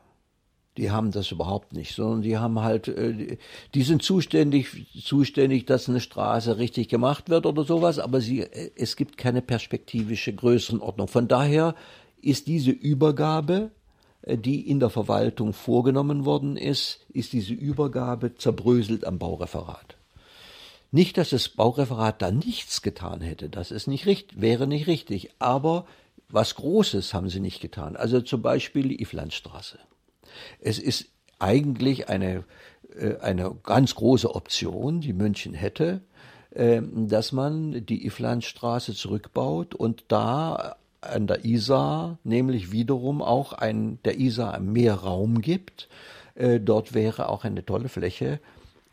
Die 0.77 0.91
haben 0.91 1.11
das 1.11 1.31
überhaupt 1.31 1.73
nicht, 1.73 1.93
sondern 1.95 2.21
die 2.21 2.37
haben 2.37 2.61
halt, 2.61 2.87
äh, 2.87 3.37
die 3.73 3.83
sind 3.83 4.01
zuständig, 4.01 4.87
zuständig, 5.03 5.65
dass 5.65 5.89
eine 5.89 5.99
Straße 5.99 6.57
richtig 6.57 6.87
gemacht 6.87 7.29
wird 7.29 7.45
oder 7.45 7.63
sowas, 7.63 7.99
aber 7.99 8.21
sie, 8.21 8.41
äh, 8.41 8.71
es 8.75 8.95
gibt 8.95 9.17
keine 9.17 9.41
perspektivische 9.41 10.33
Größenordnung. 10.33 11.07
Von 11.07 11.27
daher 11.27 11.75
ist 12.21 12.47
diese 12.47 12.71
Übergabe, 12.71 13.71
äh, 14.21 14.37
die 14.37 14.69
in 14.69 14.79
der 14.79 14.89
Verwaltung 14.89 15.53
vorgenommen 15.53 16.23
worden 16.23 16.55
ist, 16.55 17.05
ist 17.11 17.33
diese 17.33 17.53
Übergabe 17.53 18.35
zerbröselt 18.35 19.05
am 19.05 19.19
Baureferat. 19.19 19.97
Nicht, 20.91 21.17
dass 21.17 21.31
das 21.31 21.49
Baureferat 21.49 22.21
da 22.21 22.31
nichts 22.31 22.81
getan 22.81 23.21
hätte, 23.21 23.49
das 23.49 23.71
ist 23.71 23.87
nicht 23.87 24.05
richtig, 24.05 24.41
wäre 24.41 24.65
nicht 24.65 24.87
richtig, 24.87 25.29
aber 25.39 25.85
was 26.29 26.55
Großes 26.55 27.13
haben 27.13 27.29
sie 27.29 27.39
nicht 27.39 27.61
getan. 27.61 27.95
Also 27.95 28.21
zum 28.21 28.41
Beispiel 28.41 28.87
die 28.87 29.01
Iflandstraße. 29.01 29.79
Es 30.59 30.79
ist 30.79 31.07
eigentlich 31.39 32.09
eine, 32.09 32.43
äh, 32.95 33.17
eine 33.17 33.55
ganz 33.63 33.95
große 33.95 34.33
Option, 34.33 35.01
die 35.01 35.13
München 35.13 35.53
hätte, 35.53 36.01
ähm, 36.55 37.07
dass 37.07 37.31
man 37.31 37.85
die 37.85 38.05
Iflandstraße 38.05 38.93
zurückbaut 38.93 39.75
und 39.75 40.05
da 40.07 40.75
an 41.01 41.27
der 41.27 41.45
Isar 41.45 42.19
nämlich 42.23 42.71
wiederum 42.71 43.21
auch 43.21 43.53
ein, 43.53 43.99
der 44.03 44.19
Isar 44.19 44.59
mehr 44.59 44.95
Raum 44.95 45.41
gibt. 45.41 45.87
Äh, 46.35 46.59
dort 46.59 46.93
wäre 46.93 47.29
auch 47.29 47.45
eine 47.45 47.65
tolle 47.65 47.89
Fläche, 47.89 48.39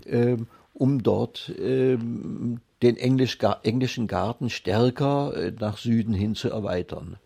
ähm, 0.05 0.46
um 0.72 1.03
dort 1.03 1.53
ähm, 1.59 2.61
den 2.83 2.97
Englisch, 2.97 3.39
englischen 3.62 4.07
Garten 4.07 4.51
stärker 4.51 5.35
äh, 5.35 5.53
nach 5.59 5.79
Süden 5.79 6.15
hin 6.15 6.35
zu 6.35 6.51
erweitern. 6.51 7.19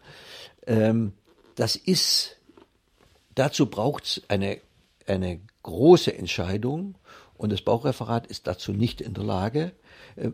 Ähm, 0.67 1.13
das 1.57 1.77
ist, 1.77 2.37
dazu 3.35 3.67
braucht 3.67 4.05
es 4.05 4.23
eine, 4.29 4.59
eine 5.07 5.41
große 5.63 6.17
Entscheidung 6.17 6.95
und 7.37 7.53
das 7.53 7.63
Baureferat 7.63 8.27
ist 8.27 8.47
dazu 8.47 8.73
nicht 8.73 9.01
in 9.01 9.15
der 9.15 9.25
Lage. 9.25 9.73
Äh, 10.17 10.31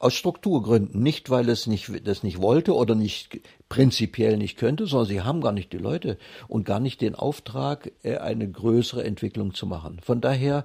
aus 0.00 0.14
Strukturgründen, 0.14 1.02
nicht 1.02 1.28
weil 1.28 1.48
es 1.48 1.66
nicht, 1.66 2.06
das 2.06 2.22
nicht 2.22 2.40
wollte 2.40 2.74
oder 2.74 2.94
nicht 2.94 3.40
prinzipiell 3.68 4.36
nicht 4.36 4.56
könnte, 4.56 4.86
sondern 4.86 5.08
sie 5.08 5.20
haben 5.20 5.40
gar 5.40 5.52
nicht 5.52 5.72
die 5.72 5.78
Leute 5.78 6.18
und 6.48 6.64
gar 6.64 6.80
nicht 6.80 7.00
den 7.00 7.14
Auftrag, 7.14 7.92
äh, 8.02 8.16
eine 8.16 8.50
größere 8.50 9.04
Entwicklung 9.04 9.54
zu 9.54 9.66
machen. 9.66 10.00
Von 10.02 10.20
daher 10.20 10.64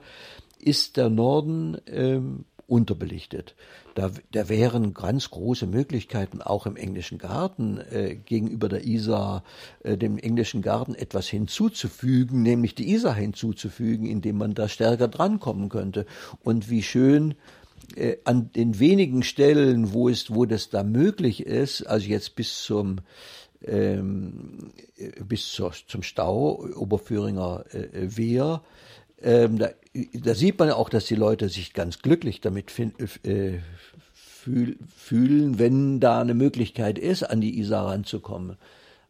ist 0.60 0.98
der 0.98 1.10
Norden 1.10 1.78
ähm, 1.88 2.46
unterbelichtet. 2.68 3.56
Da, 3.96 4.12
da 4.32 4.50
wären 4.50 4.94
ganz 4.94 5.30
große 5.32 5.66
Möglichkeiten, 5.66 6.42
auch 6.42 6.66
im 6.66 6.76
englischen 6.76 7.18
Garten 7.18 7.80
äh, 7.92 8.16
gegenüber 8.16 8.70
der 8.70 8.86
Isar, 8.86 9.44
äh, 9.84 9.98
dem 9.98 10.18
englischen 10.18 10.62
Garten 10.62 10.94
etwas 10.94 11.28
hinzuzufügen, 11.28 12.44
nämlich 12.44 12.76
die 12.76 12.92
Isar 12.92 13.16
hinzuzufügen, 13.16 14.06
indem 14.06 14.38
man 14.38 14.54
da 14.54 14.68
stärker 14.68 15.08
drankommen 15.08 15.70
könnte. 15.70 16.06
Und 16.44 16.70
wie 16.70 16.84
schön 16.84 17.36
äh, 17.96 18.18
an 18.26 18.52
den 18.52 18.80
wenigen 18.80 19.24
Stellen, 19.24 19.94
wo 19.94 20.10
es, 20.10 20.34
wo 20.34 20.46
das 20.46 20.70
da 20.70 20.84
möglich 20.84 21.46
ist, 21.46 21.84
also 21.84 22.08
jetzt 22.08 22.36
bis 22.36 22.64
zum 22.64 22.98
ähm, 23.64 24.72
bis 25.28 25.52
zur, 25.52 25.72
zum 25.88 26.04
Stau 26.04 26.64
Oberföhringer 26.76 27.66
äh, 27.72 28.16
Wehr, 28.16 28.62
ähm, 29.22 29.58
da, 29.58 29.70
da, 30.14 30.36
sieht 30.36 30.60
man 30.60 30.72
auch, 30.72 30.90
dass 30.90 31.06
die 31.06 31.16
Leute 31.16 31.50
sich 31.50 31.74
ganz 31.74 32.00
glücklich 32.00 32.42
damit 32.42 32.72
äh, 32.80 33.60
fühl, 34.14 34.78
fühlen, 34.96 35.60
wenn 35.60 36.00
da 36.00 36.22
eine 36.22 36.34
Möglichkeit 36.34 37.00
ist, 37.00 37.24
an 37.24 37.42
die 37.42 37.60
Isar 37.60 37.88
ranzukommen. 37.88 38.58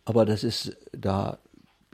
Aber 0.05 0.25
das 0.25 0.43
ist 0.43 0.77
da 0.93 1.39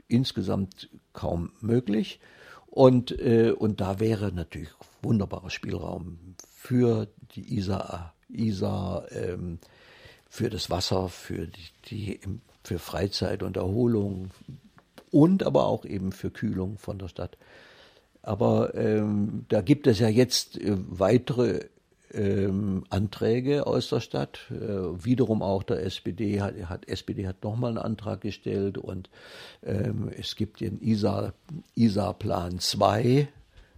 insgesamt 0.08 0.88
kaum 1.12 1.52
möglich. 1.60 2.20
Und, 2.66 3.18
äh, 3.20 3.52
und 3.56 3.80
da 3.80 4.00
wäre 4.00 4.32
natürlich 4.32 4.70
wunderbarer 5.02 5.50
Spielraum 5.50 6.36
für 6.56 7.08
die 7.34 7.56
Isar, 7.56 8.14
Isar 8.28 9.10
ähm, 9.12 9.58
für 10.28 10.50
das 10.50 10.70
Wasser, 10.70 11.08
für, 11.08 11.46
die, 11.46 11.68
die, 11.86 12.20
für 12.64 12.78
Freizeit 12.78 13.42
und 13.42 13.56
Erholung 13.56 14.30
und 15.10 15.44
aber 15.44 15.66
auch 15.66 15.84
eben 15.84 16.10
für 16.10 16.30
Kühlung 16.30 16.78
von 16.78 16.98
der 16.98 17.08
Stadt. 17.08 17.36
Aber 18.24 18.74
ähm, 18.74 19.44
da 19.50 19.60
gibt 19.60 19.86
es 19.86 19.98
ja 19.98 20.08
jetzt 20.08 20.58
äh, 20.58 20.76
weitere 20.88 21.60
ähm, 22.14 22.84
Anträge 22.88 23.66
aus 23.66 23.90
der 23.90 24.00
Stadt. 24.00 24.50
Äh, 24.50 25.04
wiederum 25.04 25.42
auch 25.42 25.62
der 25.62 25.84
SPD 25.84 26.40
hat, 26.40 26.54
hat 26.68 26.88
SPD 26.88 27.26
hat 27.26 27.44
nochmal 27.44 27.70
einen 27.70 27.78
Antrag 27.78 28.22
gestellt 28.22 28.78
und 28.78 29.10
ähm, 29.62 30.10
es 30.18 30.36
gibt 30.36 30.60
den 30.60 30.80
ISA, 30.80 31.34
ISA 31.74 32.14
Plan 32.14 32.58
2 32.58 33.28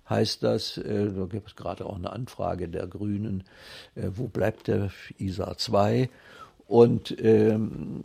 heißt 0.09 0.45
das. 0.45 0.79
Äh, 0.79 1.11
da 1.13 1.27
gibt 1.27 1.49
es 1.49 1.57
gerade 1.57 1.85
auch 1.85 1.97
eine 1.97 2.13
Anfrage 2.13 2.69
der 2.69 2.87
Grünen. 2.87 3.43
Äh, 3.97 4.11
wo 4.15 4.29
bleibt 4.29 4.69
der 4.69 4.93
ISA 5.19 5.57
2? 5.57 6.09
Und 6.69 7.17
ähm, 7.21 8.05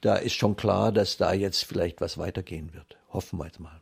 da 0.00 0.16
ist 0.16 0.34
schon 0.34 0.56
klar, 0.56 0.90
dass 0.90 1.18
da 1.18 1.32
jetzt 1.32 1.64
vielleicht 1.64 2.00
was 2.00 2.18
weitergehen 2.18 2.74
wird. 2.74 2.96
Hoffen 3.12 3.38
wir 3.38 3.46
jetzt 3.46 3.60
mal. 3.60 3.80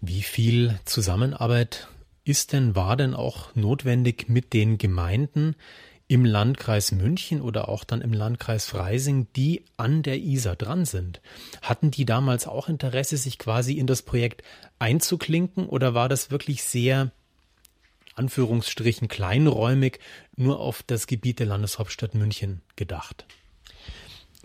Wie 0.00 0.22
viel 0.22 0.78
Zusammenarbeit 0.84 1.88
ist 2.24 2.52
denn, 2.52 2.76
war 2.76 2.96
denn 2.96 3.14
auch 3.14 3.54
notwendig 3.56 4.28
mit 4.28 4.52
den 4.52 4.78
Gemeinden 4.78 5.56
im 6.06 6.24
Landkreis 6.24 6.92
München 6.92 7.40
oder 7.42 7.68
auch 7.68 7.84
dann 7.84 8.00
im 8.00 8.12
Landkreis 8.12 8.66
Freising, 8.66 9.26
die 9.34 9.64
an 9.76 10.02
der 10.02 10.18
Isar 10.18 10.54
dran 10.54 10.84
sind? 10.84 11.20
Hatten 11.62 11.90
die 11.90 12.04
damals 12.04 12.46
auch 12.46 12.68
Interesse, 12.68 13.16
sich 13.16 13.38
quasi 13.38 13.74
in 13.74 13.86
das 13.86 14.02
Projekt 14.02 14.42
einzuklinken 14.78 15.66
oder 15.66 15.94
war 15.94 16.08
das 16.08 16.30
wirklich 16.30 16.62
sehr 16.62 17.10
Anführungsstrichen 18.14 19.08
kleinräumig 19.08 19.98
nur 20.36 20.60
auf 20.60 20.82
das 20.82 21.06
Gebiet 21.06 21.40
der 21.40 21.46
Landeshauptstadt 21.46 22.14
München 22.14 22.62
gedacht? 22.76 23.26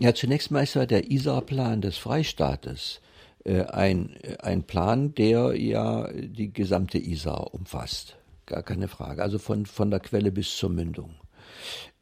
Ja, 0.00 0.14
zunächst 0.14 0.50
mal 0.50 0.64
ist 0.64 0.74
ja 0.74 0.86
der 0.86 1.10
Isar-Plan 1.10 1.80
des 1.80 1.96
Freistaates 1.96 3.00
ein, 3.44 4.16
ein 4.40 4.62
Plan, 4.64 5.14
der 5.14 5.54
ja 5.60 6.08
die 6.12 6.52
gesamte 6.52 6.98
Isar 6.98 7.52
umfasst. 7.52 8.16
Gar 8.46 8.62
keine 8.62 8.88
Frage. 8.88 9.22
Also 9.22 9.38
von, 9.38 9.66
von 9.66 9.90
der 9.90 10.00
Quelle 10.00 10.32
bis 10.32 10.56
zur 10.56 10.70
Mündung. 10.70 11.14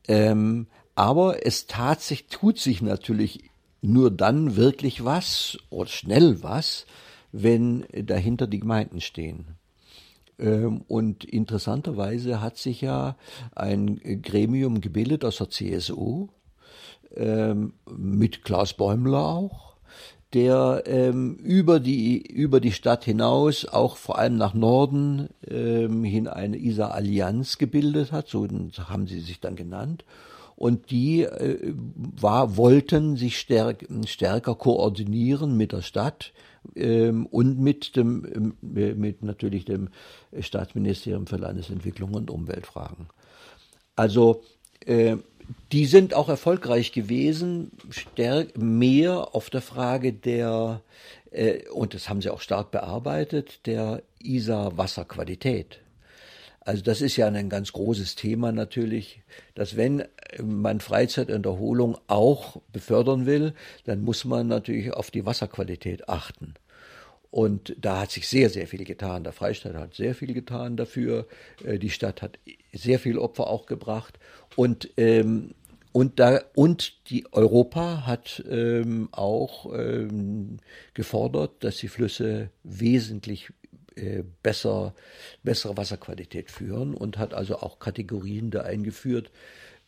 Ähm, 0.08 0.66
aber 0.94 1.46
es 1.46 1.66
tat 1.66 2.00
sich, 2.00 2.26
tut 2.26 2.58
sich 2.58 2.82
natürlich 2.82 3.50
nur 3.80 4.10
dann 4.10 4.56
wirklich 4.56 5.04
was 5.04 5.58
oder 5.70 5.88
schnell 5.88 6.42
was, 6.42 6.86
wenn 7.32 7.84
dahinter 7.92 8.46
die 8.46 8.60
Gemeinden 8.60 9.00
stehen. 9.00 9.56
Ähm, 10.38 10.82
und 10.88 11.24
interessanterweise 11.24 12.40
hat 12.40 12.58
sich 12.58 12.80
ja 12.80 13.16
ein 13.54 14.00
Gremium 14.22 14.80
gebildet 14.80 15.24
aus 15.24 15.38
der 15.38 15.50
CSU, 15.50 16.28
ähm, 17.14 17.74
mit 17.90 18.44
Klaus 18.44 18.74
Bäumler 18.74 19.26
auch, 19.26 19.71
der 20.34 20.84
ähm, 20.86 21.36
über 21.36 21.80
die 21.80 22.20
über 22.20 22.60
die 22.60 22.72
Stadt 22.72 23.04
hinaus 23.04 23.66
auch 23.66 23.96
vor 23.96 24.18
allem 24.18 24.36
nach 24.36 24.54
Norden 24.54 25.28
ähm, 25.46 26.04
hin 26.04 26.28
eine 26.28 26.56
Isar 26.56 26.94
Allianz 26.94 27.58
gebildet 27.58 28.12
hat, 28.12 28.28
so 28.28 28.46
haben 28.88 29.06
sie 29.06 29.20
sich 29.20 29.40
dann 29.40 29.56
genannt 29.56 30.04
und 30.56 30.90
die 30.90 31.22
äh, 31.24 31.74
war 32.20 32.56
wollten 32.56 33.16
sich 33.16 33.38
stärk, 33.38 33.84
stärker 34.06 34.54
koordinieren 34.54 35.56
mit 35.56 35.72
der 35.72 35.82
Stadt 35.82 36.32
ähm, 36.76 37.26
und 37.26 37.58
mit 37.58 37.96
dem 37.96 38.54
äh, 38.62 38.94
mit 38.94 39.22
natürlich 39.22 39.64
dem 39.64 39.88
Staatsministerium 40.38 41.26
für 41.26 41.36
Landesentwicklung 41.36 42.14
und 42.14 42.30
Umweltfragen. 42.30 43.08
Also 43.96 44.42
äh, 44.86 45.16
die 45.72 45.86
sind 45.86 46.14
auch 46.14 46.28
erfolgreich 46.28 46.92
gewesen, 46.92 47.72
stärk, 47.90 48.56
mehr 48.56 49.34
auf 49.34 49.50
der 49.50 49.62
Frage 49.62 50.12
der, 50.12 50.82
äh, 51.30 51.68
und 51.68 51.94
das 51.94 52.08
haben 52.08 52.22
sie 52.22 52.30
auch 52.30 52.40
stark 52.40 52.70
bearbeitet, 52.70 53.66
der 53.66 54.02
Isar-Wasserqualität. 54.22 55.80
Also 56.64 56.82
das 56.82 57.00
ist 57.00 57.16
ja 57.16 57.26
ein 57.26 57.48
ganz 57.48 57.72
großes 57.72 58.14
Thema 58.14 58.52
natürlich, 58.52 59.22
dass 59.54 59.76
wenn 59.76 60.04
man 60.40 60.80
Freizeit 60.80 61.30
und 61.30 61.44
Erholung 61.44 61.98
auch 62.06 62.60
befördern 62.72 63.26
will, 63.26 63.54
dann 63.84 64.02
muss 64.02 64.24
man 64.24 64.46
natürlich 64.46 64.92
auf 64.92 65.10
die 65.10 65.26
Wasserqualität 65.26 66.08
achten. 66.08 66.54
Und 67.32 67.74
da 67.80 68.02
hat 68.02 68.10
sich 68.10 68.28
sehr, 68.28 68.50
sehr 68.50 68.66
viel 68.68 68.84
getan. 68.84 69.24
Der 69.24 69.32
Freistaat 69.32 69.74
hat 69.74 69.94
sehr 69.94 70.14
viel 70.14 70.34
getan 70.34 70.76
dafür. 70.76 71.26
Äh, 71.64 71.78
die 71.78 71.90
Stadt 71.90 72.22
hat 72.22 72.38
sehr 72.72 72.98
viel 72.98 73.18
Opfer 73.18 73.48
auch 73.48 73.66
gebracht. 73.66 74.18
Und, 74.56 74.90
ähm, 74.96 75.54
und, 75.92 76.18
da, 76.18 76.40
und 76.54 77.10
die 77.10 77.26
Europa 77.32 78.06
hat 78.06 78.42
ähm, 78.48 79.08
auch 79.12 79.72
ähm, 79.74 80.58
gefordert, 80.94 81.64
dass 81.64 81.76
die 81.76 81.88
Flüsse 81.88 82.50
wesentlich 82.62 83.52
äh, 83.96 84.22
besser, 84.42 84.94
bessere 85.42 85.76
Wasserqualität 85.76 86.50
führen 86.50 86.94
und 86.94 87.18
hat 87.18 87.34
also 87.34 87.58
auch 87.58 87.78
Kategorien 87.78 88.50
da 88.50 88.62
eingeführt, 88.62 89.30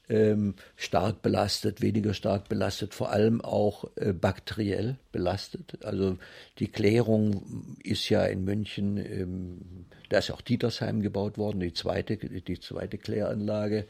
ähm, 0.09 0.55
stark 0.77 1.23
belastet, 1.23 1.81
weniger 1.81 2.13
stark 2.13 2.49
belastet, 2.49 2.93
vor 2.93 3.11
allem 3.11 3.41
auch 3.41 3.91
äh, 3.97 4.13
bakteriell 4.13 4.99
belastet. 5.13 5.79
Also 5.85 6.19
die 6.59 6.69
Klärung 6.69 7.77
ist 7.83 8.09
ja 8.11 8.25
in 8.25 8.45
München, 8.45 8.99
ähm, 8.99 9.87
da 10.09 10.19
ist 10.19 10.31
auch 10.31 10.41
Dietersheim 10.41 11.03
gebaut 11.03 11.39
worden, 11.39 11.61
die 11.61 11.73
zweite, 11.73 12.17
die 12.17 12.61
zweite 12.61 12.99
Kläranlage. 12.99 13.87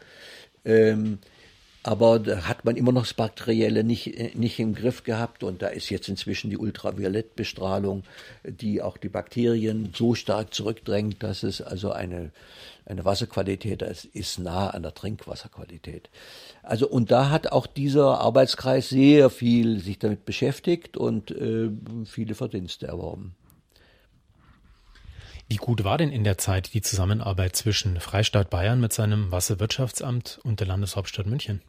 Ähm, 0.65 1.19
aber 1.87 2.19
da 2.19 2.49
hat 2.49 2.65
man 2.65 2.77
immer 2.77 2.93
noch 2.93 3.03
das 3.03 3.13
Bakterielle 3.13 3.85
nicht, 3.85 4.07
äh, 4.19 4.31
nicht 4.33 4.59
im 4.59 4.75
Griff 4.75 5.05
gehabt 5.05 5.45
und 5.45 5.61
da 5.61 5.69
ist 5.69 5.91
jetzt 5.91 6.09
inzwischen 6.09 6.49
die 6.49 6.57
Ultraviolettbestrahlung, 6.57 8.05
die 8.43 8.81
auch 8.81 8.97
die 8.97 9.11
Bakterien 9.11 9.93
so 9.95 10.15
stark 10.15 10.55
zurückdrängt, 10.55 11.23
dass 11.23 11.43
es 11.43 11.61
also 11.61 11.93
eine, 11.93 12.31
eine 12.87 13.05
Wasserqualität 13.05 13.83
ist, 13.83 14.07
ist 14.07 14.39
nah 14.39 14.71
an 14.71 14.83
der 14.83 14.95
Trinkwasserqualität. 14.95 16.09
Also 16.63 16.89
und 16.89 17.11
da 17.11 17.29
hat 17.29 17.53
auch 17.53 17.67
dieser 17.67 18.19
Arbeitskreis 18.19 18.89
sehr 18.89 19.29
viel 19.29 19.79
sich 19.81 19.99
damit 19.99 20.25
beschäftigt 20.25 20.97
und 20.97 21.33
äh, 21.33 21.69
viele 22.07 22.35
Verdienste 22.35 22.87
erworben. 22.87 23.35
Wie 25.49 25.57
gut 25.57 25.85
war 25.85 25.99
denn 25.99 26.11
in 26.11 26.25
der 26.25 26.39
Zeit 26.39 26.73
die 26.73 26.81
Zusammenarbeit 26.81 27.55
zwischen 27.55 28.01
Freistaat 28.01 28.49
Bayern 28.51 28.81
mit 28.81 28.93
seinem 28.93 29.31
Wasserwirtschaftsamt 29.31 30.41
und 30.43 30.61
der 30.61 30.67
Landeshauptstadt 30.67 31.27
München? 31.27 31.61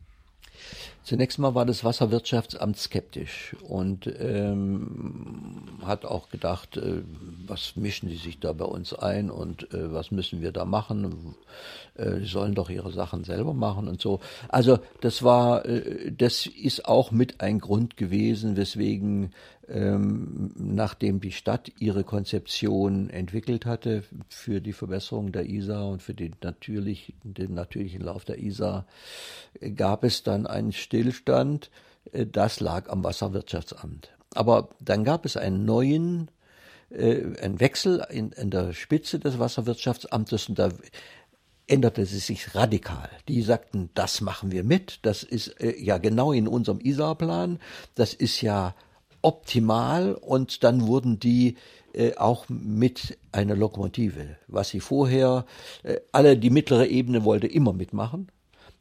Zunächst 1.04 1.38
mal 1.38 1.54
war 1.54 1.68
das 1.68 1.84
Wasserwirtschaftsamt 1.84 2.78
skeptisch 2.78 3.56
und 3.68 4.12
ähm, 4.20 5.62
hat 5.86 6.04
auch 6.04 6.30
gedacht, 6.30 6.78
äh, 6.78 7.04
was 7.46 7.76
mischen 7.76 8.10
die 8.10 8.16
sich 8.16 8.40
da 8.40 8.54
bei 8.54 8.66
uns 8.66 8.92
ein 8.92 9.30
und 9.30 9.72
äh, 9.72 9.94
was 9.94 10.10
müssen 10.10 10.42
wir 10.42 10.52
da 10.52 10.66
machen? 10.66 11.36
Äh, 11.94 12.22
sollen 12.22 12.56
doch 12.56 12.72
ihre 12.72 12.92
Sachen 12.92 13.24
selber 13.24 13.54
machen 13.54 13.88
und 13.88 14.02
so. 14.02 14.20
Also 14.50 14.80
das 15.02 15.22
war, 15.22 15.66
äh, 15.66 16.12
das 16.12 16.48
ist 16.48 16.86
auch 16.86 17.12
mit 17.12 17.40
ein 17.40 17.60
Grund 17.60 17.98
gewesen, 17.98 18.58
weswegen 18.58 19.32
ähm, 19.68 20.52
nachdem 20.58 21.20
die 21.20 21.32
Stadt 21.32 21.72
ihre 21.80 22.04
Konzeption 22.04 23.10
entwickelt 23.10 23.66
hatte 23.66 24.04
für 24.30 24.62
die 24.62 24.74
Verbesserung 24.74 25.32
der 25.32 25.48
Isar 25.48 25.88
und 25.88 26.04
für 26.04 26.14
den, 26.14 26.36
natürlich, 26.44 27.14
den 27.24 27.54
natürlichen 27.54 28.02
Lauf 28.02 28.26
der 28.26 28.40
Isar, 28.40 28.86
gab 29.76 30.04
es 30.04 30.24
dann 30.24 30.46
einen 30.46 30.72
Stillstand. 30.72 31.72
Äh, 32.12 32.26
das 32.28 32.60
lag 32.60 32.90
am 32.90 33.04
Wasserwirtschaftsamt. 33.04 34.10
Aber 34.34 34.70
dann 34.80 35.04
gab 35.04 35.26
es 35.26 35.38
einen 35.38 35.66
neuen, 35.66 36.30
äh, 36.90 37.24
einen 37.42 37.60
Wechsel 37.60 38.06
in, 38.10 38.32
in 38.34 38.52
der 38.52 38.74
Spitze 38.74 39.20
des 39.20 39.40
Wasserwirtschaftsamtes 39.40 40.50
und 40.50 40.60
da 40.60 40.70
änderte 41.68 42.04
es 42.04 42.12
sich 42.12 42.54
radikal. 42.54 43.10
Die 43.28 43.42
sagten, 43.42 43.90
das 43.96 44.22
machen 44.22 44.52
wir 44.52 44.64
mit, 44.64 45.00
das 45.02 45.24
ist 45.24 45.60
äh, 45.60 45.76
ja 45.82 45.98
genau 45.98 46.32
in 46.32 46.48
unserem 46.48 46.80
Isar-Plan, 46.80 47.60
das 47.96 48.14
ist 48.14 48.42
ja 48.42 48.76
optimal 49.26 50.14
und 50.14 50.64
dann 50.64 50.86
wurden 50.86 51.20
die 51.20 51.58
äh, 51.94 52.16
auch 52.16 52.46
mit 52.48 53.18
einer 53.32 53.56
Lokomotive, 53.56 54.38
was 54.48 54.70
sie 54.70 54.80
vorher, 54.80 55.46
äh, 55.84 56.00
alle 56.12 56.38
die 56.38 56.52
mittlere 56.52 56.86
Ebene 56.86 57.26
wollte 57.26 57.48
immer 57.48 57.74
mitmachen, 57.74 58.30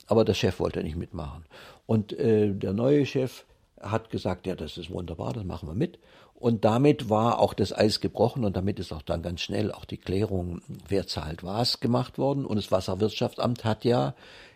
aber 0.07 0.25
der 0.25 0.35
Chef 0.35 0.61
wollte 0.61 0.83
nicht 0.83 0.97
mitmachen. 0.97 1.45
Und 1.87 2.13
äh, 2.13 2.53
der 2.53 2.75
neue 2.75 3.07
Chef 3.07 3.45
hat 3.81 4.11
gesagt, 4.11 4.47
ja, 4.47 4.55
das 4.55 4.77
ist 4.77 4.91
wunderbar, 4.91 5.33
das 5.33 5.45
machen 5.45 5.69
wir 5.69 5.75
mit. 5.75 5.99
Und 6.35 6.67
damit 6.67 7.09
war 7.09 7.39
auch 7.39 7.55
das 7.55 7.73
Eis 7.73 8.01
gebrochen 8.01 8.45
und 8.45 8.55
damit 8.55 8.79
ist 8.79 8.93
auch 8.93 9.01
dann 9.01 9.23
ganz 9.23 9.41
schnell 9.41 9.73
auch 9.73 9.87
die 9.87 9.97
Klärung, 9.97 10.61
wer 10.89 11.07
zahlt 11.07 11.43
was, 11.43 11.81
gemacht 11.81 12.19
worden. 12.19 12.45
Und 12.45 12.57
das 12.57 12.71
Wasserwirtschaftsamt 12.71 13.65
hat 13.65 13.85
ja 13.85 14.15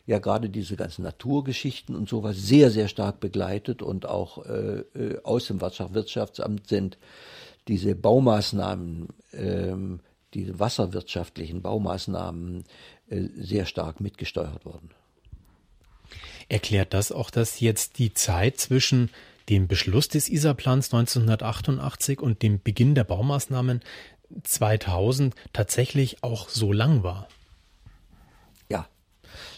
ja 0.08 0.18
gerade 0.18 0.48
diese 0.48 0.74
ganzen 0.74 1.02
Naturgeschichten 1.02 1.94
und 1.94 2.08
sowas 2.08 2.36
sehr, 2.36 2.70
sehr 2.70 2.88
stark 2.88 3.20
begleitet 3.20 3.82
und 3.82 4.06
auch 4.06 4.44
äh, 4.46 4.80
äh 4.94 5.22
aus 5.22 5.46
dem 5.46 5.60
Wirtschaftsamt 5.60 6.66
sind 6.66 6.98
diese 7.68 7.94
Baumaßnahmen, 7.94 9.08
äh, 9.32 9.74
diese 10.32 10.58
wasserwirtschaftlichen 10.58 11.60
Baumaßnahmen 11.60 12.64
äh, 13.10 13.28
sehr 13.36 13.66
stark 13.66 14.00
mitgesteuert 14.00 14.64
worden. 14.64 14.90
Erklärt 16.48 16.94
das 16.94 17.12
auch, 17.12 17.28
dass 17.28 17.60
jetzt 17.60 17.98
die 17.98 18.14
Zeit 18.14 18.56
zwischen 18.56 19.10
dem 19.50 19.68
Beschluss 19.68 20.08
des 20.08 20.30
ISA-Plans 20.30 20.86
1988 20.86 22.20
und 22.20 22.42
dem 22.42 22.62
Beginn 22.62 22.94
der 22.94 23.04
Baumaßnahmen 23.04 23.82
2000 24.42 25.34
tatsächlich 25.52 26.22
auch 26.22 26.48
so 26.48 26.72
lang 26.72 27.02
war? 27.02 27.28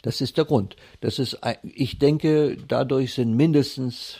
Das 0.02 0.20
ist 0.20 0.36
der 0.36 0.44
Grund. 0.44 0.76
Das 1.00 1.18
ist, 1.18 1.38
ich 1.62 1.98
denke, 1.98 2.56
dadurch 2.68 3.14
sind 3.14 3.34
mindestens, 3.34 4.18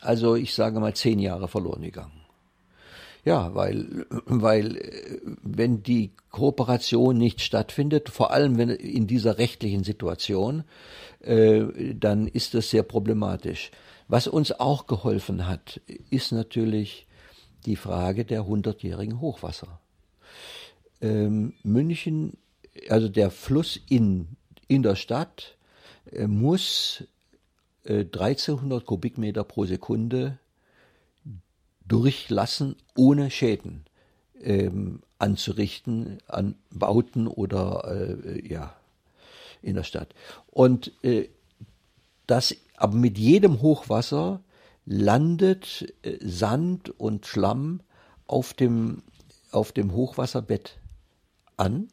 also 0.00 0.34
ich 0.34 0.54
sage 0.54 0.80
mal, 0.80 0.94
zehn 0.94 1.18
Jahre 1.18 1.48
verloren 1.48 1.82
gegangen. 1.82 2.18
Ja, 3.24 3.54
weil, 3.54 4.06
weil, 4.24 4.80
wenn 5.42 5.82
die 5.82 6.12
Kooperation 6.30 7.18
nicht 7.18 7.40
stattfindet, 7.40 8.08
vor 8.08 8.30
allem 8.30 8.56
wenn 8.56 8.70
in 8.70 9.06
dieser 9.06 9.38
rechtlichen 9.38 9.84
Situation, 9.84 10.64
äh, 11.20 11.94
dann 11.94 12.26
ist 12.26 12.54
das 12.54 12.70
sehr 12.70 12.84
problematisch. 12.84 13.70
Was 14.06 14.28
uns 14.28 14.52
auch 14.52 14.86
geholfen 14.86 15.46
hat, 15.46 15.80
ist 16.08 16.32
natürlich 16.32 17.06
die 17.66 17.76
Frage 17.76 18.24
der 18.24 18.46
hundertjährigen 18.46 19.20
Hochwasser. 19.20 19.80
Ähm, 21.02 21.52
München, 21.62 22.38
also 22.88 23.08
der 23.08 23.30
Fluss 23.30 23.78
in 23.88 24.28
in 24.68 24.82
der 24.82 24.96
Stadt 24.96 25.56
äh, 26.12 26.26
muss 26.26 27.04
äh, 27.84 28.00
1300 28.00 28.84
Kubikmeter 28.86 29.44
pro 29.44 29.64
Sekunde 29.64 30.38
durchlassen 31.86 32.76
ohne 32.94 33.30
Schäden. 33.30 33.84
ähm, 34.42 35.02
anzurichten 35.18 36.18
an 36.26 36.54
Bauten 36.70 37.26
oder 37.26 37.84
äh, 37.90 38.48
ja 38.48 38.74
in 39.62 39.74
der 39.74 39.82
Stadt. 39.82 40.14
Und 40.46 40.92
äh, 41.02 41.28
das, 42.26 42.54
aber 42.76 42.94
mit 42.94 43.18
jedem 43.18 43.60
Hochwasser 43.60 44.40
landet 44.86 45.92
äh, 46.02 46.18
Sand 46.20 46.90
und 46.90 47.26
Schlamm 47.26 47.80
auf 48.26 48.54
dem 48.54 49.02
auf 49.50 49.72
dem 49.72 49.92
Hochwasserbett 49.92 50.78
an, 51.56 51.88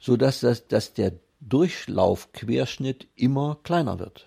so 0.00 0.16
dass 0.16 0.40
das, 0.40 0.66
dass 0.66 0.92
der 0.92 1.12
Durchlaufquerschnitt 1.48 3.08
immer 3.16 3.58
kleiner 3.62 3.98
wird. 3.98 4.26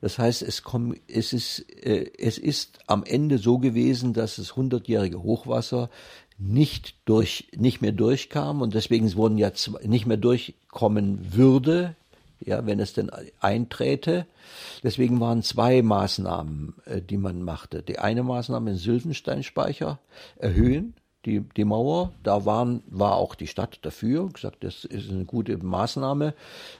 Das 0.00 0.18
heißt, 0.18 0.42
es, 0.42 0.62
kommt, 0.62 1.00
es, 1.08 1.32
ist, 1.32 1.60
äh, 1.84 2.10
es 2.18 2.38
ist 2.38 2.78
am 2.86 3.02
Ende 3.04 3.38
so 3.38 3.58
gewesen, 3.58 4.12
dass 4.12 4.36
das 4.36 4.54
hundertjährige 4.54 5.22
Hochwasser 5.22 5.90
nicht 6.38 6.94
durch, 7.04 7.48
nicht 7.56 7.80
mehr 7.80 7.92
durchkam 7.92 8.62
und 8.62 8.74
deswegen 8.74 9.12
wurden 9.16 9.38
ja 9.38 9.50
nicht 9.82 10.06
mehr 10.06 10.16
durchkommen 10.16 11.34
würde, 11.34 11.96
ja, 12.40 12.64
wenn 12.64 12.78
es 12.78 12.92
denn 12.92 13.10
einträte. 13.40 14.26
Deswegen 14.84 15.18
waren 15.18 15.42
zwei 15.42 15.82
Maßnahmen, 15.82 16.74
äh, 16.84 17.02
die 17.02 17.16
man 17.16 17.42
machte. 17.42 17.82
Die 17.82 17.98
eine 17.98 18.22
Maßnahme, 18.22 18.70
den 18.70 18.78
Sylvensteinspeicher 18.78 19.98
erhöhen, 20.36 20.94
die, 21.24 21.40
die 21.40 21.64
Mauer. 21.64 22.12
Da 22.22 22.44
waren, 22.44 22.82
war 22.86 23.16
auch 23.16 23.34
die 23.34 23.46
Stadt 23.46 23.78
dafür, 23.82 24.28
gesagt, 24.28 24.64
das 24.64 24.84
ist 24.84 25.10
eine 25.10 25.24
gute 25.24 25.56
Maßnahme. 25.56 26.34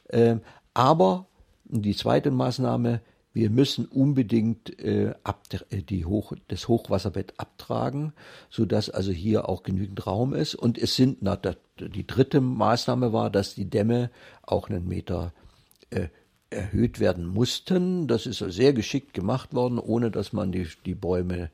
Äh, 0.08 0.36
aber 0.74 1.26
die 1.64 1.94
zweite 1.94 2.30
Maßnahme, 2.30 3.00
wir 3.32 3.50
müssen 3.50 3.86
unbedingt 3.86 4.78
äh, 4.80 5.14
ab, 5.22 5.42
äh, 5.70 5.82
die 5.82 6.04
Hoch, 6.04 6.32
das 6.48 6.68
Hochwasserbett 6.68 7.34
abtragen, 7.38 8.12
sodass 8.50 8.90
also 8.90 9.12
hier 9.12 9.48
auch 9.48 9.62
genügend 9.62 10.06
Raum 10.06 10.34
ist. 10.34 10.54
Und 10.54 10.78
es 10.78 10.96
sind, 10.96 11.18
na, 11.20 11.38
die 11.78 12.06
dritte 12.06 12.40
Maßnahme 12.40 13.12
war, 13.12 13.30
dass 13.30 13.54
die 13.54 13.68
Dämme 13.68 14.10
auch 14.42 14.68
einen 14.68 14.88
Meter 14.88 15.32
äh, 15.90 16.08
erhöht 16.50 16.98
werden 16.98 17.26
mussten. 17.26 18.08
Das 18.08 18.26
ist 18.26 18.38
sehr 18.38 18.72
geschickt 18.72 19.12
gemacht 19.12 19.54
worden, 19.54 19.78
ohne 19.78 20.10
dass 20.10 20.32
man 20.32 20.50
die, 20.50 20.66
die 20.86 20.94
Bäume 20.94 21.50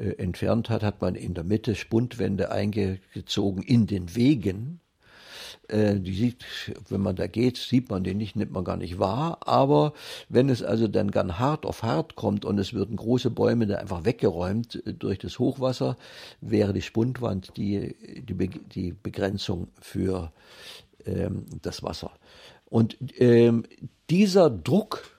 äh, 0.00 0.12
entfernt 0.12 0.70
hat, 0.70 0.82
hat 0.82 1.02
man 1.02 1.14
in 1.14 1.34
der 1.34 1.44
Mitte 1.44 1.74
Spundwände 1.74 2.50
eingezogen 2.50 3.62
in 3.62 3.86
den 3.86 4.14
Wegen. 4.14 4.80
Äh, 5.68 6.00
die 6.00 6.14
sieht, 6.14 6.44
wenn 6.88 7.00
man 7.00 7.16
da 7.16 7.26
geht, 7.26 7.58
sieht 7.58 7.90
man 7.90 8.02
den 8.02 8.16
nicht, 8.16 8.34
nimmt 8.34 8.52
man 8.52 8.64
gar 8.64 8.76
nicht 8.76 8.98
wahr. 8.98 9.38
Aber 9.46 9.92
wenn 10.28 10.48
es 10.48 10.62
also 10.62 10.88
dann 10.88 11.10
ganz 11.10 11.34
hart 11.34 11.66
auf 11.66 11.82
hart 11.82 12.16
kommt 12.16 12.44
und 12.44 12.58
es 12.58 12.72
würden 12.72 12.96
große 12.96 13.30
Bäume 13.30 13.66
da 13.66 13.76
einfach 13.76 14.04
weggeräumt 14.04 14.82
äh, 14.86 14.94
durch 14.94 15.18
das 15.18 15.38
Hochwasser, 15.38 15.96
wäre 16.40 16.72
die 16.72 16.82
Spundwand 16.82 17.56
die, 17.56 17.94
die, 18.22 18.48
die 18.48 18.92
Begrenzung 18.92 19.68
für 19.80 20.32
ähm, 21.04 21.44
das 21.62 21.82
Wasser. 21.82 22.12
Und 22.70 22.96
ähm, 23.18 23.64
dieser 24.08 24.48
Druck, 24.48 25.09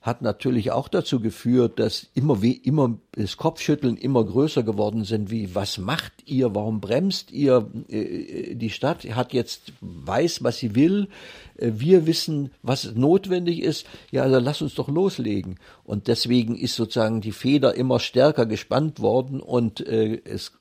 hat 0.00 0.22
natürlich 0.22 0.72
auch 0.72 0.88
dazu 0.88 1.20
geführt, 1.20 1.78
dass 1.78 2.08
immer 2.14 2.40
wie 2.40 2.52
immer 2.52 2.98
das 3.12 3.36
Kopfschütteln 3.36 3.98
immer 3.98 4.24
größer 4.24 4.62
geworden 4.62 5.04
sind, 5.04 5.30
wie 5.30 5.54
was 5.54 5.76
macht 5.76 6.12
ihr, 6.24 6.54
warum 6.54 6.80
bremst 6.80 7.30
ihr? 7.32 7.70
Äh, 7.88 8.54
die 8.54 8.70
Stadt 8.70 9.04
hat 9.14 9.34
jetzt 9.34 9.74
weiß, 9.80 10.42
was 10.42 10.56
sie 10.58 10.74
will. 10.74 11.08
Äh, 11.56 11.72
wir 11.74 12.06
wissen, 12.06 12.50
was 12.62 12.94
notwendig 12.94 13.62
ist. 13.62 13.86
Ja, 14.10 14.22
also 14.22 14.38
lass 14.38 14.62
uns 14.62 14.74
doch 14.74 14.88
loslegen. 14.88 15.58
Und 15.84 16.08
deswegen 16.08 16.56
ist 16.56 16.76
sozusagen 16.76 17.20
die 17.20 17.32
Feder 17.32 17.74
immer 17.74 18.00
stärker 18.00 18.46
gespannt 18.46 19.00
worden 19.00 19.40
und 19.40 19.86
äh, 19.86 20.22
es 20.24 20.52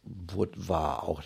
war 0.57 1.03
auch 1.03 1.21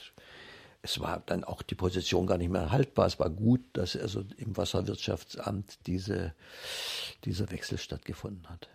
es 0.84 1.00
war 1.00 1.24
dann 1.26 1.46
auch 1.46 1.62
die 1.62 1.76
Position 1.76 2.28
gar 2.28 2.38
nicht 2.38 2.52
mehr 2.52 2.70
haltbar. 2.70 3.08
Es 3.08 3.18
war 3.18 3.30
gut, 3.30 3.62
dass 3.72 3.96
also 3.96 4.24
im 4.38 4.56
Wasserwirtschaftsamt 4.58 5.80
diese, 5.88 6.34
dieser 7.24 7.50
Wechsel 7.52 7.78
stattgefunden 7.78 8.48
hat. 8.50 8.68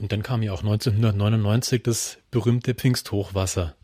Und 0.00 0.10
dann 0.10 0.24
kam 0.24 0.42
ja 0.42 0.52
auch 0.52 0.64
1999 0.64 1.84
das 1.84 2.18
berühmte 2.32 2.74
Pfingsthochwasser. 2.74 3.76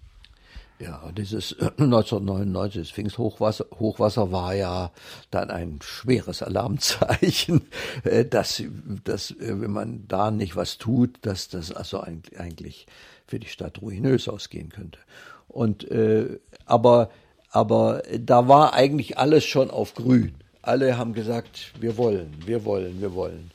Ja, 0.81 1.12
dieses 1.12 1.53
1999, 1.61 2.83
das 2.83 2.90
Pfingsthochwasser 2.90 3.66
Hochwasser 3.79 4.33
war 4.33 4.55
ja 4.55 4.90
dann 5.31 5.51
ein 5.51 5.79
schweres 5.81 6.42
Alarmzeichen, 6.42 7.62
äh, 8.05 8.24
dass, 8.24 8.62
dass, 9.05 9.31
äh, 9.31 9.61
wenn 9.61 9.70
man 9.72 10.09
da 10.09 10.33
nicht 10.33 10.57
was 10.57 10.79
tut, 10.79 11.18
dass 11.22 11.48
das 11.48 11.72
also 11.72 12.01
eigentlich 12.01 12.87
für 13.27 13.38
die 13.38 13.48
Stadt 13.48 13.81
ruinös 13.81 14.29
ausgehen 14.29 14.70
könnte. 14.70 14.98
Und, 15.46 15.88
äh, 15.90 16.40
aber 16.66 17.11
aber 17.51 18.03
da 18.19 18.49
war 18.49 18.75
eigentlich 18.75 19.19
alles 19.19 19.45
schon 19.45 19.71
auf 19.71 19.95
grün. 19.95 20.35
Alle 20.63 20.99
haben 20.99 21.15
gesagt, 21.15 21.73
wir 21.81 21.97
wollen, 21.97 22.35
wir 22.45 22.65
wollen, 22.65 23.01
wir 23.01 23.15
wollen. 23.15 23.51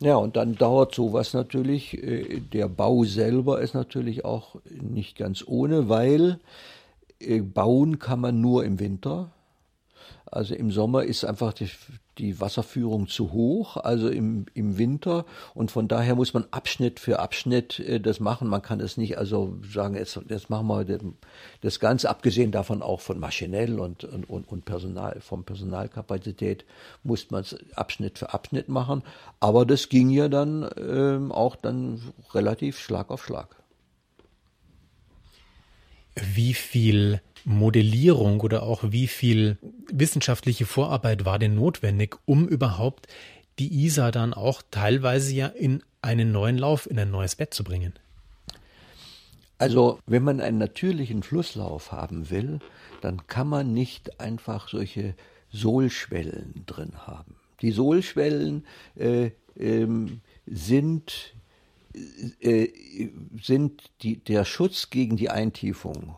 Ja, 0.00 0.16
und 0.16 0.36
dann 0.36 0.54
dauert 0.54 0.94
sowas 0.94 1.34
natürlich. 1.34 2.00
Äh, 2.02 2.40
der 2.40 2.68
Bau 2.68 3.04
selber 3.04 3.60
ist 3.60 3.74
natürlich 3.74 4.24
auch 4.24 4.56
nicht 4.70 5.16
ganz 5.16 5.44
ohne, 5.46 5.88
weil 5.88 6.38
äh, 7.20 7.40
bauen 7.40 7.98
kann 7.98 8.20
man 8.20 8.40
nur 8.40 8.64
im 8.64 8.78
Winter. 8.78 9.32
Also 10.26 10.54
im 10.54 10.70
Sommer 10.70 11.04
ist 11.04 11.24
einfach 11.24 11.52
die, 11.52 11.68
die 12.18 12.40
Wasserführung 12.40 13.08
zu 13.08 13.32
hoch, 13.32 13.76
also 13.76 14.08
im, 14.08 14.46
im 14.54 14.78
Winter. 14.78 15.24
Und 15.54 15.70
von 15.70 15.88
daher 15.88 16.14
muss 16.14 16.34
man 16.34 16.46
Abschnitt 16.50 17.00
für 17.00 17.18
Abschnitt 17.20 17.78
äh, 17.78 18.00
das 18.00 18.20
machen. 18.20 18.48
Man 18.48 18.62
kann 18.62 18.80
es 18.80 18.96
nicht 18.96 19.18
also 19.18 19.58
sagen, 19.72 19.94
jetzt, 19.94 20.20
jetzt 20.28 20.50
machen 20.50 20.66
wir 20.66 20.84
das 21.60 21.80
Ganze, 21.80 22.10
abgesehen 22.10 22.52
davon 22.52 22.82
auch 22.82 23.00
von 23.00 23.18
maschinell 23.18 23.78
und, 23.78 24.04
und, 24.04 24.48
und 24.48 24.64
Personal, 24.64 25.20
vom 25.20 25.44
Personalkapazität, 25.44 26.64
muss 27.02 27.30
man 27.30 27.42
es 27.42 27.56
Abschnitt 27.74 28.18
für 28.18 28.34
Abschnitt 28.34 28.68
machen. 28.68 29.02
Aber 29.40 29.64
das 29.64 29.88
ging 29.88 30.10
ja 30.10 30.28
dann 30.28 30.68
ähm, 30.76 31.32
auch 31.32 31.56
dann 31.56 32.02
relativ 32.34 32.78
Schlag 32.78 33.10
auf 33.10 33.24
Schlag. 33.24 33.56
Wie 36.34 36.54
viel 36.54 37.20
Modellierung 37.48 38.40
oder 38.40 38.62
auch 38.62 38.82
wie 38.84 39.06
viel 39.06 39.56
wissenschaftliche 39.90 40.66
Vorarbeit 40.66 41.24
war 41.24 41.38
denn 41.38 41.54
notwendig, 41.54 42.16
um 42.26 42.46
überhaupt 42.46 43.08
die 43.58 43.84
Isar 43.84 44.12
dann 44.12 44.34
auch 44.34 44.62
teilweise 44.70 45.34
ja 45.34 45.46
in 45.46 45.82
einen 46.02 46.30
neuen 46.30 46.58
Lauf, 46.58 46.88
in 46.88 46.98
ein 46.98 47.10
neues 47.10 47.36
Bett 47.36 47.54
zu 47.54 47.64
bringen? 47.64 47.94
Also, 49.56 49.98
wenn 50.06 50.22
man 50.22 50.40
einen 50.40 50.58
natürlichen 50.58 51.22
Flusslauf 51.22 51.90
haben 51.90 52.28
will, 52.28 52.58
dann 53.00 53.26
kann 53.26 53.48
man 53.48 53.72
nicht 53.72 54.20
einfach 54.20 54.68
solche 54.68 55.14
Sohlschwellen 55.50 56.64
drin 56.66 57.06
haben. 57.06 57.34
Die 57.62 57.70
Sohlschwellen 57.70 58.66
äh, 58.94 59.30
ähm, 59.56 60.20
sind, 60.46 61.34
äh, 62.40 62.68
sind 63.42 63.82
die, 64.02 64.18
der 64.18 64.44
Schutz 64.44 64.90
gegen 64.90 65.16
die 65.16 65.30
Eintiefung 65.30 66.14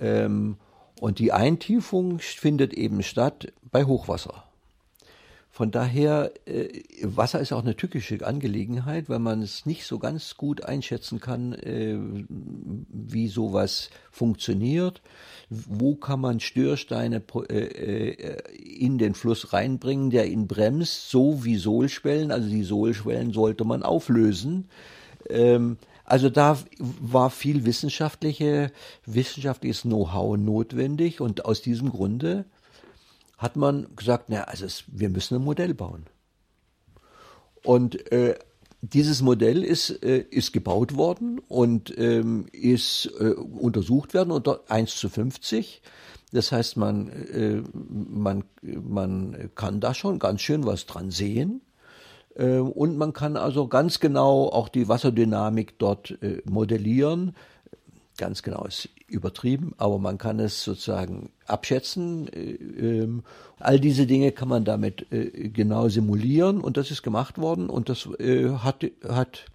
ähm, 0.00 0.56
und 1.00 1.18
die 1.18 1.32
Eintiefung 1.32 2.18
findet 2.18 2.74
eben 2.74 3.02
statt 3.02 3.52
bei 3.70 3.84
Hochwasser. 3.84 4.44
Von 5.58 5.72
daher, 5.72 6.30
äh, 6.46 6.68
Wasser 7.02 7.40
ist 7.40 7.52
auch 7.52 7.64
eine 7.64 7.74
tückische 7.74 8.24
Angelegenheit, 8.24 9.08
weil 9.08 9.18
man 9.18 9.42
es 9.42 9.66
nicht 9.66 9.86
so 9.86 9.98
ganz 9.98 10.36
gut 10.36 10.62
einschätzen 10.62 11.18
kann, 11.18 11.52
äh, 11.52 11.98
wie 12.28 13.26
sowas 13.26 13.90
funktioniert. 14.12 15.02
Wo 15.50 15.96
kann 15.96 16.20
man 16.20 16.38
Störsteine 16.38 17.22
äh, 17.48 17.54
äh, 17.54 18.36
in 18.56 18.98
den 18.98 19.14
Fluss 19.14 19.52
reinbringen, 19.52 20.10
der 20.10 20.28
ihn 20.28 20.46
bremst, 20.46 21.10
so 21.10 21.44
wie 21.44 21.56
Sohlschwellen. 21.56 22.30
Also 22.30 22.48
die 22.48 22.62
Sohlschwellen 22.62 23.32
sollte 23.32 23.64
man 23.64 23.82
auflösen. 23.82 24.68
Ähm, 25.28 25.76
also 26.08 26.30
da 26.30 26.58
war 26.78 27.28
viel 27.28 27.66
wissenschaftliche, 27.66 28.72
wissenschaftliches 29.04 29.82
Know-how 29.82 30.38
notwendig 30.38 31.20
und 31.20 31.44
aus 31.44 31.60
diesem 31.60 31.90
Grunde 31.90 32.46
hat 33.36 33.56
man 33.56 33.86
gesagt, 33.94 34.30
na, 34.30 34.44
also 34.44 34.64
es, 34.64 34.84
wir 34.86 35.10
müssen 35.10 35.36
ein 35.36 35.44
Modell 35.44 35.74
bauen. 35.74 36.06
Und 37.62 38.10
äh, 38.10 38.38
dieses 38.80 39.20
Modell 39.20 39.62
ist, 39.62 39.90
äh, 40.02 40.24
ist 40.30 40.52
gebaut 40.52 40.96
worden 40.96 41.40
und 41.46 41.92
ähm, 41.98 42.46
ist 42.52 43.10
äh, 43.20 43.34
untersucht 43.34 44.14
werden 44.14 44.30
unter 44.30 44.62
1 44.68 44.96
zu 44.96 45.10
50. 45.10 45.82
Das 46.32 46.52
heißt, 46.52 46.78
man, 46.78 47.08
äh, 47.10 47.62
man, 47.74 48.44
man 48.62 49.50
kann 49.54 49.80
da 49.80 49.92
schon 49.92 50.18
ganz 50.18 50.40
schön 50.40 50.64
was 50.64 50.86
dran 50.86 51.10
sehen. 51.10 51.60
Ähm, 52.38 52.70
und 52.70 52.96
man 52.96 53.12
kann 53.12 53.36
also 53.36 53.66
ganz 53.66 54.00
genau 54.00 54.48
auch 54.48 54.68
die 54.68 54.88
Wasserdynamik 54.88 55.78
dort 55.78 56.22
äh, 56.22 56.40
modellieren. 56.48 57.34
Ganz 58.16 58.42
genau 58.42 58.64
ist 58.64 58.88
übertrieben, 59.06 59.74
aber 59.76 59.98
man 59.98 60.18
kann 60.18 60.40
es 60.40 60.62
sozusagen 60.62 61.30
abschätzen. 61.46 62.28
Äh, 62.32 62.52
ähm, 62.52 63.24
all 63.58 63.80
diese 63.80 64.06
Dinge 64.06 64.32
kann 64.32 64.48
man 64.48 64.64
damit 64.64 65.10
äh, 65.12 65.48
genau 65.50 65.88
simulieren 65.88 66.60
und 66.60 66.76
das 66.76 66.90
ist 66.90 67.02
gemacht 67.02 67.38
worden 67.38 67.68
und 67.68 67.88
das 67.88 68.08
hat, 68.62 68.84
hat 69.08 69.46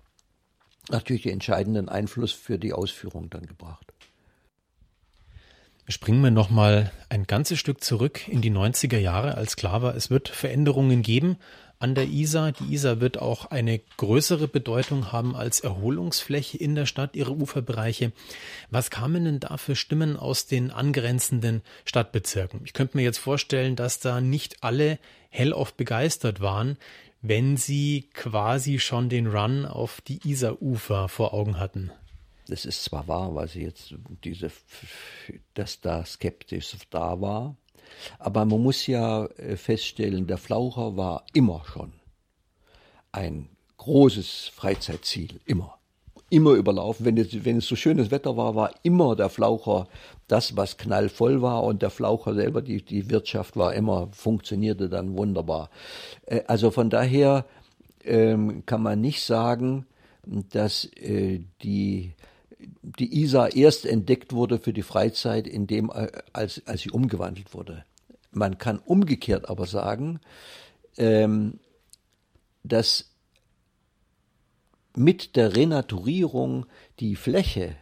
natürlich 0.89 1.23
den 1.23 1.33
entscheidenden 1.33 1.89
Einfluss 1.89 2.31
für 2.31 2.59
die 2.59 2.73
Ausführung 2.73 3.29
dann 3.29 3.45
gebracht. 3.45 3.93
Springen 5.89 6.21
wir 6.21 6.31
nochmal 6.31 6.91
ein 7.09 7.25
ganzes 7.27 7.59
Stück 7.59 7.83
zurück 7.83 8.29
in 8.29 8.41
die 8.41 8.51
90er 8.51 8.97
Jahre, 8.97 9.35
als 9.35 9.57
klar 9.57 9.81
war, 9.81 9.95
es 9.95 10.09
wird 10.09 10.29
Veränderungen 10.29 11.01
geben 11.01 11.37
an 11.83 11.95
der 11.95 12.07
Isar. 12.07 12.53
Die 12.53 12.73
Isar 12.73 13.01
wird 13.01 13.21
auch 13.21 13.51
eine 13.51 13.79
größere 13.97 14.47
Bedeutung 14.47 15.11
haben 15.11 15.35
als 15.35 15.59
Erholungsfläche 15.59 16.57
in 16.57 16.75
der 16.75 16.85
Stadt, 16.85 17.17
ihre 17.17 17.33
Uferbereiche. 17.33 18.13
Was 18.71 18.89
kamen 18.89 19.25
denn 19.25 19.39
da 19.41 19.57
für 19.57 19.75
Stimmen 19.75 20.15
aus 20.15 20.47
den 20.47 20.71
angrenzenden 20.71 21.61
Stadtbezirken? 21.83 22.61
Ich 22.63 22.71
könnte 22.71 22.95
mir 22.95 23.03
jetzt 23.03 23.17
vorstellen, 23.17 23.75
dass 23.75 23.99
da 23.99 24.21
nicht 24.21 24.63
alle 24.63 24.97
hellauf 25.29 25.73
begeistert 25.73 26.39
waren, 26.39 26.77
wenn 27.21 27.57
sie 27.57 28.09
quasi 28.13 28.79
schon 28.79 29.09
den 29.09 29.27
Run 29.27 29.65
auf 29.65 29.99
die 29.99 30.21
Isarufer 30.25 31.09
vor 31.09 31.33
Augen 31.33 31.59
hatten. 31.59 31.91
Das 32.47 32.63
ist 32.63 32.83
zwar 32.85 33.09
wahr, 33.09 33.35
weil 33.35 33.49
sie 33.49 33.61
jetzt 33.61 33.93
diese, 34.23 34.51
dass 35.53 35.81
da 35.81 36.05
skeptisch 36.05 36.75
da 36.89 37.19
war, 37.19 37.57
aber 38.19 38.45
man 38.45 38.61
muss 38.61 38.87
ja 38.87 39.25
äh, 39.37 39.57
feststellen, 39.57 40.27
der 40.27 40.37
Flaucher 40.37 40.97
war 40.97 41.25
immer 41.33 41.63
schon 41.65 41.93
ein 43.11 43.49
großes 43.77 44.51
Freizeitziel, 44.53 45.39
immer. 45.45 45.77
Immer 46.29 46.51
überlaufen. 46.53 47.05
Wenn 47.05 47.17
es, 47.17 47.45
wenn 47.45 47.57
es 47.57 47.67
so 47.67 47.75
schönes 47.75 48.09
Wetter 48.09 48.35
war, 48.35 48.55
war 48.55 48.71
immer 48.81 49.15
der 49.15 49.29
Flaucher 49.29 49.87
das, 50.27 50.57
was 50.57 50.77
knallvoll 50.77 51.43
war 51.43 51.63
und 51.63 51.83
der 51.83 51.91
Flaucher 51.91 52.33
selber, 52.33 52.63
die, 52.63 52.83
die 52.83 53.11
Wirtschaft 53.11 53.55
war 53.55 53.73
immer, 53.75 54.09
funktionierte 54.11 54.89
dann 54.89 55.15
wunderbar. 55.15 55.69
Äh, 56.25 56.41
also 56.47 56.71
von 56.71 56.89
daher 56.89 57.45
ähm, 58.03 58.65
kann 58.65 58.81
man 58.81 58.99
nicht 58.99 59.23
sagen, 59.23 59.85
dass 60.25 60.85
äh, 60.95 61.41
die 61.61 62.13
die 62.81 63.21
Isar 63.21 63.55
erst 63.55 63.85
entdeckt 63.85 64.33
wurde 64.33 64.59
für 64.59 64.73
die 64.73 64.83
Freizeit, 64.83 65.47
indem, 65.47 65.89
äh, 65.89 66.07
als, 66.33 66.61
als 66.65 66.81
sie 66.81 66.91
umgewandelt 66.91 67.53
wurde. 67.53 67.85
Man 68.31 68.57
kann 68.57 68.79
umgekehrt 68.79 69.49
aber 69.49 69.65
sagen, 69.65 70.19
ähm, 70.97 71.59
dass 72.63 73.11
mit 74.95 75.35
der 75.35 75.55
Renaturierung 75.55 76.65
die 76.99 77.15
Fläche 77.15 77.75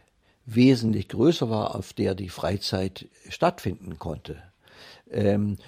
wesentlich 0.44 1.08
größer 1.08 1.50
war, 1.50 1.74
auf 1.74 1.92
der 1.92 2.14
die 2.14 2.28
Freizeit 2.28 3.08
stattfinden 3.28 3.98
konnte. 3.98 4.42
Ähm, 5.10 5.58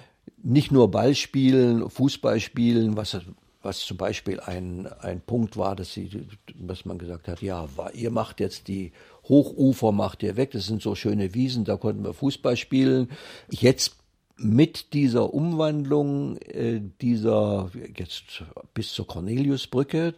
nicht 0.41 0.71
nur 0.71 0.91
Ballspielen, 0.91 1.89
Fußballspielen, 1.89 2.97
was 2.97 3.17
was 3.65 3.79
zum 3.79 3.97
Beispiel 3.97 4.39
ein, 4.39 4.87
ein 4.87 5.19
Punkt 5.19 5.57
war, 5.57 5.75
dass, 5.75 5.93
sie, 5.93 6.27
dass 6.55 6.85
man 6.85 6.97
gesagt 6.97 7.27
hat, 7.27 7.41
ja, 7.41 7.67
ihr 7.93 8.11
macht 8.11 8.39
jetzt 8.39 8.67
die 8.67 8.93
Hochufer, 9.27 9.91
macht 9.91 10.23
ihr 10.23 10.37
weg, 10.37 10.51
das 10.51 10.67
sind 10.67 10.81
so 10.81 10.95
schöne 10.95 11.33
Wiesen, 11.33 11.65
da 11.65 11.75
konnten 11.75 12.03
wir 12.03 12.13
Fußball 12.13 12.55
spielen. 12.55 13.09
Jetzt 13.49 13.97
mit 14.37 14.93
dieser 14.93 15.33
Umwandlung 15.33 16.37
äh, 16.37 16.81
dieser 17.01 17.71
jetzt 17.97 18.43
bis 18.73 18.93
zur 18.93 19.07
Corneliusbrücke, 19.07 20.13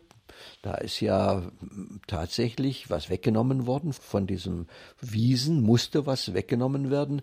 da 0.62 0.76
ist 0.76 1.00
ja 1.00 1.50
tatsächlich 2.08 2.89
was 2.89 3.10
weggenommen 3.10 3.66
worden 3.66 3.93
von 3.93 4.28
diesem 4.28 4.68
Wiesen, 5.00 5.62
musste 5.62 6.06
was 6.06 6.34
weggenommen 6.34 6.91
werden. 6.91 7.22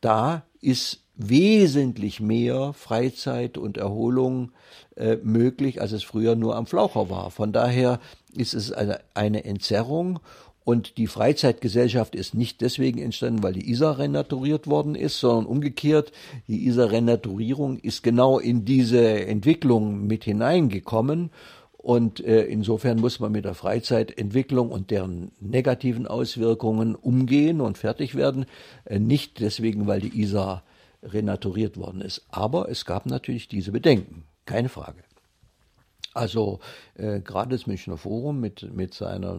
Da 0.00 0.42
ist 0.60 1.00
wesentlich 1.16 2.20
mehr 2.20 2.72
Freizeit 2.74 3.56
und 3.56 3.78
Erholung 3.78 4.52
äh, 4.96 5.16
möglich, 5.22 5.80
als 5.80 5.92
es 5.92 6.04
früher 6.04 6.36
nur 6.36 6.56
am 6.56 6.66
Flaucher 6.66 7.08
war. 7.08 7.30
Von 7.30 7.52
daher 7.52 8.00
ist 8.34 8.54
es 8.54 8.72
eine, 8.72 9.00
eine 9.14 9.44
Entzerrung. 9.44 10.20
Und 10.64 10.96
die 10.98 11.06
Freizeitgesellschaft 11.06 12.16
ist 12.16 12.34
nicht 12.34 12.60
deswegen 12.60 12.98
entstanden, 12.98 13.44
weil 13.44 13.52
die 13.52 13.70
Isar 13.70 13.98
renaturiert 13.98 14.66
worden 14.66 14.96
ist, 14.96 15.20
sondern 15.20 15.46
umgekehrt, 15.46 16.10
die 16.48 16.66
Isar 16.66 16.90
Renaturierung 16.90 17.78
ist 17.78 18.02
genau 18.02 18.40
in 18.40 18.64
diese 18.64 19.26
Entwicklung 19.26 20.08
mit 20.08 20.24
hineingekommen 20.24 21.30
und 21.86 22.18
äh, 22.18 22.42
insofern 22.42 22.98
muss 22.98 23.20
man 23.20 23.30
mit 23.30 23.44
der 23.44 23.54
Freizeitentwicklung 23.54 24.72
und 24.72 24.90
deren 24.90 25.30
negativen 25.38 26.08
Auswirkungen 26.08 26.96
umgehen 26.96 27.60
und 27.60 27.78
fertig 27.78 28.16
werden. 28.16 28.46
Äh, 28.86 28.98
nicht 28.98 29.38
deswegen, 29.38 29.86
weil 29.86 30.00
die 30.00 30.20
Isar 30.20 30.64
renaturiert 31.04 31.76
worden 31.76 32.00
ist. 32.00 32.26
Aber 32.28 32.68
es 32.68 32.86
gab 32.86 33.06
natürlich 33.06 33.46
diese 33.46 33.70
Bedenken, 33.70 34.24
keine 34.46 34.68
Frage. 34.68 35.05
Also 36.16 36.60
äh, 36.94 37.20
gerade 37.20 37.50
das 37.50 37.66
Münchner 37.66 37.98
Forum 37.98 38.40
mit, 38.40 38.74
mit 38.74 38.94
seiner 38.94 39.38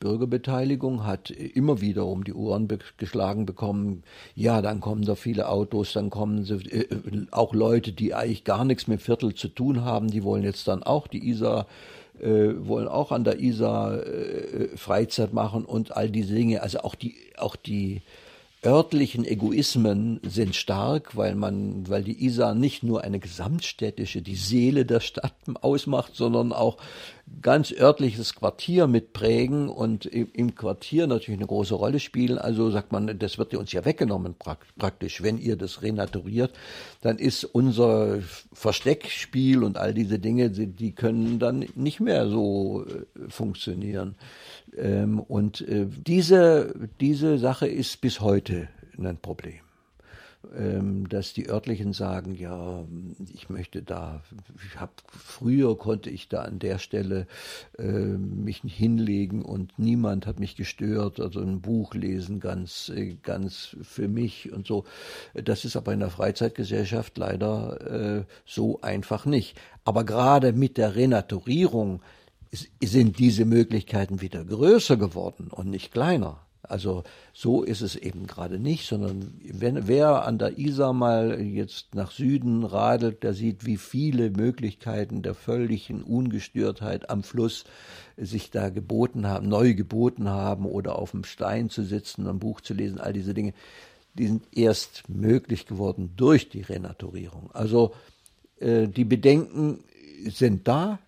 Bürgerbeteiligung 0.00 1.06
hat 1.06 1.30
immer 1.30 1.80
wieder 1.80 2.06
um 2.06 2.24
die 2.24 2.34
Ohren 2.34 2.66
be 2.66 2.78
geschlagen 2.96 3.46
bekommen, 3.46 4.02
ja, 4.34 4.62
dann 4.62 4.80
kommen 4.80 5.04
da 5.04 5.14
viele 5.14 5.48
Autos, 5.48 5.92
dann 5.92 6.10
kommen 6.10 6.44
sie, 6.44 6.54
äh, 6.54 7.26
auch 7.30 7.54
Leute, 7.54 7.92
die 7.92 8.14
eigentlich 8.14 8.44
gar 8.44 8.64
nichts 8.64 8.88
mit 8.88 9.00
Viertel 9.00 9.34
zu 9.34 9.48
tun 9.48 9.84
haben, 9.84 10.08
die 10.08 10.24
wollen 10.24 10.42
jetzt 10.42 10.66
dann 10.66 10.82
auch 10.82 11.06
die 11.06 11.28
Isar 11.28 11.66
äh, 12.20 12.66
wollen 12.66 12.88
auch 12.88 13.12
an 13.12 13.24
der 13.24 13.40
Isar 13.40 14.04
äh, 14.06 14.76
Freizeit 14.76 15.32
machen 15.32 15.64
und 15.64 15.96
all 15.96 16.10
diese 16.10 16.34
Dinge. 16.34 16.62
Also 16.62 16.80
auch 16.80 16.94
die, 16.94 17.14
auch 17.36 17.56
die 17.56 18.02
örtlichen 18.66 19.24
Egoismen 19.24 20.20
sind 20.24 20.56
stark, 20.56 21.16
weil 21.16 21.36
man, 21.36 21.88
weil 21.88 22.02
die 22.02 22.24
Isar 22.26 22.56
nicht 22.56 22.82
nur 22.82 23.04
eine 23.04 23.20
gesamtstädtische, 23.20 24.22
die 24.22 24.34
Seele 24.34 24.84
der 24.84 24.98
Stadt 24.98 25.34
ausmacht, 25.62 26.16
sondern 26.16 26.52
auch 26.52 26.76
ganz 27.42 27.72
örtliches 27.72 28.34
Quartier 28.34 28.88
mitprägen 28.88 29.68
und 29.68 30.06
im 30.06 30.54
Quartier 30.56 31.06
natürlich 31.06 31.38
eine 31.38 31.46
große 31.46 31.74
Rolle 31.74 32.00
spielen. 32.00 32.38
Also 32.38 32.70
sagt 32.70 32.90
man, 32.90 33.18
das 33.18 33.38
wird 33.38 33.54
uns 33.54 33.72
ja 33.72 33.84
weggenommen 33.84 34.34
praktisch. 34.78 35.22
Wenn 35.22 35.38
ihr 35.38 35.56
das 35.56 35.82
renaturiert, 35.82 36.52
dann 37.02 37.18
ist 37.18 37.44
unser 37.44 38.18
Versteckspiel 38.52 39.62
und 39.62 39.76
all 39.76 39.94
diese 39.94 40.18
Dinge, 40.18 40.50
die 40.50 40.92
können 40.92 41.38
dann 41.38 41.66
nicht 41.74 42.00
mehr 42.00 42.28
so 42.28 42.84
äh, 42.84 43.28
funktionieren. 43.28 44.16
Ähm, 44.76 45.20
und 45.20 45.60
äh, 45.62 45.86
diese, 45.86 46.88
diese 47.00 47.38
Sache 47.38 47.66
ist 47.66 48.00
bis 48.00 48.20
heute 48.20 48.68
ein 48.98 49.18
Problem 49.18 49.60
ähm, 50.54 51.08
dass 51.08 51.32
die 51.32 51.48
örtlichen 51.48 51.92
sagen, 51.92 52.34
ja, 52.34 52.84
ich 53.34 53.48
möchte 53.48 53.82
da, 53.82 54.22
ich 54.64 54.80
hab, 54.80 55.02
früher 55.08 55.76
konnte 55.76 56.10
ich 56.10 56.28
da 56.28 56.42
an 56.42 56.58
der 56.58 56.78
Stelle 56.78 57.26
äh, 57.78 57.82
mich 57.82 58.62
hinlegen 58.64 59.42
und 59.42 59.78
niemand 59.78 60.26
hat 60.26 60.40
mich 60.40 60.56
gestört, 60.56 61.20
also 61.20 61.40
ein 61.40 61.60
Buch 61.60 61.94
lesen 61.94 62.40
ganz, 62.40 62.90
äh, 62.94 63.16
ganz 63.22 63.76
für 63.82 64.08
mich 64.08 64.52
und 64.52 64.66
so. 64.66 64.84
Das 65.34 65.64
ist 65.64 65.76
aber 65.76 65.92
in 65.92 66.00
der 66.00 66.10
Freizeitgesellschaft 66.10 67.16
leider 67.18 68.18
äh, 68.18 68.24
so 68.44 68.80
einfach 68.80 69.26
nicht. 69.26 69.58
Aber 69.84 70.04
gerade 70.04 70.52
mit 70.52 70.76
der 70.76 70.96
Renaturierung 70.96 72.00
sind 72.52 73.18
diese 73.18 73.44
Möglichkeiten 73.44 74.20
wieder 74.20 74.44
größer 74.44 74.96
geworden 74.96 75.48
und 75.50 75.68
nicht 75.68 75.92
kleiner. 75.92 76.40
Also 76.68 77.04
so 77.32 77.62
ist 77.62 77.80
es 77.80 77.96
eben 77.96 78.26
gerade 78.26 78.58
nicht, 78.58 78.86
sondern 78.86 79.40
wenn, 79.44 79.86
wer 79.86 80.24
an 80.24 80.38
der 80.38 80.58
Isar 80.58 80.92
mal 80.92 81.40
jetzt 81.40 81.94
nach 81.94 82.10
Süden 82.10 82.64
radelt, 82.64 83.22
der 83.22 83.34
sieht, 83.34 83.66
wie 83.66 83.76
viele 83.76 84.30
Möglichkeiten 84.30 85.22
der 85.22 85.34
völligen 85.34 86.02
Ungestörtheit 86.02 87.10
am 87.10 87.22
Fluss 87.22 87.64
sich 88.16 88.50
da 88.50 88.70
geboten 88.70 89.26
haben, 89.26 89.48
neu 89.48 89.74
geboten 89.74 90.28
haben 90.28 90.64
oder 90.66 90.98
auf 90.98 91.12
dem 91.12 91.24
Stein 91.24 91.70
zu 91.70 91.82
sitzen, 91.84 92.26
ein 92.26 92.38
Buch 92.38 92.60
zu 92.60 92.74
lesen, 92.74 92.98
all 92.98 93.12
diese 93.12 93.34
Dinge, 93.34 93.52
die 94.14 94.26
sind 94.26 94.44
erst 94.52 95.08
möglich 95.08 95.66
geworden 95.66 96.12
durch 96.16 96.48
die 96.48 96.62
Renaturierung. 96.62 97.50
Also 97.52 97.94
äh, 98.58 98.88
die 98.88 99.04
Bedenken 99.04 99.84
sind 100.24 100.66
da, 100.66 100.98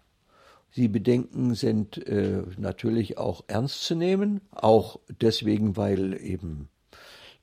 die 0.79 0.87
Bedenken 0.87 1.57
sind 1.57 2.07
äh, 2.07 2.45
natürlich 2.57 3.19
auch 3.19 3.43
ernst 3.49 3.83
zu 3.83 3.97
nehmen, 3.97 4.41
auch 4.53 5.01
deswegen, 5.21 5.77
weil 5.77 6.15
eben 6.23 6.69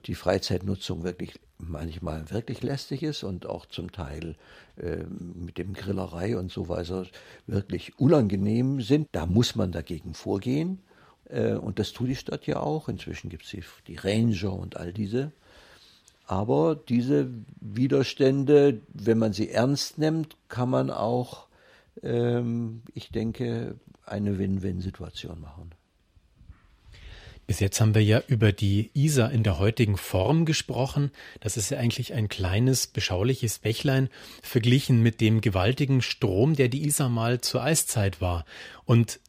die 0.06 0.16
Freizeitnutzung 0.16 1.04
wirklich 1.04 1.34
manchmal 1.58 2.32
wirklich 2.32 2.64
lästig 2.64 3.04
ist 3.04 3.24
und 3.24 3.46
auch 3.46 3.66
zum 3.66 3.92
Teil 3.92 4.36
äh, 4.78 5.04
mit 5.04 5.58
dem 5.58 5.74
Grillerei 5.74 6.38
und 6.38 6.50
so 6.50 6.70
weiter 6.70 7.08
wirklich 7.46 8.00
unangenehm 8.00 8.82
sind. 8.82 9.10
Da 9.12 9.26
muss 9.26 9.56
man 9.56 9.74
dagegen 9.74 10.14
vorgehen. 10.14 10.80
Äh, 11.26 11.56
und 11.56 11.78
das 11.78 11.92
tut 11.92 12.08
die 12.08 12.16
Stadt 12.16 12.48
ja 12.48 12.62
auch. 12.62 12.88
Inzwischen 12.88 13.30
gibt 13.30 13.44
es 13.44 13.52
die, 13.52 13.64
die 13.88 13.98
Ranger 13.98 14.54
und 14.54 14.78
all 14.78 14.94
diese. 14.94 15.34
Aber 16.26 16.76
diese 16.76 17.30
Widerstände, 17.60 18.82
wenn 18.94 19.18
man 19.18 19.34
sie 19.34 19.50
ernst 19.50 19.98
nimmt, 19.98 20.38
kann 20.48 20.70
man 20.70 20.90
auch 20.90 21.45
ähm, 22.04 22.84
ich 22.94 23.10
denke, 23.10 23.80
eine 24.06 24.38
Win-Win-Situation 24.38 25.40
machen. 25.42 25.74
Bis 27.48 27.60
jetzt 27.60 27.80
haben 27.80 27.94
wir 27.94 28.04
ja 28.04 28.24
über 28.28 28.52
die 28.52 28.90
Isar 28.96 29.32
in 29.32 29.44
der 29.44 29.60
heutigen 29.60 29.98
Form 29.98 30.46
gesprochen. 30.46 31.12
Das 31.42 31.58
ist 31.58 31.70
ja 31.70 31.78
eigentlich 31.78 32.14
ein 32.14 32.28
kleines, 32.28 32.88
beschauliches 32.88 33.60
Bächlein 33.60 34.10
verglichen 34.42 35.02
mit 35.02 35.22
dem 35.22 35.42
gewaltigen 35.42 36.02
Strom, 36.02 36.56
der 36.56 36.70
die 36.70 36.88
Isar 36.88 37.10
mal 37.10 37.42
zur 37.42 37.62
Eiszeit 37.62 38.20
war. 38.20 38.46
Und 38.86 39.20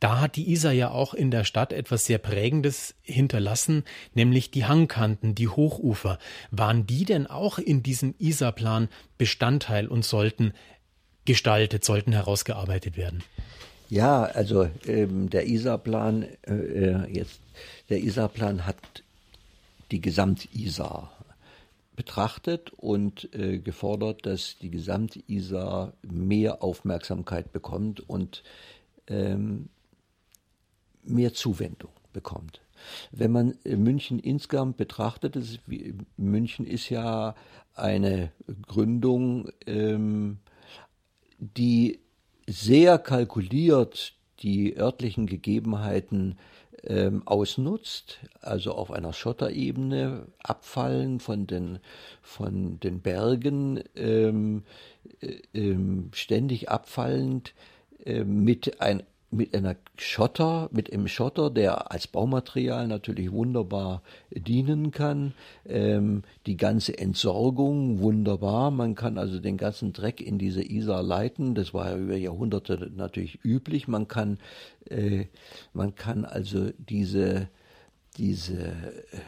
Da 0.00 0.20
hat 0.20 0.36
die 0.36 0.50
Isar 0.52 0.72
ja 0.72 0.90
auch 0.90 1.12
in 1.12 1.30
der 1.30 1.44
Stadt 1.44 1.72
etwas 1.72 2.06
sehr 2.06 2.18
Prägendes 2.18 2.94
hinterlassen, 3.02 3.84
nämlich 4.14 4.50
die 4.50 4.64
Hangkanten, 4.64 5.34
die 5.34 5.48
Hochufer. 5.48 6.18
Waren 6.50 6.86
die 6.86 7.04
denn 7.04 7.26
auch 7.26 7.58
in 7.58 7.82
diesem 7.82 8.14
Isarplan 8.18 8.88
Bestandteil 9.16 9.88
und 9.88 10.04
sollten 10.04 10.52
gestaltet, 11.28 11.84
sollten 11.84 12.12
herausgearbeitet 12.12 12.96
werden? 12.96 13.22
Ja, 13.90 14.24
also 14.24 14.68
ähm, 14.86 15.28
der 15.28 15.46
Isarplan 15.46 16.26
äh, 16.46 16.52
äh 16.52 17.12
jetzt 17.12 17.40
der 17.90 18.02
Isarplan 18.02 18.66
hat 18.66 18.76
die 19.90 20.00
Gesamt-Isar 20.00 21.12
betrachtet 21.94 22.70
und 22.76 23.34
äh, 23.34 23.58
gefordert, 23.58 24.24
dass 24.24 24.56
die 24.58 24.70
Gesamt-Isar 24.70 25.92
mehr 26.02 26.62
Aufmerksamkeit 26.62 27.52
bekommt 27.52 28.08
und 28.08 28.42
ähm, 29.08 29.68
mehr 31.02 31.34
Zuwendung 31.34 31.92
bekommt. 32.12 32.62
Wenn 33.10 33.32
man 33.32 33.54
äh, 33.64 33.76
München 33.76 34.18
insgesamt 34.18 34.78
betrachtet, 34.78 35.36
ist, 35.36 35.60
München 36.16 36.66
ist 36.66 36.88
ja 36.88 37.34
eine 37.74 38.32
Gründung, 38.66 39.50
ähm, 39.66 40.38
die 41.38 42.00
sehr 42.46 42.98
kalkuliert 42.98 44.14
die 44.40 44.76
örtlichen 44.76 45.26
Gegebenheiten 45.26 46.38
ähm, 46.84 47.22
ausnutzt, 47.26 48.20
also 48.40 48.72
auf 48.72 48.90
einer 48.90 49.12
Schotterebene 49.12 50.26
abfallen 50.42 51.20
von 51.20 51.46
den, 51.46 51.80
von 52.22 52.78
den 52.80 53.00
Bergen, 53.00 53.82
ähm, 53.96 54.62
äh, 55.20 55.40
ähm, 55.54 56.10
ständig 56.12 56.70
abfallend, 56.70 57.54
äh, 58.04 58.24
mit 58.24 58.80
ein, 58.80 59.02
mit 59.30 59.54
einer 59.54 59.76
Schotter, 59.96 60.70
mit 60.72 60.92
einem 60.92 61.06
Schotter, 61.06 61.50
der 61.50 61.92
als 61.92 62.06
Baumaterial 62.06 62.88
natürlich 62.88 63.30
wunderbar 63.30 64.02
dienen 64.30 64.90
kann. 64.90 65.34
Ähm, 65.66 66.22
die 66.46 66.56
ganze 66.56 66.96
Entsorgung 66.96 68.00
wunderbar. 68.00 68.70
Man 68.70 68.94
kann 68.94 69.18
also 69.18 69.38
den 69.38 69.58
ganzen 69.58 69.92
Dreck 69.92 70.20
in 70.22 70.38
diese 70.38 70.62
Isar 70.62 71.02
leiten. 71.02 71.54
Das 71.54 71.74
war 71.74 71.90
ja 71.90 71.98
über 71.98 72.16
Jahrhunderte 72.16 72.90
natürlich 72.94 73.44
üblich. 73.44 73.86
Man 73.86 74.08
kann, 74.08 74.38
äh, 74.88 75.26
man 75.74 75.94
kann 75.94 76.24
also 76.24 76.70
diese, 76.78 77.48
diese 78.16 78.62
äh, 78.62 79.20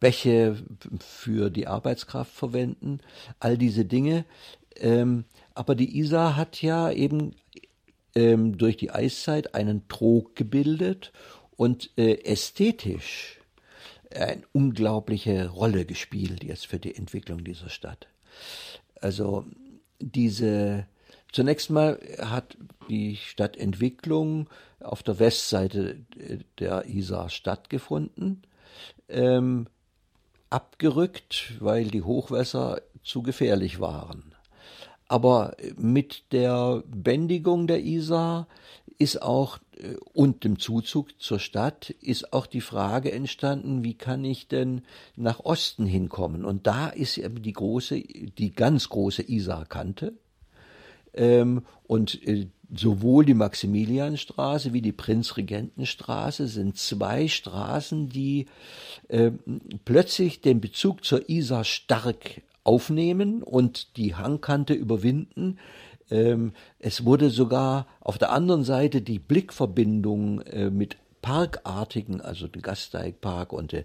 Bäche 0.00 0.56
für 0.98 1.50
die 1.50 1.66
Arbeitskraft 1.66 2.32
verwenden. 2.32 3.00
All 3.38 3.58
diese 3.58 3.84
Dinge. 3.84 4.24
Ähm, 4.76 5.24
aber 5.54 5.74
die 5.74 5.98
Isar 5.98 6.36
hat 6.36 6.62
ja 6.62 6.90
eben 6.90 7.34
ähm, 8.16 8.58
durch 8.58 8.76
die 8.76 8.90
Eiszeit 8.90 9.54
einen 9.54 9.86
Trog 9.86 10.34
gebildet 10.34 11.12
und 11.56 11.90
äh, 11.96 12.22
ästhetisch 12.24 13.38
eine 14.12 14.42
unglaubliche 14.52 15.48
Rolle 15.50 15.84
gespielt 15.84 16.42
jetzt 16.42 16.66
für 16.66 16.78
die 16.78 16.96
Entwicklung 16.96 17.44
dieser 17.44 17.68
Stadt. 17.68 18.08
Also 19.00 19.44
diese 20.00 20.86
zunächst 21.32 21.70
mal 21.70 22.00
hat 22.18 22.56
die 22.88 23.16
Stadtentwicklung 23.16 24.48
auf 24.80 25.02
der 25.02 25.18
Westseite 25.18 25.98
der 26.58 26.86
Isar 26.86 27.28
stattgefunden, 27.28 28.42
ähm, 29.08 29.66
abgerückt, 30.48 31.54
weil 31.58 31.86
die 31.86 32.02
Hochwässer 32.02 32.80
zu 33.02 33.22
gefährlich 33.22 33.80
waren. 33.80 34.35
Aber 35.08 35.56
mit 35.76 36.32
der 36.32 36.82
Bändigung 36.86 37.66
der 37.66 37.84
Isar 37.84 38.48
ist 38.98 39.22
auch 39.22 39.58
äh, 39.78 39.96
und 40.12 40.44
dem 40.44 40.58
Zuzug 40.58 41.20
zur 41.20 41.38
Stadt 41.38 41.90
ist 41.90 42.32
auch 42.32 42.46
die 42.46 42.60
Frage 42.60 43.12
entstanden, 43.12 43.84
wie 43.84 43.94
kann 43.94 44.24
ich 44.24 44.48
denn 44.48 44.82
nach 45.16 45.40
Osten 45.40 45.86
hinkommen? 45.86 46.44
Und 46.44 46.66
da 46.66 46.88
ist 46.88 47.18
eben 47.18 47.42
die 47.42 47.52
große, 47.52 48.00
die 48.00 48.52
ganz 48.52 48.88
große 48.88 49.28
Isarkante. 49.28 50.14
Ähm, 51.14 51.62
und 51.86 52.26
äh, 52.26 52.48
sowohl 52.74 53.24
die 53.24 53.34
Maximilianstraße 53.34 54.72
wie 54.72 54.82
die 54.82 54.92
Prinzregentenstraße 54.92 56.48
sind 56.48 56.76
zwei 56.76 57.28
Straßen, 57.28 58.08
die 58.08 58.46
äh, 59.08 59.30
plötzlich 59.84 60.40
den 60.40 60.60
Bezug 60.60 61.04
zur 61.04 61.28
Isar 61.28 61.64
stark 61.64 62.42
aufnehmen 62.66 63.42
und 63.42 63.96
die 63.96 64.14
Hangkante 64.14 64.74
überwinden. 64.74 65.58
Ähm, 66.10 66.52
es 66.78 67.04
wurde 67.04 67.30
sogar 67.30 67.86
auf 68.00 68.18
der 68.18 68.32
anderen 68.32 68.64
Seite 68.64 69.02
die 69.02 69.18
Blickverbindung 69.18 70.40
äh, 70.42 70.70
mit 70.70 70.96
Parkartigen, 71.22 72.20
also 72.20 72.46
den 72.46 72.62
Gasteigpark 72.62 73.52
und 73.52 73.72
äh, 73.72 73.84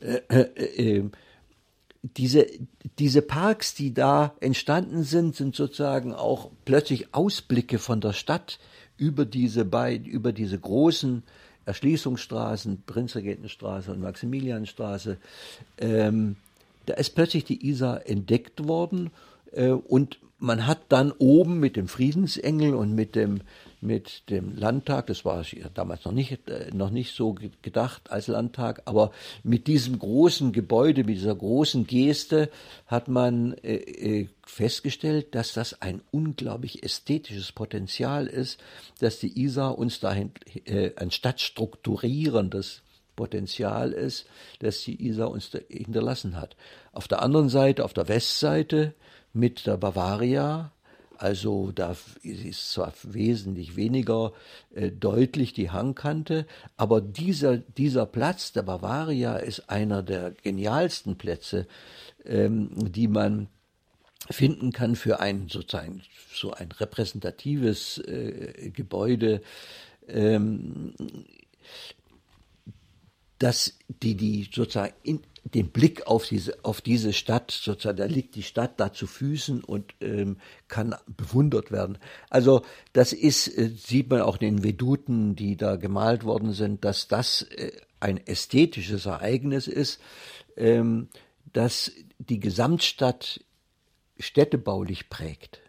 äh, 0.00 0.20
äh, 0.28 0.96
ähm, 0.96 1.12
diese, 2.02 2.46
diese 3.00 3.22
Parks, 3.22 3.74
die 3.74 3.92
da 3.92 4.34
entstanden 4.40 5.02
sind, 5.02 5.34
sind 5.34 5.56
sozusagen 5.56 6.14
auch 6.14 6.50
plötzlich 6.64 7.14
Ausblicke 7.14 7.78
von 7.78 8.00
der 8.00 8.12
Stadt 8.12 8.60
über 8.96 9.24
diese 9.24 9.64
beiden, 9.64 10.06
über 10.06 10.32
diese 10.32 10.58
großen 10.58 11.24
Erschließungsstraßen, 11.64 12.84
Prinzregentenstraße 12.86 13.90
und 13.90 14.00
Maximilianstraße. 14.00 15.18
Ähm, 15.78 16.36
da 16.86 16.94
ist 16.94 17.14
plötzlich 17.14 17.44
die 17.44 17.68
Isar 17.68 18.08
entdeckt 18.08 18.66
worden 18.66 19.10
äh, 19.52 19.70
und 19.70 20.18
man 20.38 20.66
hat 20.66 20.80
dann 20.90 21.12
oben 21.12 21.60
mit 21.60 21.76
dem 21.76 21.88
Friedensengel 21.88 22.74
und 22.74 22.94
mit 22.94 23.14
dem 23.14 23.40
mit 23.82 24.30
dem 24.30 24.56
Landtag, 24.56 25.06
das 25.06 25.24
war 25.24 25.44
damals 25.74 26.04
noch 26.04 26.12
nicht 26.12 26.48
äh, 26.48 26.70
noch 26.72 26.90
nicht 26.90 27.14
so 27.14 27.34
gedacht 27.62 28.10
als 28.10 28.26
Landtag, 28.26 28.82
aber 28.84 29.12
mit 29.42 29.66
diesem 29.66 29.98
großen 29.98 30.52
Gebäude, 30.52 31.04
mit 31.04 31.16
dieser 31.16 31.34
großen 31.34 31.86
Geste 31.86 32.50
hat 32.86 33.08
man 33.08 33.54
äh, 33.62 33.76
äh 33.76 34.28
festgestellt, 34.44 35.34
dass 35.34 35.54
das 35.54 35.82
ein 35.82 36.02
unglaublich 36.12 36.84
ästhetisches 36.84 37.50
Potenzial 37.50 38.28
ist, 38.28 38.60
dass 39.00 39.18
die 39.18 39.42
Isar 39.42 39.76
uns 39.76 39.98
dahin 39.98 40.30
äh, 40.66 40.92
ein 40.96 41.10
stadtstrukturierendes 41.10 42.82
Potenzial 43.16 43.92
ist, 43.92 44.26
das 44.60 44.82
die 44.82 45.06
Isar 45.06 45.30
uns 45.30 45.50
hinterlassen 45.68 46.36
hat. 46.36 46.56
Auf 46.92 47.08
der 47.08 47.22
anderen 47.22 47.48
Seite, 47.48 47.84
auf 47.84 47.94
der 47.94 48.08
Westseite 48.08 48.94
mit 49.32 49.66
der 49.66 49.76
Bavaria, 49.76 50.72
also 51.18 51.72
da 51.72 51.96
ist 52.22 52.72
zwar 52.72 52.92
wesentlich 53.02 53.76
weniger 53.76 54.32
äh, 54.74 54.90
deutlich 54.90 55.54
die 55.54 55.70
Hangkante, 55.70 56.46
aber 56.76 57.00
dieser, 57.00 57.56
dieser 57.56 58.06
Platz 58.06 58.52
der 58.52 58.62
Bavaria 58.62 59.36
ist 59.36 59.70
einer 59.70 60.02
der 60.02 60.32
genialsten 60.32 61.16
Plätze, 61.16 61.66
ähm, 62.24 62.70
die 62.92 63.08
man 63.08 63.48
finden 64.30 64.72
kann 64.72 64.96
für 64.96 65.20
ein 65.20 65.48
sozusagen 65.48 66.02
so 66.34 66.52
ein 66.52 66.70
repräsentatives 66.72 67.98
äh, 67.98 68.70
Gebäude. 68.70 69.40
Ähm, 70.08 70.94
dass 73.38 73.78
die, 74.02 74.14
die 74.14 74.48
sozusagen 74.52 74.94
in, 75.02 75.20
den 75.54 75.70
Blick 75.70 76.06
auf 76.06 76.26
diese, 76.26 76.56
auf 76.64 76.80
diese 76.80 77.12
Stadt, 77.12 77.50
sozusagen, 77.50 77.98
da 77.98 78.06
liegt 78.06 78.34
die 78.34 78.42
Stadt 78.42 78.80
da 78.80 78.92
zu 78.92 79.06
Füßen 79.06 79.62
und 79.62 79.94
ähm, 80.00 80.38
kann 80.68 80.94
bewundert 81.06 81.70
werden. 81.70 81.98
Also 82.30 82.62
das 82.92 83.12
ist, 83.12 83.46
äh, 83.56 83.68
sieht 83.68 84.10
man 84.10 84.22
auch 84.22 84.40
in 84.40 84.56
den 84.56 84.64
Veduten, 84.64 85.36
die 85.36 85.56
da 85.56 85.76
gemalt 85.76 86.24
worden 86.24 86.52
sind, 86.52 86.84
dass 86.84 87.06
das 87.08 87.42
äh, 87.42 87.72
ein 88.00 88.24
ästhetisches 88.26 89.06
Ereignis 89.06 89.68
ist, 89.68 90.00
ähm, 90.56 91.08
das 91.52 91.92
die 92.18 92.40
Gesamtstadt 92.40 93.44
städtebaulich 94.18 95.08
prägt. 95.08 95.60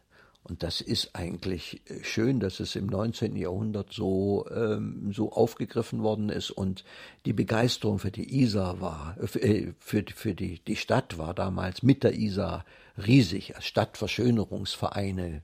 Und 0.48 0.64
das 0.64 0.80
ist 0.80 1.14
eigentlich 1.14 1.82
äh, 1.90 2.04
schön, 2.04 2.40
dass 2.40 2.60
es 2.60 2.76
im 2.76 2.88
19. 2.88 3.36
Jahrhundert 3.36 3.92
so, 3.92 4.46
ähm, 4.50 5.12
so 5.14 5.32
aufgegriffen 5.32 6.02
worden 6.04 6.30
ist 6.30 6.52
und 6.52 6.86
die 7.26 7.34
Begeisterung 7.34 8.00
für 8.00 8.12
die 8.12 8.42
Isar 8.42 8.80
war, 8.80 9.18
äh, 9.36 9.74
für, 9.80 10.06
für 10.14 10.34
die, 10.34 10.60
die 10.60 10.78
Stadt 10.78 11.18
war 11.18 11.34
damals 11.34 11.84
mit 11.84 12.04
der 12.04 12.14
Isar 12.14 12.64
riesig. 12.98 13.54
Stadtverschönerungsvereine 13.60 15.42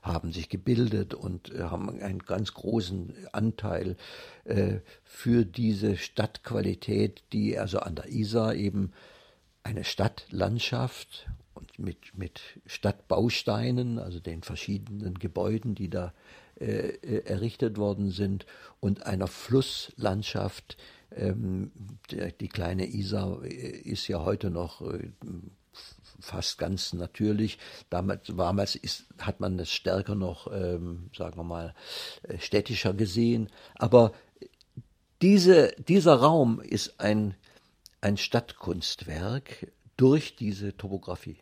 haben 0.00 0.32
sich 0.32 0.48
gebildet 0.48 1.12
und 1.12 1.52
äh, 1.52 1.64
haben 1.64 2.00
einen 2.00 2.20
ganz 2.20 2.54
großen 2.54 3.12
Anteil 3.32 3.96
äh, 4.44 4.78
für 5.04 5.44
diese 5.44 5.96
Stadtqualität, 5.96 7.24
die 7.32 7.58
also 7.58 7.80
an 7.80 7.96
der 7.96 8.08
Isar 8.08 8.54
eben 8.54 8.92
eine 9.64 9.84
Stadtlandschaft 9.84 11.28
mit, 11.76 12.16
mit 12.16 12.40
Stadtbausteinen, 12.66 13.98
also 13.98 14.20
den 14.20 14.42
verschiedenen 14.42 15.18
Gebäuden, 15.18 15.74
die 15.74 15.90
da 15.90 16.12
äh, 16.60 16.88
äh, 16.88 17.24
errichtet 17.26 17.76
worden 17.76 18.10
sind, 18.10 18.46
und 18.80 19.04
einer 19.06 19.26
Flusslandschaft. 19.26 20.76
Ähm, 21.14 21.70
der, 22.10 22.32
die 22.32 22.48
kleine 22.48 22.86
Isar 22.86 23.44
äh, 23.44 23.48
ist 23.48 24.08
ja 24.08 24.24
heute 24.24 24.50
noch 24.50 24.80
äh, 24.80 25.10
fast 26.20 26.58
ganz 26.58 26.92
natürlich. 26.92 27.58
Damals, 27.90 28.28
damals 28.28 28.74
ist, 28.74 29.04
hat 29.18 29.40
man 29.40 29.58
es 29.58 29.70
stärker 29.70 30.14
noch, 30.14 30.50
ähm, 30.52 31.10
sagen 31.16 31.36
wir 31.36 31.44
mal, 31.44 31.74
äh, 32.22 32.38
städtischer 32.38 32.94
gesehen. 32.94 33.50
Aber 33.74 34.12
diese, 35.22 35.74
dieser 35.88 36.14
Raum 36.14 36.60
ist 36.60 37.00
ein, 37.00 37.34
ein 38.00 38.16
Stadtkunstwerk 38.16 39.72
durch 39.96 40.36
diese 40.36 40.76
Topographie. 40.76 41.38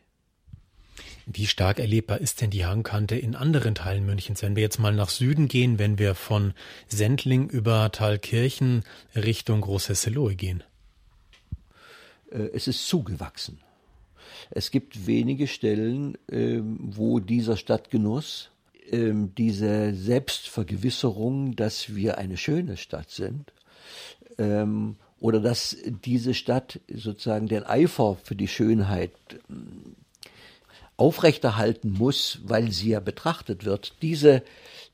Wie 1.27 1.47
stark 1.47 1.79
erlebbar 1.79 2.21
ist 2.21 2.43
denn 2.43 2.51
die 2.51 2.67
Hangkante 2.67 3.17
in 3.17 3.35
anderen 3.35 3.75
Teilen 3.75 4.05
Münchens? 4.05 4.43
Wenn 4.43 4.57
wir 4.57 4.63
jetzt 4.63 4.79
mal 4.79 4.95
nach 4.95 5.09
Süden 5.09 5.49
gehen, 5.49 5.79
wenn 5.79 5.99
wir 5.99 6.15
von 6.15 6.53
Sendling 6.87 7.49
über 7.49 7.91
Thalkirchen 7.91 8.85
Richtung 9.17 9.63
Großhesselohe 9.63 10.35
gehen? 10.35 10.63
Äh, 12.31 12.51
es 12.53 12.69
ist 12.69 12.87
zugewachsen. 12.87 13.61
Es 14.51 14.71
gibt 14.71 15.07
wenige 15.07 15.47
Stellen, 15.47 16.19
ähm, 16.31 16.79
wo 16.81 17.21
dieser 17.21 17.57
Stadtgenuss, 17.57 18.51
ähm, 18.91 19.35
diese 19.35 19.95
Selbstvergewisserung, 19.95 21.57
dass 21.57 21.95
wir 21.95 22.19
eine 22.19 22.37
schöne 22.37 22.77
Stadt 22.77 23.11
sind, 23.11 23.53
ähm, 24.37 24.97
oder 25.21 25.41
dass 25.41 25.77
diese 26.05 26.35
Stadt 26.35 26.81
sozusagen 26.93 27.49
den 27.49 27.63
Eifer 27.63 28.19
für 28.23 28.37
die 28.37 28.49
Schönheit 28.49 29.13
aufrechterhalten 30.97 31.93
muss, 31.93 32.41
weil 32.45 32.71
sie 32.71 32.91
ja 32.91 33.01
betrachtet 33.01 33.65
wird. 33.65 33.95
Diese, 34.03 34.43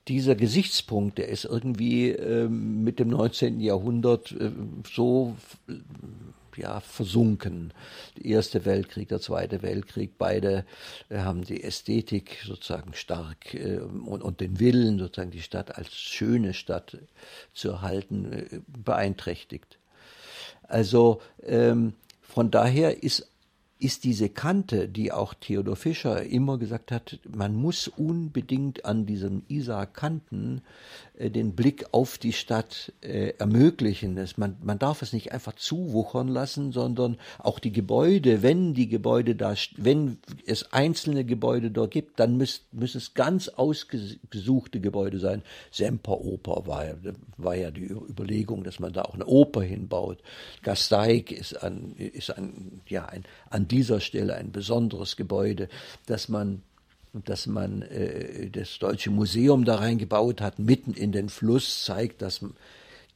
dieser 0.07 0.35
Gesichtspunkt, 0.35 1.17
der 1.17 1.29
ist 1.29 1.45
irgendwie 1.45 2.09
ähm, 2.09 2.83
mit 2.83 2.99
dem 2.99 3.09
19. 3.09 3.59
Jahrhundert 3.59 4.31
äh, 4.31 4.51
so 4.91 5.35
ja, 6.57 6.79
versunken. 6.79 7.73
Der 8.17 8.25
Erste 8.25 8.65
Weltkrieg, 8.65 9.09
der 9.09 9.21
Zweite 9.21 9.61
Weltkrieg, 9.61 10.17
beide 10.17 10.65
äh, 11.09 11.19
haben 11.19 11.43
die 11.43 11.63
Ästhetik 11.63 12.43
sozusagen 12.45 12.93
stark 12.93 13.53
äh, 13.53 13.77
und, 13.77 14.21
und, 14.21 14.39
den 14.41 14.59
Willen, 14.59 14.99
sozusagen 14.99 15.31
die 15.31 15.41
Stadt 15.41 15.77
als 15.77 15.93
schöne 15.93 16.53
Stadt 16.53 16.97
zu 17.53 17.69
erhalten, 17.69 18.31
äh, 18.31 18.59
beeinträchtigt. 18.67 19.77
Also 20.63 21.21
ähm, 21.43 21.93
von 22.21 22.49
daher 22.49 23.03
ist 23.03 23.30
ist 23.81 24.03
diese 24.03 24.29
Kante, 24.29 24.87
die 24.87 25.11
auch 25.11 25.33
Theodor 25.33 25.75
Fischer 25.75 26.23
immer 26.23 26.59
gesagt 26.59 26.91
hat, 26.91 27.19
man 27.27 27.55
muss 27.55 27.87
unbedingt 27.87 28.85
an 28.85 29.07
diesen 29.07 29.43
Isar-Kanten 29.47 30.61
äh, 31.10 31.10
den 31.29 31.53
Blick 31.53 31.85
auf 31.91 32.17
die 32.17 32.33
Stadt 32.33 32.93
äh, 33.01 33.33
ermöglichen. 33.37 34.15
Das, 34.15 34.37
man, 34.37 34.57
man 34.61 34.79
darf 34.79 35.01
es 35.01 35.13
nicht 35.13 35.31
einfach 35.31 35.55
zuwuchern 35.55 36.27
lassen, 36.27 36.71
sondern 36.71 37.17
auch 37.37 37.59
die 37.59 37.71
Gebäude, 37.71 38.41
wenn 38.41 38.73
die 38.73 38.87
Gebäude 38.87 39.35
da, 39.35 39.55
wenn 39.77 40.17
es 40.45 40.73
einzelne 40.73 41.25
Gebäude 41.25 41.71
dort 41.71 41.91
gibt, 41.91 42.19
dann 42.19 42.37
müssen 42.37 42.61
muss 42.71 42.95
es 42.95 43.13
ganz 43.13 43.49
ausgesuchte 43.49 44.79
Gebäude 44.79 45.19
sein. 45.19 45.43
Semperoper 45.71 46.65
war 46.65 46.85
ja, 46.85 46.93
war 47.37 47.55
ja 47.55 47.71
die 47.71 47.85
Überlegung, 47.85 48.63
dass 48.63 48.79
man 48.79 48.93
da 48.93 49.03
auch 49.03 49.13
eine 49.13 49.25
Oper 49.25 49.61
hinbaut. 49.61 50.19
Gasteig 50.63 51.31
ist 51.31 51.61
an, 51.61 51.93
ist 51.97 52.29
an, 52.31 52.81
ja, 52.87 53.05
ein, 53.05 53.23
an 53.49 53.67
dieser 53.67 53.99
Stelle 53.99 54.35
ein 54.35 54.51
besonderes 54.51 55.15
Gebäude, 55.15 55.69
dass 56.05 56.29
man 56.29 56.63
dass 57.13 57.47
man 57.47 57.81
äh, 57.83 58.49
das 58.49 58.79
Deutsche 58.79 59.11
Museum 59.11 59.65
da 59.65 59.75
reingebaut 59.75 60.41
hat, 60.41 60.59
mitten 60.59 60.93
in 60.93 61.11
den 61.11 61.29
Fluss, 61.29 61.83
zeigt, 61.83 62.21
dass, 62.21 62.45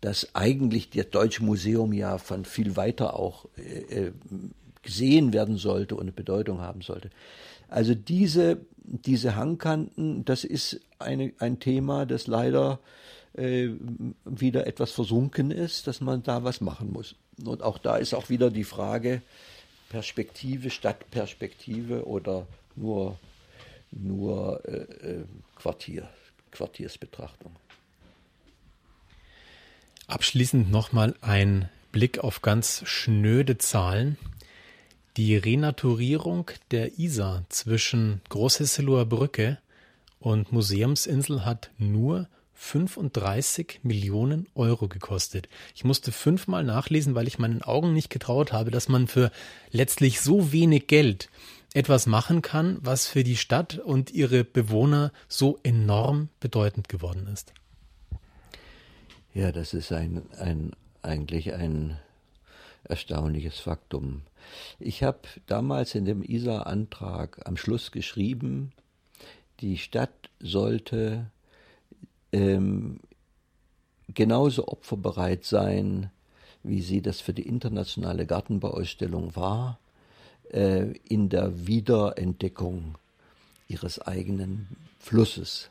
dass 0.02 0.36
eigentlich 0.36 0.90
das 0.90 1.10
Deutsche 1.10 1.44
Museum 1.44 1.94
ja 1.94 2.18
von 2.18 2.46
viel 2.46 2.76
weiter 2.76 3.18
auch 3.18 3.46
äh, 3.58 4.08
äh 4.08 4.12
gesehen 4.82 5.34
werden 5.34 5.58
sollte 5.58 5.96
und 5.96 6.02
eine 6.02 6.12
Bedeutung 6.12 6.62
haben 6.62 6.82
sollte. 6.82 7.10
Also 7.68 7.96
diese, 7.96 8.60
diese 8.84 9.36
Hangkanten, 9.36 10.24
das 10.26 10.44
ist 10.44 10.80
eine, 11.00 11.34
ein 11.40 11.60
Thema, 11.60 12.06
das 12.06 12.28
leider 12.28 12.80
äh, 13.34 13.70
wieder 14.24 14.68
etwas 14.68 14.92
versunken 14.92 15.50
ist, 15.52 15.88
dass 15.88 16.02
man 16.02 16.24
da 16.24 16.44
was 16.44 16.62
machen 16.62 16.94
muss. 16.94 17.16
Und 17.44 17.64
auch 17.64 17.80
da 17.80 17.98
ist 17.98 18.14
auch 18.14 18.30
wieder 18.30 18.52
die 18.52 18.64
Frage, 18.64 19.22
Perspektive, 19.90 20.70
Stadtperspektive 20.70 22.06
oder 22.06 22.48
nur, 22.76 23.18
nur 23.96 24.62
äh, 24.66 24.72
äh, 24.74 25.26
Quartier, 25.56 26.10
Quartiersbetrachtung. 26.52 27.56
Abschließend 30.08 30.70
nochmal 30.70 31.16
ein 31.22 31.70
Blick 31.92 32.20
auf 32.20 32.42
ganz 32.42 32.84
schnöde 32.86 33.58
Zahlen. 33.58 34.18
Die 35.18 35.38
Renaturierung 35.38 36.52
der 36.72 37.00
Isar 37.00 37.46
zwischen 37.50 38.22
Großhesseloher 38.30 39.06
Brücke 39.06 39.58
und 40.20 40.52
Museumsinsel 40.52 41.46
hat 41.46 41.72
nur 41.78 42.28
35 42.56 43.80
Millionen 43.84 44.48
Euro 44.56 44.88
gekostet. 44.88 45.50
Ich 45.76 45.84
musste 45.84 46.12
fünfmal 46.12 46.64
nachlesen, 46.64 47.16
weil 47.16 47.28
ich 47.28 47.40
meinen 47.40 47.62
Augen 47.62 47.94
nicht 47.94 48.10
getraut 48.10 48.54
habe, 48.54 48.72
dass 48.72 48.90
man 48.90 49.08
für 49.08 49.32
letztlich 49.72 50.22
so 50.22 50.52
wenig 50.52 50.88
Geld 50.88 51.30
etwas 51.76 52.08
machen 52.08 52.42
kann, 52.42 52.78
was 52.82 53.06
für 53.06 53.26
die 53.26 53.36
Stadt 53.36 53.78
und 53.78 54.12
ihre 54.12 54.46
Bewohner 54.46 55.12
so 55.28 55.60
enorm 55.62 56.30
bedeutend 56.40 56.88
geworden 56.88 57.28
ist. 57.28 57.54
Ja, 59.34 59.52
das 59.52 59.74
ist 59.74 59.92
ein, 59.92 60.24
ein 60.40 60.72
eigentlich 61.02 61.54
ein 61.54 62.00
erstaunliches 62.86 63.60
Faktum. 63.60 64.22
Ich 64.80 65.04
habe 65.04 65.20
damals 65.48 65.96
in 65.96 66.06
dem 66.06 66.24
ISA-Antrag 66.24 67.46
am 67.46 67.58
Schluss 67.58 67.92
geschrieben, 67.92 68.72
die 69.60 69.78
Stadt 69.78 70.30
sollte 70.40 71.30
ähm, 72.32 73.02
genauso 74.14 74.70
opferbereit 74.70 75.44
sein, 75.44 76.10
wie 76.64 76.82
sie 76.82 77.02
das 77.02 77.20
für 77.20 77.34
die 77.34 77.48
internationale 77.48 78.26
Gartenbauausstellung 78.26 79.36
war, 79.36 79.80
äh, 80.52 80.94
in 81.08 81.30
der 81.30 81.68
Wiederentdeckung 81.68 82.98
ihres 83.68 84.00
eigenen 84.00 84.68
Flusses. 85.00 85.70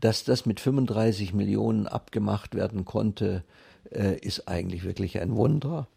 Dass 0.00 0.24
das 0.24 0.46
mit 0.46 0.60
35 0.60 1.34
Millionen 1.34 1.86
abgemacht 1.86 2.54
werden 2.54 2.84
konnte, 2.84 3.44
äh, 3.90 4.16
ist 4.18 4.48
eigentlich 4.48 4.84
wirklich 4.84 5.20
ein 5.20 5.36
Wunder. 5.36 5.88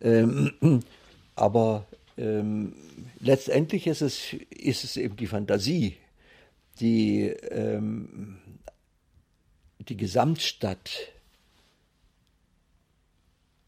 Ähm, 0.00 0.52
aber 1.34 1.86
ähm, 2.16 2.74
letztendlich 3.20 3.86
ist 3.86 4.02
es, 4.02 4.34
ist 4.50 4.84
es 4.84 4.96
eben 4.96 5.16
die 5.16 5.26
Fantasie, 5.26 5.96
die 6.80 7.26
ähm, 7.50 8.38
die 9.88 9.96
Gesamtstadt 9.96 10.90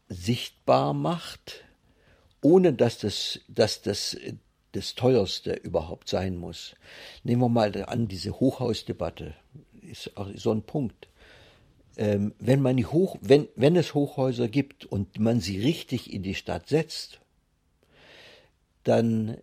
sichtbar 0.07 0.93
macht, 0.93 1.64
ohne 2.45 2.73
dass 2.73 2.99
das, 2.99 3.39
dass 3.47 3.81
das 3.81 4.15
das 4.71 4.93
teuerste 4.93 5.53
überhaupt 5.53 6.09
sein 6.09 6.37
muss. 6.37 6.75
Nehmen 7.23 7.41
wir 7.41 7.49
mal 7.49 7.85
an, 7.85 8.07
diese 8.07 8.39
Hochhausdebatte 8.39 9.33
ist 9.81 10.15
auch 10.15 10.29
so 10.35 10.51
ein 10.51 10.61
Punkt. 10.61 11.07
Ähm, 11.97 12.35
wenn, 12.37 12.61
man 12.61 12.77
die 12.77 12.85
Hoch, 12.85 13.17
wenn, 13.21 13.47
wenn 13.55 13.75
es 13.75 13.95
Hochhäuser 13.95 14.47
gibt 14.47 14.85
und 14.85 15.17
man 15.17 15.39
sie 15.39 15.59
richtig 15.59 16.13
in 16.13 16.21
die 16.21 16.35
Stadt 16.35 16.67
setzt, 16.67 17.19
dann 18.83 19.37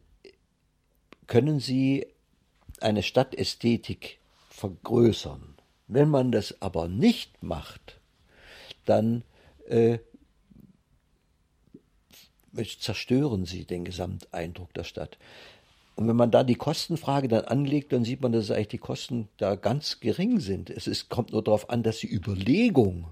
können 1.27 1.59
sie 1.59 2.07
eine 2.81 3.03
Stadtästhetik 3.03 4.19
vergrößern. 4.51 5.55
Wenn 5.89 6.09
man 6.09 6.31
das 6.31 6.61
aber 6.61 6.87
nicht 6.87 7.43
macht, 7.43 7.99
dann 8.85 9.25
äh, 9.67 9.99
zerstören 12.81 13.45
sie 13.45 13.65
den 13.65 13.85
Gesamteindruck 13.85 14.73
der 14.75 14.85
Stadt. 14.85 15.19
Und 15.95 16.09
wenn 16.09 16.17
man 16.17 16.31
da 16.31 16.43
die 16.43 16.55
Kostenfrage 16.55 17.29
dann 17.29 17.45
anlegt, 17.45 17.93
dann 17.93 18.05
sieht 18.05 18.23
man, 18.23 18.33
dass 18.33 18.51
eigentlich 18.51 18.69
die 18.69 18.79
Kosten 18.79 19.29
da 19.37 19.57
ganz 19.57 20.01
gering 20.01 20.41
sind. 20.41 20.71
Es 20.71 20.87
ist, 20.87 21.09
kommt 21.09 21.33
nur 21.33 21.45
darauf 21.45 21.69
an, 21.71 21.83
dass 21.83 21.99
die 21.99 22.13
Überlegung, 22.13 23.09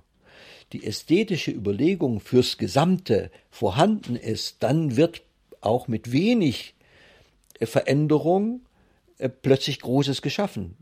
die 0.73 0.85
ästhetische 0.85 1.51
Überlegung 1.51 2.21
fürs 2.21 2.57
Gesamte 2.57 3.31
vorhanden 3.51 4.17
ist, 4.17 4.63
dann 4.63 4.97
wird 4.97 5.23
auch 5.61 5.89
mit 5.89 6.13
wenig 6.13 6.75
äh, 7.59 7.67
Veränderung 7.67 8.63
äh, 9.19 9.29
plötzlich 9.29 9.81
Großes 9.81 10.23
geschaffen. 10.23 10.77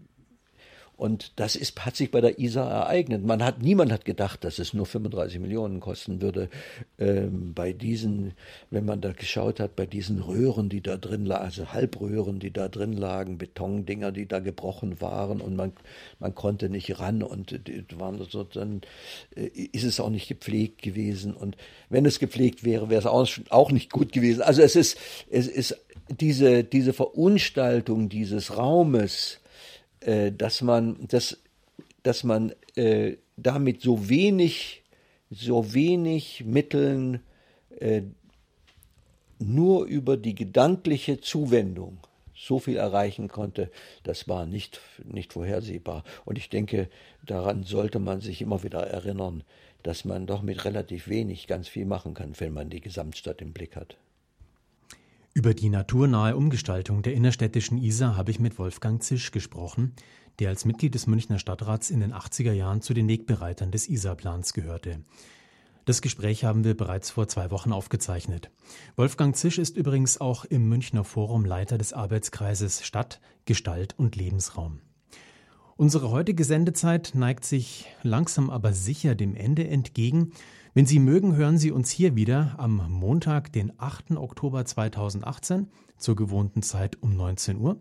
Und 0.99 1.35
das 1.37 1.55
ist, 1.55 1.87
hat 1.87 1.95
sich 1.95 2.11
bei 2.11 2.21
der 2.21 2.41
ISA 2.41 2.69
ereignet. 2.69 3.25
Man 3.25 3.45
hat, 3.45 3.63
niemand 3.63 3.93
hat 3.93 4.05
gedacht, 4.05 4.43
dass 4.43 4.59
es 4.59 4.75
nur 4.75 4.85
35 4.85 5.39
Millionen 5.39 5.79
kosten 5.79 6.21
würde. 6.21 6.51
Ähm, 6.99 7.55
bei 7.55 7.73
diesen, 7.73 8.33
wenn 8.71 8.85
man 8.85 9.01
da 9.01 9.13
geschaut 9.13 9.61
hat, 9.61 9.77
bei 9.77 9.87
diesen 9.87 10.21
Röhren, 10.21 10.69
die 10.69 10.81
da 10.81 10.97
drin 10.97 11.25
lagen, 11.25 11.45
also 11.45 11.73
Halbröhren, 11.73 12.41
die 12.41 12.53
da 12.53 12.67
drin 12.67 12.95
lagen, 12.95 13.39
Betondinger, 13.39 14.11
die 14.11 14.27
da 14.27 14.41
gebrochen 14.41 15.01
waren 15.01 15.41
und 15.41 15.55
man, 15.55 15.73
man 16.19 16.35
konnte 16.35 16.69
nicht 16.69 16.99
ran 16.99 17.23
und 17.23 17.69
die 17.69 17.85
waren 17.97 18.21
so, 18.29 18.43
dann 18.43 18.81
äh, 19.37 19.47
ist 19.47 19.85
es 19.85 20.01
auch 20.01 20.11
nicht 20.11 20.27
gepflegt 20.27 20.83
gewesen. 20.83 21.33
Und 21.33 21.57
wenn 21.91 22.07
es 22.07 22.19
gepflegt 22.19 22.65
wäre, 22.65 22.91
wäre 22.91 22.99
es 22.99 23.07
auch, 23.07 23.29
auch 23.51 23.71
nicht 23.71 23.93
gut 23.93 24.11
gewesen. 24.11 24.43
Also 24.43 24.63
es 24.63 24.75
ist, 24.75 24.99
es 25.31 25.47
ist 25.47 25.77
diese, 26.11 26.65
diese 26.65 26.93
Verunstaltung 26.93 28.09
dieses 28.09 28.57
Raumes, 28.57 29.39
äh, 30.01 30.33
dass 30.33 30.63
man, 30.63 31.07
dass, 31.09 31.39
dass 32.03 32.25
man 32.25 32.53
äh, 32.77 33.17
damit 33.37 33.83
so 33.83 34.09
wenig, 34.09 34.83
so 35.31 35.75
wenig 35.75 36.45
Mitteln 36.45 37.21
äh, 37.79 38.03
nur 39.39 39.85
über 39.87 40.17
die 40.17 40.35
gedankliche 40.35 41.21
Zuwendung 41.21 41.99
so 42.35 42.59
viel 42.59 42.77
erreichen 42.77 43.29
konnte, 43.29 43.71
das 44.05 44.29
war 44.29 44.47
nicht, 44.47 44.81
nicht 45.05 45.33
vorhersehbar. 45.33 46.05
Und 46.25 46.39
ich 46.39 46.49
denke, 46.49 46.89
daran 47.27 47.65
sollte 47.65 47.99
man 47.99 48.21
sich 48.21 48.41
immer 48.41 48.63
wieder 48.63 48.87
erinnern, 48.87 49.43
dass 49.83 50.05
man 50.05 50.27
doch 50.27 50.43
mit 50.43 50.65
relativ 50.65 51.09
wenig 51.09 51.47
ganz 51.47 51.69
viel 51.69 51.85
machen 51.85 52.15
kann, 52.15 52.39
wenn 52.39 52.53
man 52.53 52.71
die 52.71 52.81
Gesamtstadt 52.81 53.43
im 53.43 53.53
Blick 53.53 53.77
hat. 53.77 53.97
Über 55.35 55.55
die 55.55 55.69
naturnahe 55.69 56.37
Umgestaltung 56.37 57.03
der 57.03 57.15
innerstädtischen 57.15 57.79
Isar 57.79 58.17
habe 58.17 58.31
ich 58.31 58.41
mit 58.41 58.59
Wolfgang 58.59 59.03
Zisch 59.03 59.31
gesprochen, 59.31 59.95
der 60.39 60.49
als 60.49 60.65
Mitglied 60.65 60.95
des 60.95 61.07
Münchner 61.07 61.39
Stadtrats 61.39 61.91
in 61.91 62.01
den 62.01 62.13
80er 62.13 62.53
Jahren 62.53 62.81
zu 62.81 62.95
den 62.95 63.09
Wegbereitern 63.09 63.71
des 63.71 63.89
Isarplans 63.89 64.53
gehörte. 64.53 65.01
Das 65.85 66.03
Gespräch 66.03 66.45
haben 66.45 66.65
wir 66.65 66.77
bereits 66.77 67.11
vor 67.11 67.29
zwei 67.29 67.51
Wochen 67.51 67.73
aufgezeichnet. 67.73 68.51
Wolfgang 68.97 69.35
Zisch 69.35 69.59
ist 69.59 69.77
übrigens 69.77 70.21
auch 70.21 70.45
im 70.45 70.69
Münchner 70.69 71.03
Forum 71.03 71.45
Leiter 71.45 71.79
des 71.79 71.93
Arbeitskreises 71.93 72.85
Stadt, 72.85 73.21
Gestalt 73.47 73.95
und 73.97 74.15
Lebensraum. 74.15 74.81
Unsere 75.77 76.11
heutige 76.11 76.45
Sendezeit 76.45 77.13
neigt 77.15 77.45
sich 77.45 77.87
langsam 78.03 78.51
aber 78.51 78.73
sicher 78.73 79.15
dem 79.15 79.35
Ende 79.35 79.67
entgegen. 79.67 80.33
Wenn 80.79 80.87
Sie 80.87 81.01
mögen, 81.01 81.35
hören 81.35 81.59
Sie 81.59 81.73
uns 81.73 81.91
hier 81.91 82.15
wieder 82.15 82.55
am 82.57 82.77
Montag, 82.89 83.53
den 83.53 83.73
8. 83.79 84.13
Oktober 84.13 84.65
2018 84.65 85.67
zur 85.97 86.15
gewohnten 86.15 86.63
Zeit 86.63 87.03
um 87.03 87.17
19 87.17 87.59
Uhr. 87.59 87.81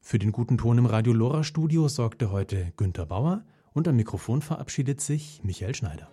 Für 0.00 0.20
den 0.20 0.30
guten 0.30 0.56
Ton 0.56 0.78
im 0.78 0.86
Radio 0.86 1.12
Lora 1.12 1.42
Studio 1.42 1.88
sorgte 1.88 2.30
heute 2.30 2.72
Günter 2.76 3.06
Bauer 3.06 3.42
und 3.72 3.88
am 3.88 3.96
Mikrofon 3.96 4.42
verabschiedet 4.42 5.00
sich 5.00 5.40
Michael 5.42 5.74
Schneider. 5.74 6.08